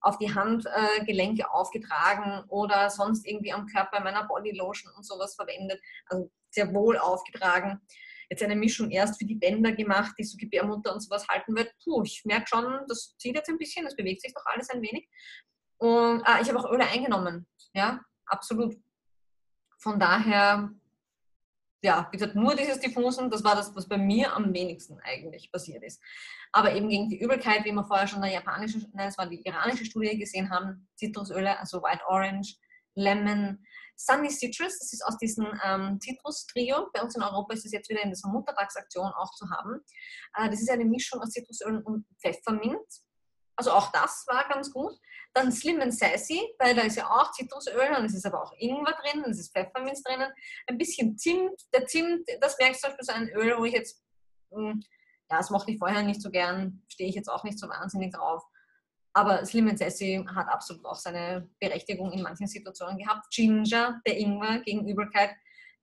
auf 0.00 0.18
die 0.18 0.34
Handgelenke 0.34 1.42
äh, 1.42 1.46
aufgetragen 1.46 2.44
oder 2.48 2.90
sonst 2.90 3.26
irgendwie 3.26 3.52
am 3.52 3.66
Körper 3.66 4.00
meiner 4.00 4.24
Bodylotion 4.24 4.92
und 4.96 5.04
sowas 5.04 5.34
verwendet. 5.34 5.80
Also 6.06 6.30
sehr 6.50 6.72
wohl 6.74 6.98
aufgetragen. 6.98 7.80
Jetzt 8.32 8.42
eine 8.42 8.56
Mischung 8.56 8.90
erst 8.90 9.18
für 9.18 9.26
die 9.26 9.34
Bänder 9.34 9.72
gemacht, 9.72 10.14
die 10.18 10.24
so 10.24 10.38
Gebärmutter 10.38 10.92
und 10.92 11.00
sowas 11.00 11.28
halten 11.28 11.54
wird. 11.54 11.70
Puh, 11.84 12.02
ich 12.02 12.22
merke 12.24 12.46
schon, 12.46 12.64
das 12.88 13.14
zieht 13.18 13.36
jetzt 13.36 13.50
ein 13.50 13.58
bisschen, 13.58 13.84
das 13.84 13.94
bewegt 13.94 14.22
sich 14.22 14.32
doch 14.32 14.46
alles 14.46 14.70
ein 14.70 14.80
wenig. 14.80 15.06
Und 15.76 16.22
ah, 16.24 16.40
ich 16.40 16.48
habe 16.48 16.58
auch 16.58 16.70
Öle 16.70 16.86
eingenommen. 16.86 17.46
Ja, 17.74 18.00
absolut. 18.26 18.76
Von 19.78 20.00
daher 20.00 20.70
ja, 21.82 22.08
wie 22.10 22.16
gesagt, 22.16 22.36
nur 22.36 22.54
dieses 22.54 22.78
Diffusen, 22.78 23.28
das 23.28 23.42
war 23.42 23.56
das, 23.56 23.74
was 23.74 23.88
bei 23.88 23.98
mir 23.98 24.34
am 24.34 24.54
wenigsten 24.54 24.98
eigentlich 25.00 25.50
passiert 25.50 25.82
ist. 25.82 26.00
Aber 26.52 26.74
eben 26.74 26.88
gegen 26.88 27.08
die 27.08 27.20
Übelkeit, 27.20 27.64
wie 27.64 27.72
wir 27.72 27.84
vorher 27.84 28.06
schon 28.06 28.18
in 28.18 28.24
der 28.24 28.34
japanischen, 28.34 28.86
nein, 28.94 29.08
es 29.08 29.18
war 29.18 29.26
die 29.26 29.42
iranische 29.44 29.84
Studie 29.84 30.16
gesehen 30.16 30.50
haben, 30.50 30.86
Zitrusöle, 30.94 31.58
also 31.58 31.82
White 31.82 32.02
Orange, 32.06 32.56
Lemon, 32.94 33.58
Sunny 34.04 34.30
Citrus, 34.30 34.78
das 34.78 34.92
ist 34.92 35.04
aus 35.04 35.16
diesem 35.18 35.46
ähm, 35.64 35.98
Citrus-Trio. 36.00 36.88
Bei 36.92 37.02
uns 37.02 37.14
in 37.14 37.22
Europa 37.22 37.54
ist 37.54 37.64
es 37.64 37.72
jetzt 37.72 37.88
wieder 37.88 38.02
in 38.02 38.10
dieser 38.10 38.28
Muttertagsaktion 38.28 39.12
auch 39.12 39.32
zu 39.34 39.48
haben. 39.48 39.80
Äh, 40.36 40.50
das 40.50 40.60
ist 40.60 40.70
eine 40.70 40.84
Mischung 40.84 41.20
aus 41.20 41.30
Zitrusölen 41.30 41.82
und 41.82 42.04
Pfeffermint. 42.20 42.88
Also 43.54 43.72
auch 43.72 43.92
das 43.92 44.24
war 44.26 44.48
ganz 44.48 44.72
gut. 44.72 44.92
Dann 45.34 45.52
Slim 45.52 45.80
and 45.80 45.94
Sassy, 45.94 46.40
weil 46.58 46.74
da 46.74 46.82
ist 46.82 46.96
ja 46.96 47.08
auch 47.08 47.30
Zitrusöl 47.32 47.94
und 47.96 48.04
es 48.04 48.14
ist 48.14 48.26
aber 48.26 48.42
auch 48.42 48.52
Ingwer 48.58 48.92
drin, 49.02 49.24
es 49.30 49.38
ist 49.38 49.52
Pfefferminz 49.52 50.02
drinnen, 50.02 50.32
ein 50.66 50.78
bisschen 50.78 51.16
Zimt. 51.16 51.60
Der 51.72 51.86
Zimt, 51.86 52.28
das 52.40 52.58
merkst 52.58 52.82
du 52.82 52.88
zum 52.88 52.96
Beispiel 52.96 53.04
so 53.04 53.12
ein 53.12 53.28
Öl, 53.28 53.56
wo 53.58 53.64
ich 53.64 53.74
jetzt, 53.74 54.02
hm, 54.50 54.82
ja, 55.30 55.38
das 55.38 55.50
mochte 55.50 55.70
ich 55.70 55.78
vorher 55.78 56.02
nicht 56.02 56.20
so 56.20 56.30
gern, 56.30 56.82
stehe 56.88 57.08
ich 57.08 57.14
jetzt 57.14 57.28
auch 57.28 57.44
nicht 57.44 57.58
so 57.58 57.68
wahnsinnig 57.68 58.12
drauf. 58.12 58.42
Aber 59.14 59.44
Slim 59.44 59.76
Sassy 59.76 60.24
hat 60.34 60.48
absolut 60.48 60.84
auch 60.86 60.96
seine 60.96 61.48
Berechtigung 61.60 62.12
in 62.12 62.22
manchen 62.22 62.46
Situationen 62.46 62.98
gehabt. 62.98 63.26
Ginger, 63.30 64.00
der 64.06 64.18
Ingwer 64.18 64.60
gegen 64.60 64.88
Übelkeit, 64.88 65.30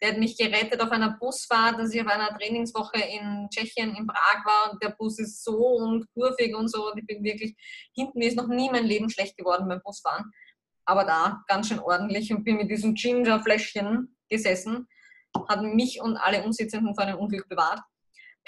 der 0.01 0.11
hat 0.11 0.17
mich 0.17 0.37
gerettet 0.37 0.81
auf 0.81 0.91
einer 0.91 1.17
Busfahrt, 1.19 1.77
dass 1.77 1.93
ich 1.93 2.01
auf 2.01 2.07
einer 2.07 2.35
Trainingswoche 2.37 2.99
in 2.99 3.49
Tschechien, 3.49 3.95
in 3.95 4.07
Prag 4.07 4.45
war 4.45 4.71
und 4.71 4.81
der 4.81 4.91
Bus 4.91 5.19
ist 5.19 5.43
so 5.43 5.57
und 5.57 6.07
kurvig 6.13 6.55
und 6.55 6.69
so. 6.69 6.91
Und 6.91 6.99
ich 6.99 7.05
bin 7.05 7.23
wirklich, 7.23 7.55
hinten 7.93 8.21
ist 8.21 8.37
noch 8.37 8.47
nie 8.47 8.69
mein 8.69 8.85
Leben 8.85 9.09
schlecht 9.09 9.37
geworden 9.37 9.67
beim 9.67 9.81
Busfahren. 9.83 10.31
Aber 10.85 11.03
da 11.03 11.43
ganz 11.47 11.67
schön 11.67 11.79
ordentlich 11.79 12.33
und 12.33 12.43
bin 12.43 12.57
mit 12.57 12.71
diesem 12.71 12.93
Ginger-Fläschchen 12.95 14.15
gesessen, 14.29 14.87
hat 15.47 15.61
mich 15.61 16.01
und 16.01 16.17
alle 16.17 16.43
Umsitzenden 16.43 16.95
vor 16.95 17.03
einem 17.03 17.19
Unglück 17.19 17.47
bewahrt. 17.49 17.81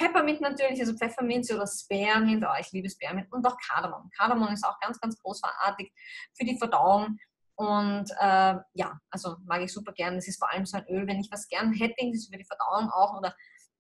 Peppermint 0.02 0.42
natürlich, 0.42 0.80
also 0.80 0.96
Pfefferminze 0.96 1.56
oder 1.56 1.68
Spearmint, 1.68 2.44
oh, 2.44 2.60
ich 2.60 2.72
liebe 2.72 2.90
Spearmint 2.90 3.32
und 3.32 3.46
auch 3.46 3.56
Kardamom. 3.58 4.10
Kardamom 4.18 4.52
ist 4.52 4.66
auch 4.66 4.80
ganz, 4.80 5.00
ganz 5.00 5.22
großartig 5.22 5.94
für 6.36 6.46
die 6.46 6.58
Verdauung 6.58 7.20
und 7.56 8.10
äh, 8.20 8.56
ja, 8.74 9.00
also 9.12 9.38
mag 9.46 9.62
ich 9.62 9.72
super 9.72 9.94
gern. 9.94 10.16
Es 10.18 10.28
ist 10.28 10.40
vor 10.40 10.52
allem 10.52 10.66
so 10.66 10.78
ein 10.78 10.88
Öl, 10.88 11.06
wenn 11.06 11.20
ich 11.20 11.30
was 11.32 11.48
gern 11.48 11.72
hätte, 11.74 11.94
das 12.08 12.16
ist 12.16 12.34
für 12.34 12.38
die 12.40 12.46
Verdauung 12.46 12.90
auch 12.90 13.18
oder 13.20 13.36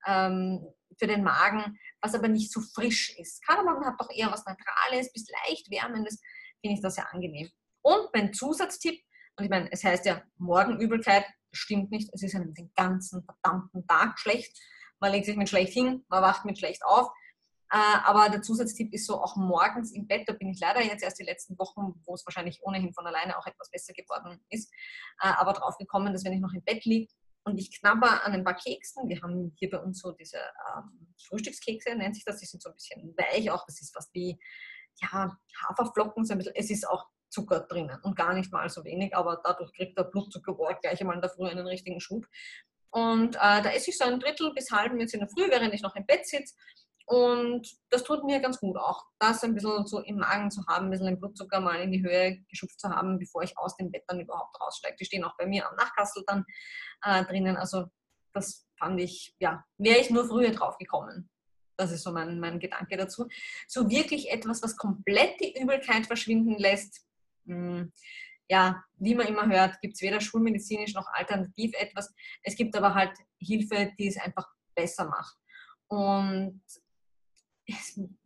ähm, 0.05 0.63
für 0.99 1.07
den 1.07 1.23
Magen, 1.23 1.79
was 2.01 2.13
aber 2.13 2.27
nicht 2.27 2.51
so 2.51 2.61
frisch 2.61 3.17
ist. 3.17 3.43
Kardamom 3.45 3.83
hat 3.83 3.95
doch 3.99 4.09
eher 4.11 4.31
was 4.31 4.45
Neutrales 4.45 5.11
bis 5.13 5.25
leicht 5.47 5.71
Wärmendes, 5.71 6.21
finde 6.61 6.75
ich 6.75 6.81
das 6.81 6.95
sehr 6.95 7.11
angenehm. 7.11 7.49
Und 7.81 8.09
mein 8.13 8.31
Zusatztipp, 8.31 9.01
und 9.37 9.45
ich 9.45 9.49
meine, 9.49 9.71
es 9.71 9.83
heißt 9.83 10.05
ja 10.05 10.21
Morgenübelkeit, 10.37 11.25
stimmt 11.51 11.89
nicht, 11.89 12.09
es 12.13 12.21
ist 12.21 12.35
einem 12.35 12.53
den 12.53 12.71
ganzen 12.75 13.23
verdammten 13.23 13.87
Tag 13.87 14.19
schlecht. 14.19 14.55
Man 15.01 15.11
legt 15.11 15.25
sich 15.25 15.35
mit 15.35 15.49
schlecht 15.49 15.73
hin, 15.73 16.05
man 16.07 16.23
wacht 16.23 16.45
mit 16.45 16.57
schlecht 16.57 16.83
auf. 16.85 17.09
Äh, 17.71 17.77
aber 18.03 18.29
der 18.29 18.41
Zusatztipp 18.41 18.93
ist 18.93 19.07
so 19.07 19.21
auch 19.21 19.37
morgens 19.37 19.93
im 19.93 20.05
Bett, 20.05 20.27
da 20.27 20.33
bin 20.33 20.49
ich 20.49 20.59
leider 20.59 20.81
jetzt 20.81 21.03
erst 21.03 21.19
die 21.19 21.23
letzten 21.23 21.57
Wochen, 21.57 21.93
wo 22.05 22.13
es 22.13 22.25
wahrscheinlich 22.25 22.61
ohnehin 22.63 22.93
von 22.93 23.07
alleine 23.07 23.37
auch 23.37 23.47
etwas 23.47 23.71
besser 23.71 23.93
geworden 23.93 24.43
ist, 24.49 24.69
äh, 25.21 25.27
aber 25.37 25.53
drauf 25.53 25.77
gekommen, 25.77 26.11
dass 26.11 26.25
wenn 26.25 26.33
ich 26.33 26.41
noch 26.41 26.53
im 26.53 26.63
Bett 26.63 26.83
liege 26.83 27.13
und 27.45 27.57
ich 27.57 27.79
knabber 27.79 28.25
an 28.25 28.33
ein 28.33 28.43
paar 28.43 28.55
Keksen, 28.55 29.07
wir 29.07 29.21
haben 29.21 29.55
hier 29.57 29.69
bei 29.69 29.79
uns 29.79 30.01
so 30.01 30.11
diese 30.11 30.37
ähm, 30.37 31.15
Frühstückskekse, 31.29 31.95
nennt 31.95 32.15
sich 32.15 32.25
das, 32.25 32.39
die 32.39 32.45
sind 32.45 32.61
so 32.61 32.69
ein 32.69 32.75
bisschen 32.75 33.15
weich 33.17 33.49
auch, 33.49 33.65
das 33.65 33.81
ist 33.81 33.93
fast 33.93 34.13
wie 34.13 34.37
ja, 35.01 35.37
Haferflocken, 35.65 36.25
so 36.25 36.33
ein 36.33 36.39
bisschen, 36.39 36.55
es 36.55 36.69
ist 36.69 36.87
auch 36.87 37.07
Zucker 37.29 37.61
drinnen 37.61 37.97
und 38.03 38.17
gar 38.17 38.33
nicht 38.33 38.51
mal 38.51 38.69
so 38.69 38.83
wenig, 38.83 39.15
aber 39.15 39.41
dadurch 39.43 39.71
kriegt 39.71 39.97
der 39.97 40.03
Blutzuckerwert 40.03 40.81
gleich 40.81 40.99
einmal 40.99 41.15
in 41.15 41.21
der 41.21 41.29
Früh 41.29 41.47
einen 41.47 41.65
richtigen 41.65 42.01
Schub. 42.01 42.27
Und 42.91 43.35
äh, 43.35 43.61
da 43.61 43.71
esse 43.71 43.89
ich 43.89 43.97
so 43.97 44.05
ein 44.05 44.19
Drittel 44.19 44.53
bis 44.53 44.69
halben 44.69 44.99
jetzt 44.99 45.13
in 45.13 45.21
der 45.21 45.29
Früh, 45.29 45.49
während 45.49 45.73
ich 45.73 45.81
noch 45.81 45.95
im 45.95 46.05
Bett 46.05 46.27
sitze 46.27 46.53
und 47.11 47.67
das 47.89 48.05
tut 48.05 48.23
mir 48.23 48.39
ganz 48.39 48.61
gut 48.61 48.77
auch, 48.77 49.03
das 49.19 49.43
ein 49.43 49.53
bisschen 49.53 49.85
so 49.85 49.99
im 49.99 50.15
Magen 50.15 50.49
zu 50.49 50.65
haben, 50.67 50.85
ein 50.85 50.91
bisschen 50.91 51.07
den 51.07 51.19
Blutzucker 51.19 51.59
mal 51.59 51.81
in 51.81 51.91
die 51.91 52.01
Höhe 52.01 52.37
geschupft 52.49 52.79
zu 52.79 52.89
haben, 52.89 53.19
bevor 53.19 53.43
ich 53.43 53.57
aus 53.57 53.75
dem 53.75 53.91
Bett 53.91 54.03
dann 54.07 54.21
überhaupt 54.21 54.59
raussteige. 54.61 54.95
Die 54.97 55.03
stehen 55.03 55.25
auch 55.25 55.35
bei 55.37 55.45
mir 55.45 55.67
am 55.67 55.75
Nachkassel 55.75 56.23
dann 56.25 56.45
äh, 57.03 57.25
drinnen. 57.25 57.57
Also 57.57 57.87
das 58.33 58.65
fand 58.79 59.01
ich, 59.01 59.35
ja, 59.39 59.65
wäre 59.77 59.99
ich 59.99 60.09
nur 60.09 60.25
früher 60.25 60.51
drauf 60.51 60.77
gekommen. 60.77 61.29
Das 61.75 61.91
ist 61.91 62.03
so 62.03 62.13
mein, 62.13 62.39
mein 62.39 62.59
Gedanke 62.59 62.95
dazu. 62.95 63.27
So 63.67 63.89
wirklich 63.89 64.31
etwas, 64.31 64.63
was 64.63 64.77
komplett 64.77 65.37
die 65.41 65.59
Übelkeit 65.61 66.05
verschwinden 66.05 66.57
lässt, 66.57 67.01
mh, 67.43 67.55
hm, 67.55 67.93
ja, 68.51 68.83
wie 68.97 69.15
man 69.15 69.27
immer 69.27 69.47
hört, 69.47 69.79
gibt 69.79 69.93
es 69.93 70.01
weder 70.01 70.19
schulmedizinisch 70.19 70.93
noch 70.93 71.07
alternativ 71.13 71.71
etwas. 71.79 72.13
Es 72.43 72.57
gibt 72.57 72.75
aber 72.75 72.93
halt 72.93 73.17
Hilfe, 73.39 73.93
die 73.97 74.09
es 74.09 74.19
einfach 74.19 74.45
besser 74.75 75.05
macht. 75.05 75.37
Und 75.87 76.61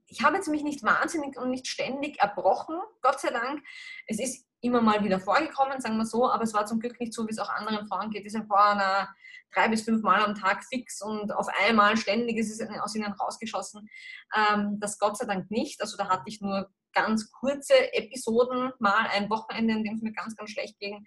ich 0.08 0.24
habe 0.24 0.38
jetzt 0.38 0.48
mich 0.48 0.64
nicht 0.64 0.82
wahnsinnig 0.82 1.38
und 1.38 1.52
nicht 1.52 1.68
ständig 1.68 2.20
erbrochen, 2.20 2.76
Gott 3.04 3.20
sei 3.20 3.30
Dank. 3.30 3.62
Es 4.08 4.20
ist 4.20 4.48
immer 4.62 4.82
mal 4.82 5.04
wieder 5.04 5.20
vorgekommen, 5.20 5.80
sagen 5.80 5.98
wir 5.98 6.08
so, 6.08 6.28
aber 6.28 6.44
es 6.44 6.56
war 6.56 6.66
zum 6.66 6.80
Glück 6.80 7.00
nicht 7.00 7.14
so, 7.14 7.28
wie 7.28 7.32
es 7.32 7.38
auch 7.38 7.50
anderen 7.50 7.86
Frauen 7.88 8.10
geht, 8.10 8.26
die 8.26 8.30
sagen, 8.32 8.48
boah, 8.48 8.74
na, 8.76 9.16
drei 9.54 9.68
bis 9.68 9.84
fünf 9.84 10.02
Mal 10.02 10.26
am 10.26 10.34
Tag 10.34 10.64
fix 10.64 11.04
und 11.04 11.32
auf 11.34 11.48
einmal 11.68 11.98
ständig 11.98 12.38
ist 12.38 12.50
es 12.50 12.68
aus 12.82 12.96
ihnen 12.96 13.14
rausgeschossen. 13.14 13.88
Ähm, 14.36 14.80
das 14.80 14.98
Gott 14.98 15.18
sei 15.18 15.28
Dank 15.28 15.52
nicht. 15.52 15.82
Also 15.82 15.98
da 15.98 16.10
hatte 16.10 16.24
ich 16.26 16.42
nur 16.42 16.68
ganz 16.96 17.30
kurze 17.32 17.94
Episoden, 17.94 18.72
mal 18.80 19.08
ein 19.12 19.30
Wochenende, 19.30 19.74
in 19.74 19.84
dem 19.84 19.96
es 19.96 20.02
mir 20.02 20.14
ganz, 20.14 20.36
ganz 20.36 20.50
schlecht 20.50 20.80
ging. 20.80 21.06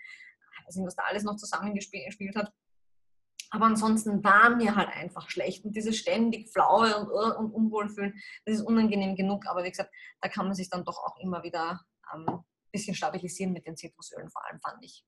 Ich 0.60 0.66
weiß 0.66 0.76
nicht, 0.76 0.86
was 0.86 0.96
da 0.96 1.02
alles 1.04 1.24
noch 1.24 1.36
zusammengespielt 1.36 2.36
hat. 2.36 2.52
Aber 3.50 3.64
ansonsten 3.64 4.22
war 4.22 4.50
mir 4.50 4.76
halt 4.76 4.90
einfach 4.90 5.30
schlecht. 5.30 5.64
Und 5.64 5.74
dieses 5.74 5.96
ständig 5.96 6.50
Flaue 6.52 6.96
und, 6.98 7.08
uh, 7.08 7.38
und 7.38 7.52
Unwohlfühlen, 7.52 8.14
das 8.44 8.56
ist 8.56 8.62
unangenehm 8.62 9.16
genug. 9.16 9.46
Aber 9.46 9.64
wie 9.64 9.70
gesagt, 9.70 9.92
da 10.20 10.28
kann 10.28 10.46
man 10.46 10.54
sich 10.54 10.68
dann 10.68 10.84
doch 10.84 10.98
auch 10.98 11.16
immer 11.18 11.42
wieder 11.42 11.80
ähm, 12.14 12.26
ein 12.28 12.44
bisschen 12.70 12.94
stabilisieren 12.94 13.52
mit 13.52 13.66
den 13.66 13.76
Zitrusölen, 13.76 14.30
vor 14.30 14.44
allem 14.44 14.60
fand 14.60 14.84
ich. 14.84 15.04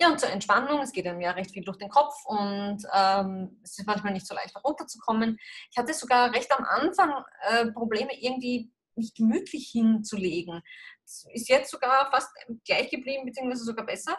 Ja, 0.00 0.08
und 0.08 0.20
zur 0.20 0.30
Entspannung, 0.30 0.80
es 0.80 0.92
geht 0.92 1.06
einem 1.06 1.20
ja 1.20 1.30
recht 1.30 1.52
viel 1.52 1.64
durch 1.64 1.78
den 1.78 1.88
Kopf 1.88 2.14
und 2.26 2.78
ähm, 2.92 3.58
es 3.62 3.78
ist 3.78 3.86
manchmal 3.86 4.12
nicht 4.12 4.26
so 4.26 4.34
leicht 4.34 4.54
runterzukommen. 4.62 5.38
Ich 5.70 5.78
hatte 5.78 5.94
sogar 5.94 6.32
recht 6.32 6.52
am 6.52 6.64
Anfang 6.64 7.24
äh, 7.48 7.66
Probleme, 7.72 8.10
irgendwie 8.20 8.70
mich 8.96 9.14
gemütlich 9.14 9.68
hinzulegen. 9.70 10.62
Das 11.04 11.26
ist 11.32 11.48
jetzt 11.48 11.70
sogar 11.70 12.10
fast 12.10 12.30
gleich 12.64 12.90
geblieben, 12.90 13.26
beziehungsweise 13.26 13.64
sogar 13.64 13.86
besser. 13.86 14.16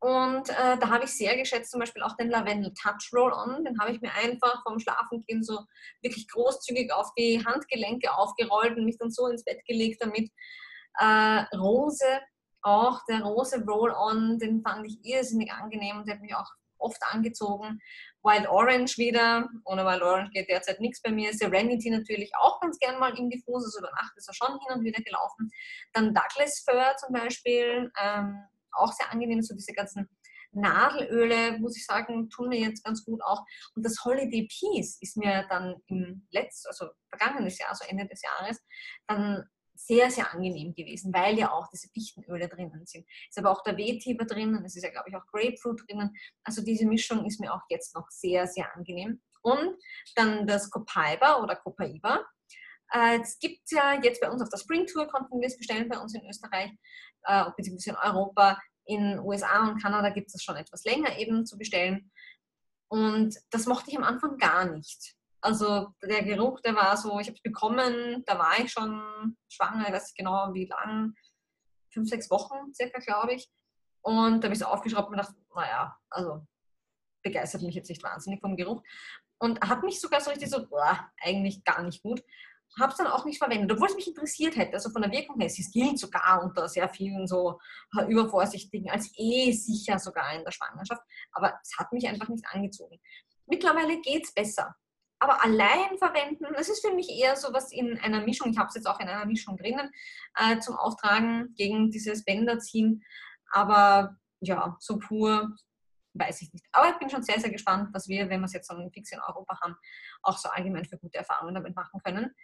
Und 0.00 0.48
äh, 0.50 0.78
da 0.78 0.90
habe 0.90 1.04
ich 1.04 1.10
sehr 1.10 1.36
geschätzt, 1.36 1.72
zum 1.72 1.80
Beispiel 1.80 2.02
auch 2.02 2.16
den 2.16 2.30
Lavendel 2.30 2.72
Touch 2.74 3.12
Roll-On. 3.12 3.64
Den 3.64 3.80
habe 3.80 3.90
ich 3.90 4.00
mir 4.00 4.12
einfach 4.14 4.62
vom 4.62 4.78
Schlafengehen 4.78 5.42
so 5.42 5.64
wirklich 6.02 6.28
großzügig 6.28 6.92
auf 6.92 7.12
die 7.18 7.44
Handgelenke 7.44 8.12
aufgerollt 8.16 8.76
und 8.76 8.84
mich 8.84 8.98
dann 8.98 9.10
so 9.10 9.26
ins 9.26 9.44
Bett 9.44 9.64
gelegt 9.66 10.00
damit. 10.00 10.30
Äh, 11.00 11.56
Rose, 11.56 12.20
auch 12.62 13.00
der 13.08 13.22
Rose 13.22 13.64
Roll-On, 13.66 14.38
den 14.38 14.62
fand 14.62 14.86
ich 14.86 14.98
irrsinnig 15.02 15.52
angenehm 15.52 15.98
und 15.98 16.06
der 16.06 16.14
hat 16.14 16.22
mich 16.22 16.34
auch 16.34 16.50
oft 16.78 17.02
angezogen. 17.10 17.80
Wild 18.22 18.48
Orange 18.48 18.98
wieder, 18.98 19.48
ohne 19.64 19.84
Wild 19.84 20.02
Orange 20.02 20.30
geht 20.32 20.48
derzeit 20.48 20.80
nichts 20.80 21.00
bei 21.02 21.10
mir. 21.10 21.32
Serenity 21.32 21.90
natürlich 21.90 22.32
auch 22.36 22.60
ganz 22.60 22.78
gern 22.78 22.98
mal 22.98 23.16
im 23.16 23.30
Diffus, 23.30 23.64
also 23.64 23.78
über 23.78 23.90
Nacht 23.90 24.12
ist 24.16 24.28
er 24.28 24.34
schon 24.34 24.58
hin 24.66 24.78
und 24.78 24.84
wieder 24.84 25.02
gelaufen. 25.02 25.50
Dann 25.92 26.14
Douglas 26.14 26.64
Fir 26.64 26.94
zum 26.98 27.12
Beispiel. 27.12 27.90
Ähm, 28.00 28.42
auch 28.72 28.92
sehr 28.92 29.10
angenehm, 29.10 29.42
so 29.42 29.54
diese 29.54 29.72
ganzen 29.72 30.08
Nadelöle, 30.52 31.58
muss 31.58 31.76
ich 31.76 31.84
sagen, 31.84 32.30
tun 32.30 32.48
mir 32.48 32.58
jetzt 32.58 32.84
ganz 32.84 33.04
gut 33.04 33.20
auch. 33.22 33.44
Und 33.74 33.84
das 33.84 34.02
Holiday 34.04 34.48
Peace 34.48 34.98
ist 35.00 35.16
mir 35.16 35.46
dann 35.48 35.76
im 35.86 36.26
letzten, 36.30 36.68
also 36.68 36.86
vergangenes 37.08 37.58
Jahr, 37.58 37.74
so 37.74 37.84
Ende 37.86 38.06
des 38.06 38.22
Jahres, 38.22 38.58
dann 39.06 39.44
sehr, 39.78 40.10
sehr 40.10 40.32
angenehm 40.34 40.74
gewesen, 40.74 41.12
weil 41.14 41.38
ja 41.38 41.52
auch 41.52 41.68
diese 41.68 41.88
Fichtenöle 41.88 42.48
drinnen 42.48 42.84
sind. 42.84 43.06
Ist 43.28 43.38
aber 43.38 43.50
auch 43.50 43.62
der 43.62 43.76
Vetiver 43.76 44.24
drinnen, 44.24 44.64
es 44.64 44.76
ist 44.76 44.82
ja, 44.82 44.90
glaube 44.90 45.08
ich, 45.08 45.16
auch 45.16 45.26
Grapefruit 45.26 45.82
drinnen. 45.86 46.14
Also 46.42 46.62
diese 46.62 46.84
Mischung 46.84 47.24
ist 47.24 47.40
mir 47.40 47.54
auch 47.54 47.62
jetzt 47.70 47.94
noch 47.94 48.10
sehr, 48.10 48.46
sehr 48.46 48.74
angenehm. 48.74 49.20
Und 49.40 49.76
dann 50.16 50.46
das 50.46 50.68
Copaiba 50.70 51.40
oder 51.42 51.54
Copaiba. 51.54 52.26
Äh, 52.92 53.20
es 53.20 53.38
gibt 53.38 53.70
ja 53.70 54.00
jetzt 54.02 54.20
bei 54.20 54.30
uns 54.30 54.42
auf 54.42 54.48
der 54.48 54.58
Spring 54.58 54.86
Tour, 54.86 55.06
konnten 55.06 55.40
wir 55.40 55.46
es 55.46 55.56
bestellen 55.56 55.88
bei 55.88 55.98
uns 55.98 56.12
in 56.14 56.28
Österreich, 56.28 56.72
äh, 57.24 57.44
beziehungsweise 57.56 57.90
in 57.90 57.96
Europa, 57.96 58.58
in 58.84 59.18
USA 59.20 59.68
und 59.68 59.80
Kanada 59.80 60.10
gibt 60.10 60.34
es 60.34 60.42
schon 60.42 60.56
etwas 60.56 60.84
länger 60.84 61.16
eben 61.18 61.46
zu 61.46 61.56
bestellen. 61.56 62.10
Und 62.88 63.36
das 63.50 63.66
mochte 63.66 63.90
ich 63.90 63.96
am 63.96 64.04
Anfang 64.04 64.38
gar 64.38 64.64
nicht. 64.64 65.17
Also 65.40 65.88
der 66.02 66.24
Geruch, 66.24 66.60
der 66.60 66.74
war 66.74 66.96
so, 66.96 67.18
ich 67.20 67.28
habe 67.28 67.36
es 67.36 67.42
bekommen, 67.42 68.24
da 68.26 68.38
war 68.38 68.58
ich 68.58 68.72
schon 68.72 69.36
schwanger, 69.48 69.86
ich 69.86 69.92
weiß 69.92 70.04
nicht 70.04 70.18
genau 70.18 70.52
wie 70.52 70.66
lang, 70.66 71.14
fünf, 71.92 72.08
sechs 72.08 72.30
Wochen 72.30 72.72
circa, 72.74 72.98
glaube 72.98 73.34
ich. 73.34 73.48
Und 74.02 74.40
da 74.40 74.46
habe 74.46 74.54
ich 74.54 74.60
es 74.60 74.66
aufgeschraubt 74.66 75.08
und 75.08 75.16
gedacht, 75.16 75.34
naja, 75.54 75.96
also 76.10 76.46
begeistert 77.22 77.62
mich 77.62 77.74
jetzt 77.74 77.88
nicht 77.88 78.02
wahnsinnig 78.02 78.40
vom 78.40 78.56
Geruch. 78.56 78.82
Und 79.38 79.60
hat 79.60 79.84
mich 79.84 80.00
sogar 80.00 80.20
so 80.20 80.30
richtig 80.30 80.50
so, 80.50 80.66
boah, 80.66 81.08
eigentlich 81.20 81.62
gar 81.64 81.82
nicht 81.82 82.02
gut 82.02 82.22
habe 82.78 82.92
es 82.92 82.98
dann 82.98 83.06
auch 83.06 83.24
nicht 83.24 83.38
verwendet, 83.38 83.72
obwohl 83.72 83.88
es 83.88 83.94
mich 83.94 84.08
interessiert 84.08 84.56
hätte. 84.56 84.74
Also 84.74 84.90
von 84.90 85.02
der 85.02 85.10
Wirkung 85.10 85.38
her, 85.38 85.46
es 85.46 85.72
gilt 85.72 85.98
sogar 85.98 86.42
unter 86.42 86.68
sehr 86.68 86.88
vielen 86.88 87.26
so 87.26 87.58
übervorsichtigen 88.08 88.90
als 88.90 89.10
eh 89.16 89.52
sicher 89.52 89.98
sogar 89.98 90.34
in 90.34 90.44
der 90.44 90.52
Schwangerschaft. 90.52 91.02
Aber 91.32 91.58
es 91.62 91.76
hat 91.78 91.92
mich 91.92 92.06
einfach 92.06 92.28
nicht 92.28 92.44
angezogen. 92.52 93.00
Mittlerweile 93.46 94.00
geht 94.00 94.24
es 94.24 94.32
besser. 94.32 94.74
Aber 95.20 95.42
allein 95.42 95.98
verwenden, 95.98 96.46
das 96.54 96.68
ist 96.68 96.86
für 96.86 96.94
mich 96.94 97.08
eher 97.10 97.36
so 97.36 97.52
was 97.52 97.72
in 97.72 97.98
einer 97.98 98.20
Mischung, 98.20 98.50
ich 98.50 98.58
habe 98.58 98.68
es 98.68 98.74
jetzt 98.74 98.86
auch 98.86 99.00
in 99.00 99.08
einer 99.08 99.26
Mischung 99.26 99.56
drinnen, 99.56 99.90
äh, 100.36 100.58
zum 100.60 100.76
Auftragen 100.76 101.54
gegen 101.56 101.90
dieses 101.90 102.24
Bänderziehen. 102.24 103.02
Aber 103.50 104.16
ja, 104.40 104.76
so 104.78 104.98
pur 104.98 105.56
weiß 106.14 106.42
ich 106.42 106.52
nicht. 106.52 106.64
Aber 106.72 106.90
ich 106.90 106.98
bin 106.98 107.10
schon 107.10 107.22
sehr, 107.22 107.40
sehr 107.40 107.50
gespannt, 107.50 107.90
was 107.92 108.08
wir, 108.08 108.28
wenn 108.28 108.40
wir 108.40 108.46
es 108.46 108.52
jetzt 108.52 108.68
so 108.68 108.90
fix 108.92 109.12
in 109.12 109.20
Europa 109.20 109.60
haben, 109.60 109.76
auch 110.22 110.36
so 110.36 110.48
allgemein 110.48 110.84
für 110.84 110.98
gute 110.98 111.18
Erfahrungen 111.18 111.54
damit 111.54 111.74
machen 111.74 112.00
können. 112.04 112.34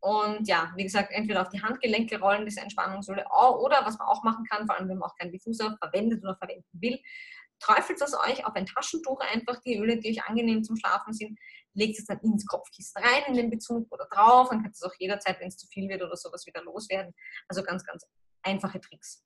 Und 0.00 0.46
ja, 0.46 0.72
wie 0.76 0.84
gesagt, 0.84 1.12
entweder 1.12 1.42
auf 1.42 1.48
die 1.48 1.62
Handgelenke 1.62 2.20
rollen, 2.20 2.44
diese 2.44 2.60
Entspannungsöle, 2.60 3.24
oder 3.24 3.86
was 3.86 3.98
man 3.98 4.06
auch 4.06 4.22
machen 4.22 4.44
kann, 4.44 4.66
vor 4.66 4.76
allem 4.76 4.88
wenn 4.88 4.98
man 4.98 5.08
auch 5.08 5.16
keinen 5.16 5.32
Diffuser 5.32 5.76
verwendet 5.80 6.22
oder 6.22 6.36
verwenden 6.36 6.68
will, 6.72 7.00
träufelt 7.58 8.00
das 8.00 8.14
euch 8.14 8.44
auf 8.44 8.54
ein 8.54 8.66
Taschentuch 8.66 9.20
einfach, 9.20 9.60
die 9.62 9.78
Öle, 9.78 9.98
die 9.98 10.10
euch 10.10 10.24
angenehm 10.24 10.62
zum 10.62 10.76
Schlafen 10.76 11.14
sind, 11.14 11.38
legt 11.74 11.98
es 11.98 12.06
dann 12.06 12.18
ins 12.20 12.46
Kopfkissen 12.46 13.02
rein, 13.02 13.24
in 13.28 13.34
den 13.34 13.50
Bezug 13.50 13.90
oder 13.92 14.06
drauf. 14.06 14.48
Könnt 14.48 14.64
ihr 14.64 14.70
es 14.70 14.82
auch 14.82 14.94
jederzeit, 14.98 15.38
wenn 15.40 15.48
es 15.48 15.56
zu 15.56 15.66
viel 15.66 15.88
wird 15.88 16.02
oder 16.02 16.16
sowas, 16.16 16.46
wieder 16.46 16.62
loswerden. 16.62 17.14
Also 17.48 17.62
ganz, 17.62 17.84
ganz 17.84 18.06
einfache 18.42 18.80
Tricks. 18.80 19.22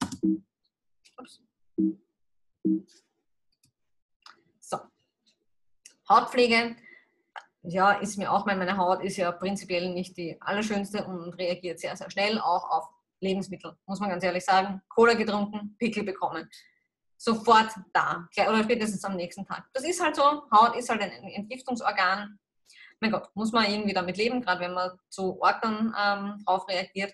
Ups. 1.16 1.42
So. 4.60 4.78
Hautpflege. 6.08 6.76
Ja, 7.62 7.92
ist 7.92 8.16
mir 8.16 8.32
auch, 8.32 8.46
meine 8.46 8.76
Haut 8.76 9.02
ist 9.02 9.16
ja 9.16 9.30
prinzipiell 9.32 9.92
nicht 9.92 10.16
die 10.16 10.40
allerschönste 10.40 11.04
und 11.04 11.34
reagiert 11.34 11.80
sehr, 11.80 11.96
sehr 11.96 12.10
schnell 12.10 12.38
auch 12.38 12.70
auf 12.70 12.88
Lebensmittel, 13.20 13.76
muss 13.86 14.00
man 14.00 14.10
ganz 14.10 14.22
ehrlich 14.24 14.44
sagen. 14.44 14.80
Cola 14.88 15.14
getrunken, 15.14 15.76
Pickel 15.78 16.04
bekommen. 16.04 16.48
Sofort 17.20 17.70
da, 17.92 18.28
oder 18.48 18.62
spätestens 18.62 19.04
am 19.04 19.16
nächsten 19.16 19.44
Tag. 19.44 19.68
Das 19.74 19.84
ist 19.84 20.00
halt 20.00 20.14
so, 20.14 20.48
Haut 20.52 20.76
ist 20.76 20.88
halt 20.88 21.02
ein 21.02 21.10
Entgiftungsorgan. 21.10 22.38
Mein 23.00 23.10
Gott, 23.10 23.28
muss 23.34 23.52
man 23.52 23.66
irgendwie 23.66 23.92
damit 23.92 24.16
leben, 24.16 24.40
gerade 24.40 24.60
wenn 24.60 24.74
man 24.74 24.92
zu 25.08 25.40
Orten 25.40 25.92
ähm, 25.98 26.42
drauf 26.46 26.66
reagiert. 26.68 27.12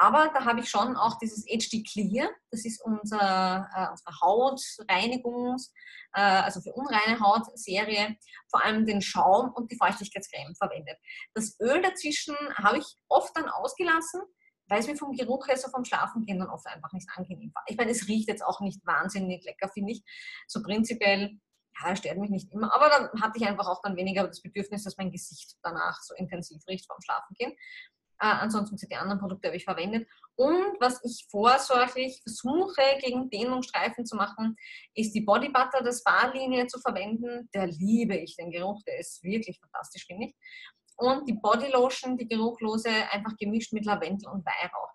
Aber 0.00 0.30
da 0.32 0.44
habe 0.44 0.60
ich 0.60 0.70
schon 0.70 0.96
auch 0.96 1.18
dieses 1.18 1.44
HD 1.44 1.84
Clear, 1.84 2.30
das 2.52 2.64
ist 2.64 2.80
unser, 2.84 3.68
äh, 3.74 3.90
unsere 3.90 4.12
Hautreinigungs-, 4.20 5.72
äh, 6.14 6.20
also 6.20 6.60
für 6.60 6.72
unreine 6.72 7.18
Hautserie, 7.18 8.16
vor 8.48 8.64
allem 8.64 8.86
den 8.86 9.02
Schaum 9.02 9.52
und 9.52 9.72
die 9.72 9.76
Feuchtigkeitscreme 9.76 10.54
verwendet. 10.54 10.96
Das 11.34 11.58
Öl 11.60 11.82
dazwischen 11.82 12.36
habe 12.54 12.78
ich 12.78 12.96
oft 13.08 13.36
dann 13.36 13.48
ausgelassen, 13.48 14.22
weil 14.68 14.80
es 14.80 14.86
mir 14.86 14.96
vom 14.96 15.12
Geruch 15.12 15.48
her 15.48 15.56
so 15.56 15.68
vom 15.70 15.84
Schlafen 15.84 16.24
gehen 16.24 16.38
dann 16.38 16.48
oft 16.48 16.66
einfach 16.66 16.92
nicht 16.92 17.08
angenehm 17.14 17.52
war. 17.54 17.64
Ich 17.66 17.76
meine, 17.76 17.90
es 17.90 18.08
riecht 18.08 18.28
jetzt 18.28 18.44
auch 18.44 18.60
nicht 18.60 18.84
wahnsinnig 18.86 19.44
lecker, 19.44 19.68
finde 19.68 19.92
ich. 19.92 20.02
So 20.46 20.62
prinzipiell, 20.62 21.38
ja, 21.80 21.96
stört 21.96 22.18
mich 22.18 22.30
nicht 22.30 22.52
immer. 22.52 22.74
Aber 22.74 22.88
dann 22.88 23.22
hatte 23.22 23.38
ich 23.38 23.46
einfach 23.46 23.68
auch 23.68 23.80
dann 23.82 23.96
weniger 23.96 24.26
das 24.26 24.42
Bedürfnis, 24.42 24.84
dass 24.84 24.96
mein 24.96 25.10
Gesicht 25.10 25.56
danach 25.62 26.00
so 26.02 26.14
intensiv 26.14 26.62
riecht 26.66 26.86
vorm 26.86 27.00
Schlafen 27.00 27.34
gehen. 27.34 27.52
Äh, 28.20 28.26
ansonsten 28.26 28.76
sind 28.76 28.90
die 28.90 28.96
anderen 28.96 29.20
Produkte 29.20 29.48
habe 29.48 29.56
ich 29.56 29.64
verwendet. 29.64 30.08
Und 30.34 30.76
was 30.80 31.00
ich 31.04 31.26
vorsorglich 31.30 32.20
versuche, 32.22 32.82
gegen 33.00 33.30
Dehnungsstreifen 33.30 34.06
zu 34.06 34.16
machen, 34.16 34.56
ist 34.94 35.14
die 35.14 35.20
Body 35.20 35.48
Butter 35.48 35.82
der 35.82 35.92
Spa-Linie 35.92 36.66
zu 36.66 36.80
verwenden. 36.80 37.48
Der 37.54 37.66
liebe 37.68 38.16
ich, 38.16 38.36
den 38.36 38.50
Geruch, 38.50 38.82
der 38.84 38.98
ist 38.98 39.22
wirklich 39.22 39.58
fantastisch, 39.60 40.06
finde 40.06 40.26
ich 40.26 40.34
und 40.98 41.28
die 41.28 41.34
Bodylotion, 41.34 42.16
die 42.16 42.28
geruchlose, 42.28 42.90
einfach 43.10 43.36
gemischt 43.36 43.72
mit 43.72 43.84
Lavendel 43.84 44.28
und 44.28 44.44
Weihrauch. 44.44 44.92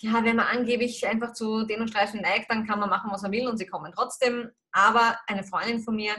Ja, 0.00 0.24
wenn 0.24 0.36
man 0.36 0.46
angeblich 0.46 1.06
einfach 1.06 1.32
zu 1.32 1.64
den 1.64 1.80
und 1.80 1.88
Streifen 1.88 2.20
neigt, 2.20 2.50
dann 2.50 2.66
kann 2.66 2.80
man 2.80 2.90
machen, 2.90 3.10
was 3.10 3.22
man 3.22 3.32
will 3.32 3.48
und 3.48 3.56
sie 3.56 3.66
kommen 3.66 3.92
trotzdem. 3.94 4.50
Aber 4.72 5.18
eine 5.26 5.44
Freundin 5.44 5.80
von 5.80 5.96
mir, 5.96 6.14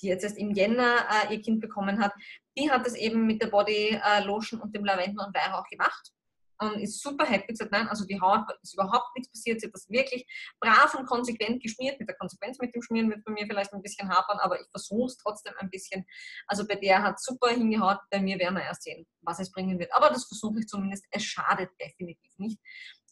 die 0.00 0.08
jetzt 0.08 0.24
erst 0.24 0.36
im 0.36 0.50
Jänner 0.50 1.06
äh, 1.10 1.34
ihr 1.34 1.40
Kind 1.40 1.60
bekommen 1.60 1.98
hat, 1.98 2.12
die 2.56 2.70
hat 2.70 2.86
es 2.86 2.94
eben 2.94 3.26
mit 3.26 3.40
der 3.40 3.48
Bodylotion 3.48 4.60
und 4.60 4.74
dem 4.74 4.84
Lavendel 4.84 5.24
und 5.24 5.34
Weihrauch 5.34 5.66
gemacht 5.68 6.12
und 6.60 6.80
ist 6.80 7.00
super 7.00 7.24
happy. 7.24 7.48
Gesagt, 7.48 7.72
nein, 7.72 7.88
also 7.88 8.04
die 8.04 8.20
Haut 8.20 8.44
ist 8.62 8.74
überhaupt 8.74 9.14
nichts 9.16 9.30
passiert. 9.30 9.60
Sie 9.60 9.66
hat 9.66 9.74
das 9.74 9.88
wirklich 9.88 10.26
brav 10.60 10.94
und 10.94 11.06
konsequent 11.06 11.62
geschmiert. 11.62 11.98
Mit 11.98 12.08
der 12.08 12.16
Konsequenz 12.16 12.58
mit 12.58 12.74
dem 12.74 12.82
Schmieren 12.82 13.10
wird 13.10 13.24
bei 13.24 13.32
mir 13.32 13.46
vielleicht 13.46 13.72
ein 13.72 13.82
bisschen 13.82 14.08
hapern, 14.08 14.38
aber 14.40 14.60
ich 14.60 14.66
versuche 14.70 15.06
es 15.06 15.16
trotzdem 15.16 15.54
ein 15.58 15.70
bisschen. 15.70 16.04
Also 16.46 16.66
bei 16.66 16.74
der 16.74 17.02
hat 17.02 17.20
super 17.20 17.50
hingehaut. 17.50 17.98
Bei 18.10 18.20
mir 18.20 18.38
werden 18.38 18.56
wir 18.56 18.64
erst 18.64 18.82
sehen, 18.82 19.06
was 19.22 19.38
es 19.38 19.52
bringen 19.52 19.78
wird. 19.78 19.92
Aber 19.94 20.08
das 20.10 20.26
versuche 20.26 20.60
ich 20.60 20.66
zumindest. 20.66 21.06
Es 21.10 21.24
schadet 21.24 21.70
definitiv 21.80 22.32
nicht. 22.38 22.58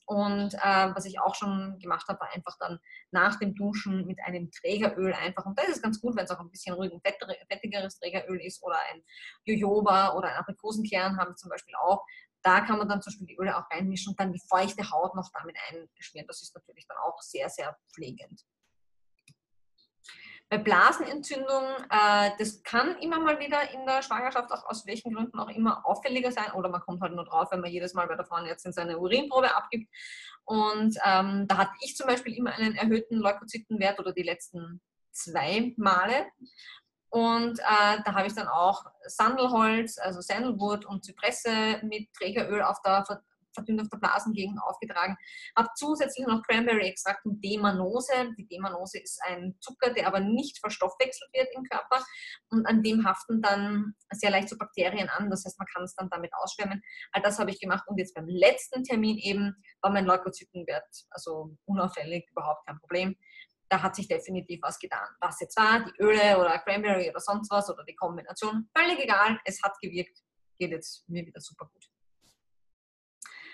Und 0.09 0.55
äh, 0.55 0.95
was 0.95 1.05
ich 1.05 1.19
auch 1.19 1.35
schon 1.35 1.81
gemacht 1.81 2.07
habe, 2.09 2.21
war 2.21 2.33
einfach 2.33 2.57
dann 2.61 2.79
nach 3.11 3.41
dem 3.41 3.57
Duschen 3.57 4.07
mit 4.07 4.21
einem 4.25 4.53
Trägeröl 4.53 5.13
einfach. 5.13 5.45
Und 5.45 5.59
das 5.59 5.69
ist 5.69 5.83
ganz 5.83 6.01
gut, 6.01 6.17
wenn 6.17 6.25
es 6.25 6.31
auch 6.31 6.39
ein 6.39 6.51
bisschen 6.51 6.75
ruhig 6.75 6.93
und 6.93 7.03
fettigeres 7.05 7.99
Trägeröl 7.99 8.41
ist 8.41 8.63
oder 8.63 8.79
ein 8.93 9.03
Jojoba 9.45 10.15
oder 10.15 10.29
ein 10.29 10.37
Aprikosenkern 10.37 11.17
haben 11.17 11.33
wir 11.33 11.37
zum 11.37 11.51
Beispiel 11.51 11.75
auch. 11.75 12.05
Da 12.47 12.61
kann 12.61 12.79
man 12.79 12.89
dann 12.89 13.03
zum 13.03 13.11
Beispiel 13.11 13.27
die 13.27 13.37
Öle 13.39 13.57
auch 13.57 13.69
reinmischen 13.73 14.13
und 14.13 14.21
dann 14.21 14.33
die 14.33 14.41
feuchte 14.49 14.89
Haut 14.89 15.17
noch 15.17 15.29
damit 15.35 15.57
einschmieren. 15.69 16.29
Das 16.29 16.43
ist 16.43 16.55
natürlich 16.55 16.87
dann 16.87 16.97
auch 16.99 17.21
sehr, 17.21 17.51
sehr 17.51 17.77
pflegend. 17.93 18.41
Bei 20.49 20.59
Blasenentzündung, 20.59 21.65
äh, 21.91 22.31
das 22.39 22.63
kann 22.63 22.99
immer 22.99 23.19
mal 23.19 23.41
wieder 23.41 23.69
in 23.73 23.85
der 23.85 24.01
Schwangerschaft, 24.01 24.53
auch 24.53 24.65
aus 24.67 24.87
welchen 24.87 25.13
Gründen 25.13 25.41
auch 25.41 25.49
immer, 25.49 25.85
auffälliger 25.85 26.31
sein 26.31 26.53
oder 26.53 26.69
man 26.69 26.83
kommt 26.83 27.03
halt 27.03 27.15
nur 27.15 27.25
drauf, 27.25 27.49
wenn 27.51 27.63
man 27.63 27.73
jedes 27.73 27.95
Mal 27.95 28.07
bei 28.07 28.15
der 28.15 28.25
Frauenärztin 28.25 28.73
seine 28.73 28.97
Urinprobe 28.97 29.53
abgibt. 29.53 29.93
Und 30.45 30.97
ähm, 31.05 31.49
da 31.49 31.57
hatte 31.57 31.73
ich 31.81 31.97
zum 31.97 32.07
Beispiel 32.07 32.35
immer 32.35 32.53
einen 32.53 32.77
erhöhten 32.77 33.17
Leukozytenwert 33.17 33.99
oder 33.99 34.13
die 34.13 34.23
letzten 34.23 34.81
zwei 35.11 35.75
Male. 35.77 36.27
Und 37.17 37.59
äh, 37.61 38.03
da 38.05 38.15
habe 38.15 38.27
ich 38.27 38.35
dann 38.35 38.47
auch 38.47 38.85
Sandelholz, 39.07 39.97
also 39.97 40.21
Sandalwood 40.21 40.85
und 40.85 41.03
Zypresse 41.03 41.81
mit 41.83 42.13
Trägeröl 42.13 42.61
auf 42.61 42.83
der 42.83 43.07
verdünnt 43.55 43.81
auf 43.81 43.89
der 43.89 43.97
Blasengegend 43.97 44.59
aufgetragen. 44.63 45.17
Habe 45.57 45.71
zusätzlich 45.77 46.27
noch 46.27 46.43
Cranberry-Extrakt 46.43 47.25
und 47.25 47.43
Demanose. 47.43 48.35
Die 48.37 48.47
Demanose 48.47 48.99
ist 48.99 49.19
ein 49.27 49.57
Zucker, 49.63 49.95
der 49.95 50.09
aber 50.09 50.21
nicht 50.21 50.59
verstoffwechselt 50.59 51.31
wird 51.33 51.49
im 51.55 51.65
Körper 51.65 52.05
und 52.51 52.67
an 52.67 52.83
dem 52.83 53.07
haften 53.07 53.41
dann 53.41 53.95
sehr 54.11 54.31
leicht 54.31 54.51
so 54.51 54.59
Bakterien 54.59 55.09
an. 55.09 55.31
Das 55.31 55.47
heißt, 55.47 55.59
man 55.59 55.69
kann 55.73 55.85
es 55.85 55.95
dann 55.95 56.11
damit 56.11 56.35
ausschwemmen. 56.35 56.83
All 57.13 57.23
das 57.23 57.39
habe 57.39 57.51
ich 57.51 57.59
gemacht 57.59 57.85
und 57.87 57.97
jetzt 57.97 58.15
beim 58.15 58.29
letzten 58.29 58.85
Termin 58.85 59.17
eben 59.17 59.57
war 59.81 59.91
mein 59.91 60.05
Leukozytenwert 60.05 61.07
also 61.09 61.57
unauffällig, 61.65 62.29
überhaupt 62.31 62.67
kein 62.67 62.79
Problem 62.79 63.17
da 63.69 63.83
hat 63.83 63.97
sich 63.97 64.09
definitiv 64.09 64.61
was 64.63 64.79
getan. 64.79 65.09
Was 65.21 65.41
jetzt 65.41 65.57
war, 65.57 65.85
die 65.85 66.03
Öle 66.03 66.39
oder 66.39 66.59
Cranberry 66.59 67.11
oder 67.11 67.21
sonst 67.21 67.51
was 67.51 67.69
oder 67.71 67.85
die 67.85 67.97
Kombination, 67.97 68.69
völlig 68.77 68.99
egal, 69.01 69.39
es 69.45 69.63
hat 69.63 69.79
gewirkt, 69.81 70.23
geht 70.59 70.71
jetzt 70.71 71.09
mir 71.09 71.27
wieder 71.27 71.41
super 71.41 71.69
gut. 71.73 71.85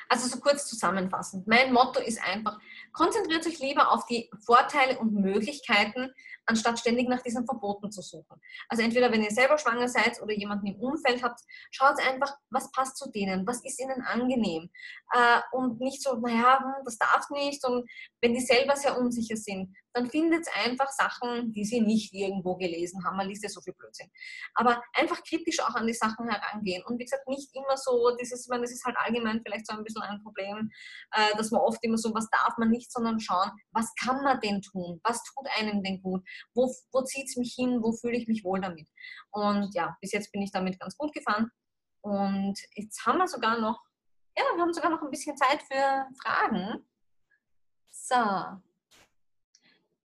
Also 0.08 0.28
so 0.28 0.40
kurz 0.40 0.66
zusammenfassend. 0.66 1.46
Mein 1.46 1.72
Motto 1.72 1.98
ist 1.98 2.22
einfach, 2.22 2.58
konzentriert 2.92 3.46
euch 3.46 3.60
lieber 3.60 3.90
auf 3.90 4.04
die 4.04 4.30
Vorteile 4.44 4.98
und 4.98 5.14
Möglichkeiten, 5.14 6.12
anstatt 6.46 6.78
ständig 6.78 7.08
nach 7.08 7.22
diesen 7.22 7.46
Verboten 7.46 7.90
zu 7.90 8.02
suchen. 8.02 8.40
Also 8.68 8.82
entweder 8.82 9.12
wenn 9.12 9.22
ihr 9.22 9.30
selber 9.30 9.58
schwanger 9.58 9.88
seid 9.88 10.20
oder 10.20 10.32
jemanden 10.32 10.66
im 10.66 10.76
Umfeld 10.76 11.22
habt, 11.22 11.40
schaut 11.70 12.00
einfach, 12.00 12.34
was 12.50 12.70
passt 12.72 12.96
zu 12.96 13.10
denen, 13.10 13.46
was 13.46 13.64
ist 13.64 13.80
ihnen 13.80 14.02
angenehm. 14.02 14.70
Äh, 15.12 15.40
und 15.52 15.80
nicht 15.80 16.02
so, 16.02 16.16
naja, 16.16 16.60
hm, 16.60 16.84
das 16.84 16.98
darf 16.98 17.30
nicht. 17.30 17.64
Und 17.64 17.88
wenn 18.20 18.34
die 18.34 18.40
selber 18.40 18.76
sehr 18.76 18.98
unsicher 18.98 19.36
sind, 19.36 19.74
dann 19.92 20.08
findet 20.08 20.46
einfach 20.64 20.88
Sachen, 20.88 21.52
die 21.52 21.64
sie 21.64 21.80
nicht 21.80 22.12
irgendwo 22.14 22.56
gelesen 22.56 23.04
haben. 23.04 23.16
Man 23.16 23.28
liest 23.28 23.42
ja 23.42 23.48
so 23.48 23.60
viel 23.60 23.74
Blödsinn. 23.74 24.10
Aber 24.54 24.82
einfach 24.94 25.22
kritisch 25.22 25.60
auch 25.60 25.74
an 25.74 25.86
die 25.86 25.94
Sachen 25.94 26.28
herangehen. 26.28 26.82
Und 26.86 26.98
wie 26.98 27.04
gesagt, 27.04 27.28
nicht 27.28 27.54
immer 27.54 27.76
so, 27.76 28.16
dieses, 28.18 28.44
ich 28.44 28.48
meine, 28.48 28.62
das 28.62 28.72
ist 28.72 28.84
halt 28.84 28.96
allgemein 28.98 29.42
vielleicht 29.44 29.66
so 29.66 29.76
ein 29.76 29.84
bisschen 29.84 30.02
ein 30.02 30.22
Problem, 30.22 30.70
äh, 31.12 31.36
dass 31.36 31.50
man 31.50 31.60
oft 31.60 31.82
immer 31.84 31.98
so, 31.98 32.14
was 32.14 32.28
darf 32.30 32.56
man 32.58 32.70
nicht, 32.70 32.90
sondern 32.90 33.20
schauen, 33.20 33.50
was 33.72 33.92
kann 34.02 34.22
man 34.22 34.40
denn 34.40 34.62
tun? 34.62 35.00
Was 35.04 35.22
tut 35.24 35.46
einem 35.58 35.82
denn 35.82 36.00
gut? 36.00 36.22
Wo, 36.54 36.72
wo 36.92 37.02
zieht 37.02 37.28
es 37.28 37.36
mich 37.36 37.54
hin? 37.54 37.82
Wo 37.82 37.92
fühle 37.92 38.16
ich 38.16 38.28
mich 38.28 38.44
wohl 38.44 38.60
damit? 38.60 38.88
Und 39.30 39.74
ja, 39.74 39.96
bis 40.00 40.12
jetzt 40.12 40.32
bin 40.32 40.42
ich 40.42 40.52
damit 40.52 40.78
ganz 40.78 40.96
gut 40.96 41.12
gefahren. 41.12 41.50
Und 42.02 42.58
jetzt 42.74 43.04
haben 43.06 43.18
wir 43.18 43.28
sogar 43.28 43.60
noch, 43.60 43.80
ja, 44.36 44.44
wir 44.54 44.62
haben 44.62 44.72
sogar 44.72 44.90
noch 44.90 45.02
ein 45.02 45.10
bisschen 45.10 45.36
Zeit 45.36 45.62
für 45.62 46.06
Fragen. 46.22 46.84
So, 47.90 48.60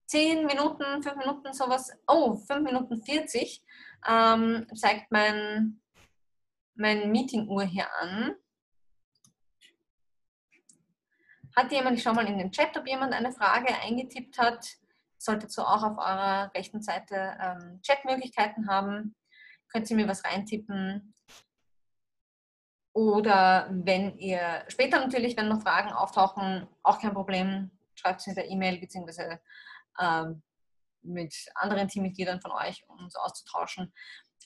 10 0.10 0.46
Minuten, 0.46 1.04
5 1.04 1.16
Minuten, 1.18 1.54
sowas, 1.54 1.92
oh, 2.08 2.36
5 2.36 2.64
Minuten 2.64 3.04
40 3.04 3.64
ähm, 4.08 4.68
zeigt 4.76 5.12
mein, 5.12 5.82
mein 6.76 7.12
Meeting-Uhr 7.12 7.64
hier 7.64 7.88
an. 8.00 8.36
Hat 11.56 11.72
jemand, 11.72 11.98
ich 11.98 12.04
schaue 12.04 12.16
mal 12.16 12.28
in 12.28 12.40
den 12.40 12.52
Chat, 12.52 12.76
ob 12.78 12.88
jemand 12.88 13.14
eine 13.14 13.32
Frage 13.32 13.74
eingetippt 13.82 14.40
hat. 14.40 14.78
Solltet 15.20 15.56
ihr 15.58 15.68
auch 15.68 15.84
auf 15.84 15.98
eurer 15.98 16.52
rechten 16.56 16.82
Seite 16.82 17.38
ähm, 17.40 17.82
Chatmöglichkeiten 17.86 18.70
haben. 18.70 19.16
Könnt 19.72 19.90
ihr 19.92 19.98
mir 19.98 20.08
was 20.08 20.24
reintippen. 20.24 21.14
Oder 22.94 23.70
wenn 23.70 24.18
ihr 24.18 24.64
später 24.70 25.00
natürlich, 25.00 25.38
wenn 25.38 25.50
noch 25.50 25.62
Fragen 25.62 25.92
auftauchen, 25.92 26.68
auch 26.84 27.00
kein 27.00 27.14
Problem, 27.14 27.70
schreibt 27.96 28.22
es 28.22 28.28
in 28.28 28.36
der 28.36 28.50
E-Mail 28.50 28.80
beziehungsweise 28.80 29.40
ähm, 30.00 30.42
mit 31.02 31.36
anderen 31.56 31.88
Teammitgliedern 31.88 32.42
von 32.42 32.52
euch, 32.52 32.84
um 32.88 33.00
uns 33.00 33.16
auszutauschen. 33.16 33.94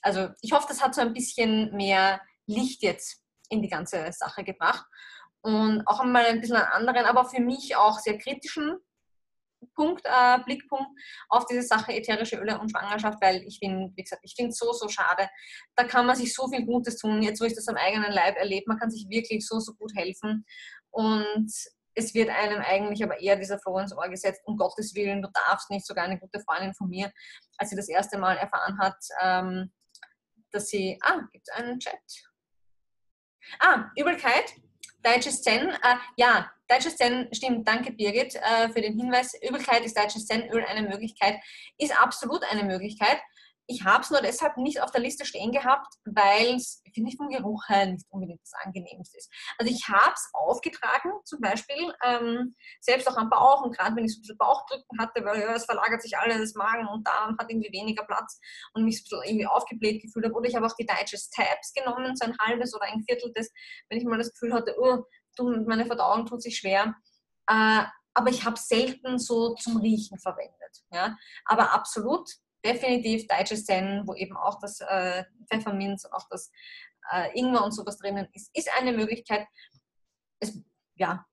Also 0.02 0.28
ich 0.42 0.52
hoffe, 0.52 0.66
das 0.68 0.82
hat 0.82 0.94
so 0.94 1.00
ein 1.00 1.14
bisschen 1.14 1.74
mehr 1.74 2.20
Licht 2.46 2.82
jetzt 2.82 3.22
in 3.48 3.62
die 3.62 3.68
ganze 3.68 4.12
Sache 4.12 4.44
gebracht 4.44 4.84
und 5.40 5.86
auch 5.86 6.00
einmal 6.00 6.26
ein 6.26 6.40
bisschen 6.40 6.56
einen 6.56 6.66
anderen, 6.66 7.06
aber 7.06 7.24
für 7.24 7.40
mich 7.40 7.76
auch 7.76 7.98
sehr 7.98 8.18
kritischen 8.18 8.78
Punkt, 9.74 10.02
äh, 10.04 10.38
Blickpunkt 10.44 10.90
auf 11.28 11.46
diese 11.46 11.62
Sache 11.62 11.92
ätherische 11.92 12.36
Öle 12.36 12.58
und 12.58 12.70
Schwangerschaft, 12.70 13.18
weil 13.20 13.42
ich 13.42 13.58
finde, 13.58 13.92
wie 13.96 14.02
gesagt, 14.02 14.22
ich 14.24 14.34
finde 14.36 14.50
es 14.50 14.58
so, 14.58 14.72
so 14.72 14.88
schade. 14.88 15.28
Da 15.76 15.84
kann 15.84 16.06
man 16.06 16.16
sich 16.16 16.34
so 16.34 16.48
viel 16.48 16.64
Gutes 16.64 16.96
tun, 16.96 17.22
jetzt 17.22 17.40
wo 17.40 17.44
ich 17.44 17.54
das 17.54 17.68
am 17.68 17.76
eigenen 17.76 18.12
Leib 18.12 18.36
erlebe, 18.36 18.64
man 18.66 18.78
kann 18.78 18.90
sich 18.90 19.06
wirklich 19.08 19.46
so, 19.46 19.58
so 19.60 19.74
gut 19.74 19.94
helfen 19.94 20.44
und 20.90 21.50
es 21.94 22.14
wird 22.14 22.28
einem 22.28 22.60
eigentlich 22.60 23.02
aber 23.04 23.20
eher 23.20 23.36
dieser 23.36 23.58
Floh 23.58 23.78
ins 23.78 23.96
Ohr 23.96 24.08
gesetzt, 24.08 24.42
um 24.44 24.56
Gottes 24.56 24.94
Willen, 24.94 25.22
du 25.22 25.28
darfst 25.32 25.70
nicht, 25.70 25.86
sogar 25.86 26.04
eine 26.04 26.18
gute 26.18 26.40
Freundin 26.40 26.74
von 26.74 26.88
mir, 26.88 27.12
als 27.56 27.70
sie 27.70 27.76
das 27.76 27.88
erste 27.88 28.18
Mal 28.18 28.36
erfahren 28.36 28.78
hat, 28.78 28.96
ähm, 29.22 29.72
dass 30.50 30.68
sie, 30.68 30.98
ah, 31.02 31.20
gibt 31.32 31.46
es 31.48 31.54
einen 31.54 31.78
Chat? 31.78 32.00
Ah, 33.60 33.90
Übelkeit, 33.96 34.54
Digestion, 35.06 35.70
äh, 35.70 35.96
ja, 36.16 36.50
Digestion, 36.70 37.28
stimmt, 37.32 37.68
danke 37.68 37.92
Birgit 37.92 38.36
äh, 38.36 38.68
für 38.70 38.80
den 38.80 38.98
Hinweis. 38.98 39.34
Übelkeit 39.42 39.84
ist 39.84 39.96
Digestion-Öl 39.98 40.64
eine 40.64 40.88
Möglichkeit, 40.88 41.40
ist 41.78 41.98
absolut 42.00 42.42
eine 42.50 42.64
Möglichkeit. 42.64 43.18
Ich 43.66 43.84
habe 43.84 44.02
es 44.02 44.10
nur 44.10 44.20
deshalb 44.20 44.56
nicht 44.56 44.82
auf 44.82 44.90
der 44.90 45.00
Liste 45.00 45.24
stehen 45.24 45.52
gehabt, 45.52 45.94
weil 46.04 46.56
es, 46.56 46.82
finde 46.92 47.10
ich, 47.10 47.16
vom 47.16 47.28
Geruch 47.28 47.62
her 47.68 47.86
nicht 47.86 48.06
unbedingt 48.10 48.42
das 48.42 48.52
Angenehmste 48.64 49.16
ist. 49.16 49.32
Also 49.58 49.72
ich 49.72 49.88
habe 49.88 50.12
es 50.14 50.28
aufgetragen, 50.32 51.12
zum 51.24 51.40
Beispiel, 51.40 51.92
ähm, 52.04 52.54
selbst 52.80 53.08
auch 53.08 53.16
am 53.16 53.30
Bauch 53.30 53.62
und 53.62 53.76
gerade 53.76 53.96
wenn 53.96 54.04
ich 54.04 54.12
so 54.12 54.18
ein 54.18 54.22
bisschen 54.22 54.38
Bauchdrücken 54.38 54.98
hatte, 54.98 55.24
weil 55.24 55.40
ja, 55.40 55.54
es 55.54 55.64
verlagert 55.64 56.02
sich 56.02 56.16
alles, 56.18 56.38
das 56.38 56.54
Magen 56.54 56.86
und 56.88 57.06
Darm 57.06 57.36
hat 57.38 57.50
irgendwie 57.50 57.72
weniger 57.72 58.04
Platz 58.04 58.38
und 58.74 58.84
mich 58.84 59.04
so 59.04 59.22
irgendwie 59.22 59.46
aufgebläht 59.46 60.02
gefühlt 60.02 60.26
habe. 60.26 60.34
Oder 60.34 60.48
ich 60.48 60.56
habe 60.56 60.66
auch 60.66 60.76
die 60.76 60.86
Digest 60.86 61.32
Tabs 61.32 61.72
genommen, 61.72 62.16
so 62.16 62.26
ein 62.26 62.36
halbes 62.40 62.74
oder 62.74 62.84
ein 62.84 63.02
Viertel 63.02 63.32
des, 63.32 63.50
wenn 63.88 63.98
ich 63.98 64.04
mal 64.04 64.18
das 64.18 64.32
Gefühl 64.32 64.52
hatte, 64.52 64.74
oh, 64.78 65.04
meine 65.66 65.86
Verdauung 65.86 66.26
tut 66.26 66.42
sich 66.42 66.58
schwer. 66.58 66.94
Äh, 67.48 67.84
aber 68.14 68.30
ich 68.30 68.44
habe 68.44 68.58
selten 68.58 69.18
so 69.18 69.54
zum 69.56 69.78
Riechen 69.78 70.18
verwendet. 70.18 70.84
Ja? 70.92 71.16
Aber 71.44 71.72
absolut 71.72 72.30
definitiv 72.64 73.26
Digesten, 73.28 74.06
wo 74.06 74.14
eben 74.14 74.36
auch 74.36 74.58
das 74.58 74.80
äh, 74.80 75.24
Pfefferminz 75.48 76.04
und 76.04 76.12
auch 76.12 76.28
das 76.30 76.50
äh, 77.12 77.38
Ingwer 77.38 77.64
und 77.64 77.72
sowas 77.72 77.98
drinnen 77.98 78.28
ist, 78.32 78.50
ist 78.56 78.70
eine 78.78 78.92
Möglichkeit. 78.92 79.46
Es, 80.40 80.58
ja, 80.94 81.26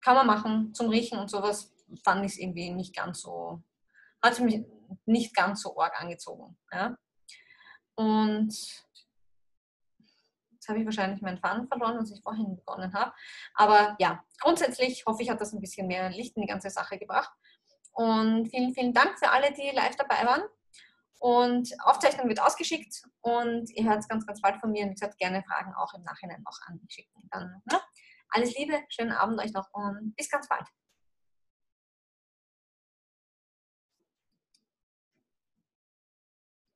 kann 0.00 0.14
man 0.14 0.26
machen 0.26 0.74
zum 0.74 0.88
Riechen 0.88 1.18
und 1.18 1.30
sowas. 1.30 1.72
Fand 2.04 2.24
ich 2.24 2.32
es 2.32 2.38
irgendwie 2.38 2.70
nicht 2.70 2.94
ganz 2.94 3.20
so, 3.20 3.62
hat 4.22 4.38
mich 4.40 4.64
nicht 5.06 5.34
ganz 5.34 5.62
so 5.62 5.78
arg 5.78 6.00
angezogen. 6.00 6.56
Ja? 6.72 6.96
Und 7.96 8.54
jetzt 10.52 10.68
habe 10.68 10.78
ich 10.78 10.84
wahrscheinlich 10.84 11.20
meinen 11.20 11.38
Faden 11.38 11.66
verloren, 11.66 11.98
was 11.98 12.12
ich 12.12 12.22
vorhin 12.22 12.56
begonnen 12.56 12.92
habe. 12.94 13.12
Aber 13.54 13.96
ja, 13.98 14.24
grundsätzlich 14.40 15.04
hoffe 15.06 15.22
ich, 15.22 15.30
hat 15.30 15.40
das 15.40 15.52
ein 15.52 15.60
bisschen 15.60 15.86
mehr 15.86 16.10
Licht 16.10 16.36
in 16.36 16.42
die 16.42 16.48
ganze 16.48 16.70
Sache 16.70 16.98
gebracht. 16.98 17.32
Und 17.92 18.48
vielen, 18.50 18.74
vielen 18.74 18.92
Dank 18.92 19.18
für 19.18 19.30
alle, 19.30 19.52
die 19.52 19.70
live 19.74 19.96
dabei 19.96 20.24
waren. 20.26 20.42
Und 21.18 21.70
Aufzeichnung 21.84 22.28
wird 22.28 22.40
ausgeschickt 22.40 23.02
und 23.20 23.68
ihr 23.76 23.84
hört 23.84 23.98
es 23.98 24.08
ganz, 24.08 24.26
ganz 24.26 24.40
bald 24.40 24.58
von 24.58 24.72
mir. 24.72 24.84
Und 24.84 24.90
wie 24.90 24.94
gesagt, 24.94 25.18
gerne 25.18 25.42
Fragen 25.42 25.74
auch 25.74 25.92
im 25.92 26.02
Nachhinein 26.02 26.42
noch 26.42 26.58
anschicken. 26.66 27.28
Dann 27.30 27.62
ne? 27.70 27.78
alles 28.30 28.56
Liebe, 28.56 28.80
schönen 28.88 29.12
Abend 29.12 29.38
euch 29.38 29.52
noch 29.52 29.68
und 29.72 30.14
bis 30.16 30.30
ganz 30.30 30.48
bald. 30.48 30.66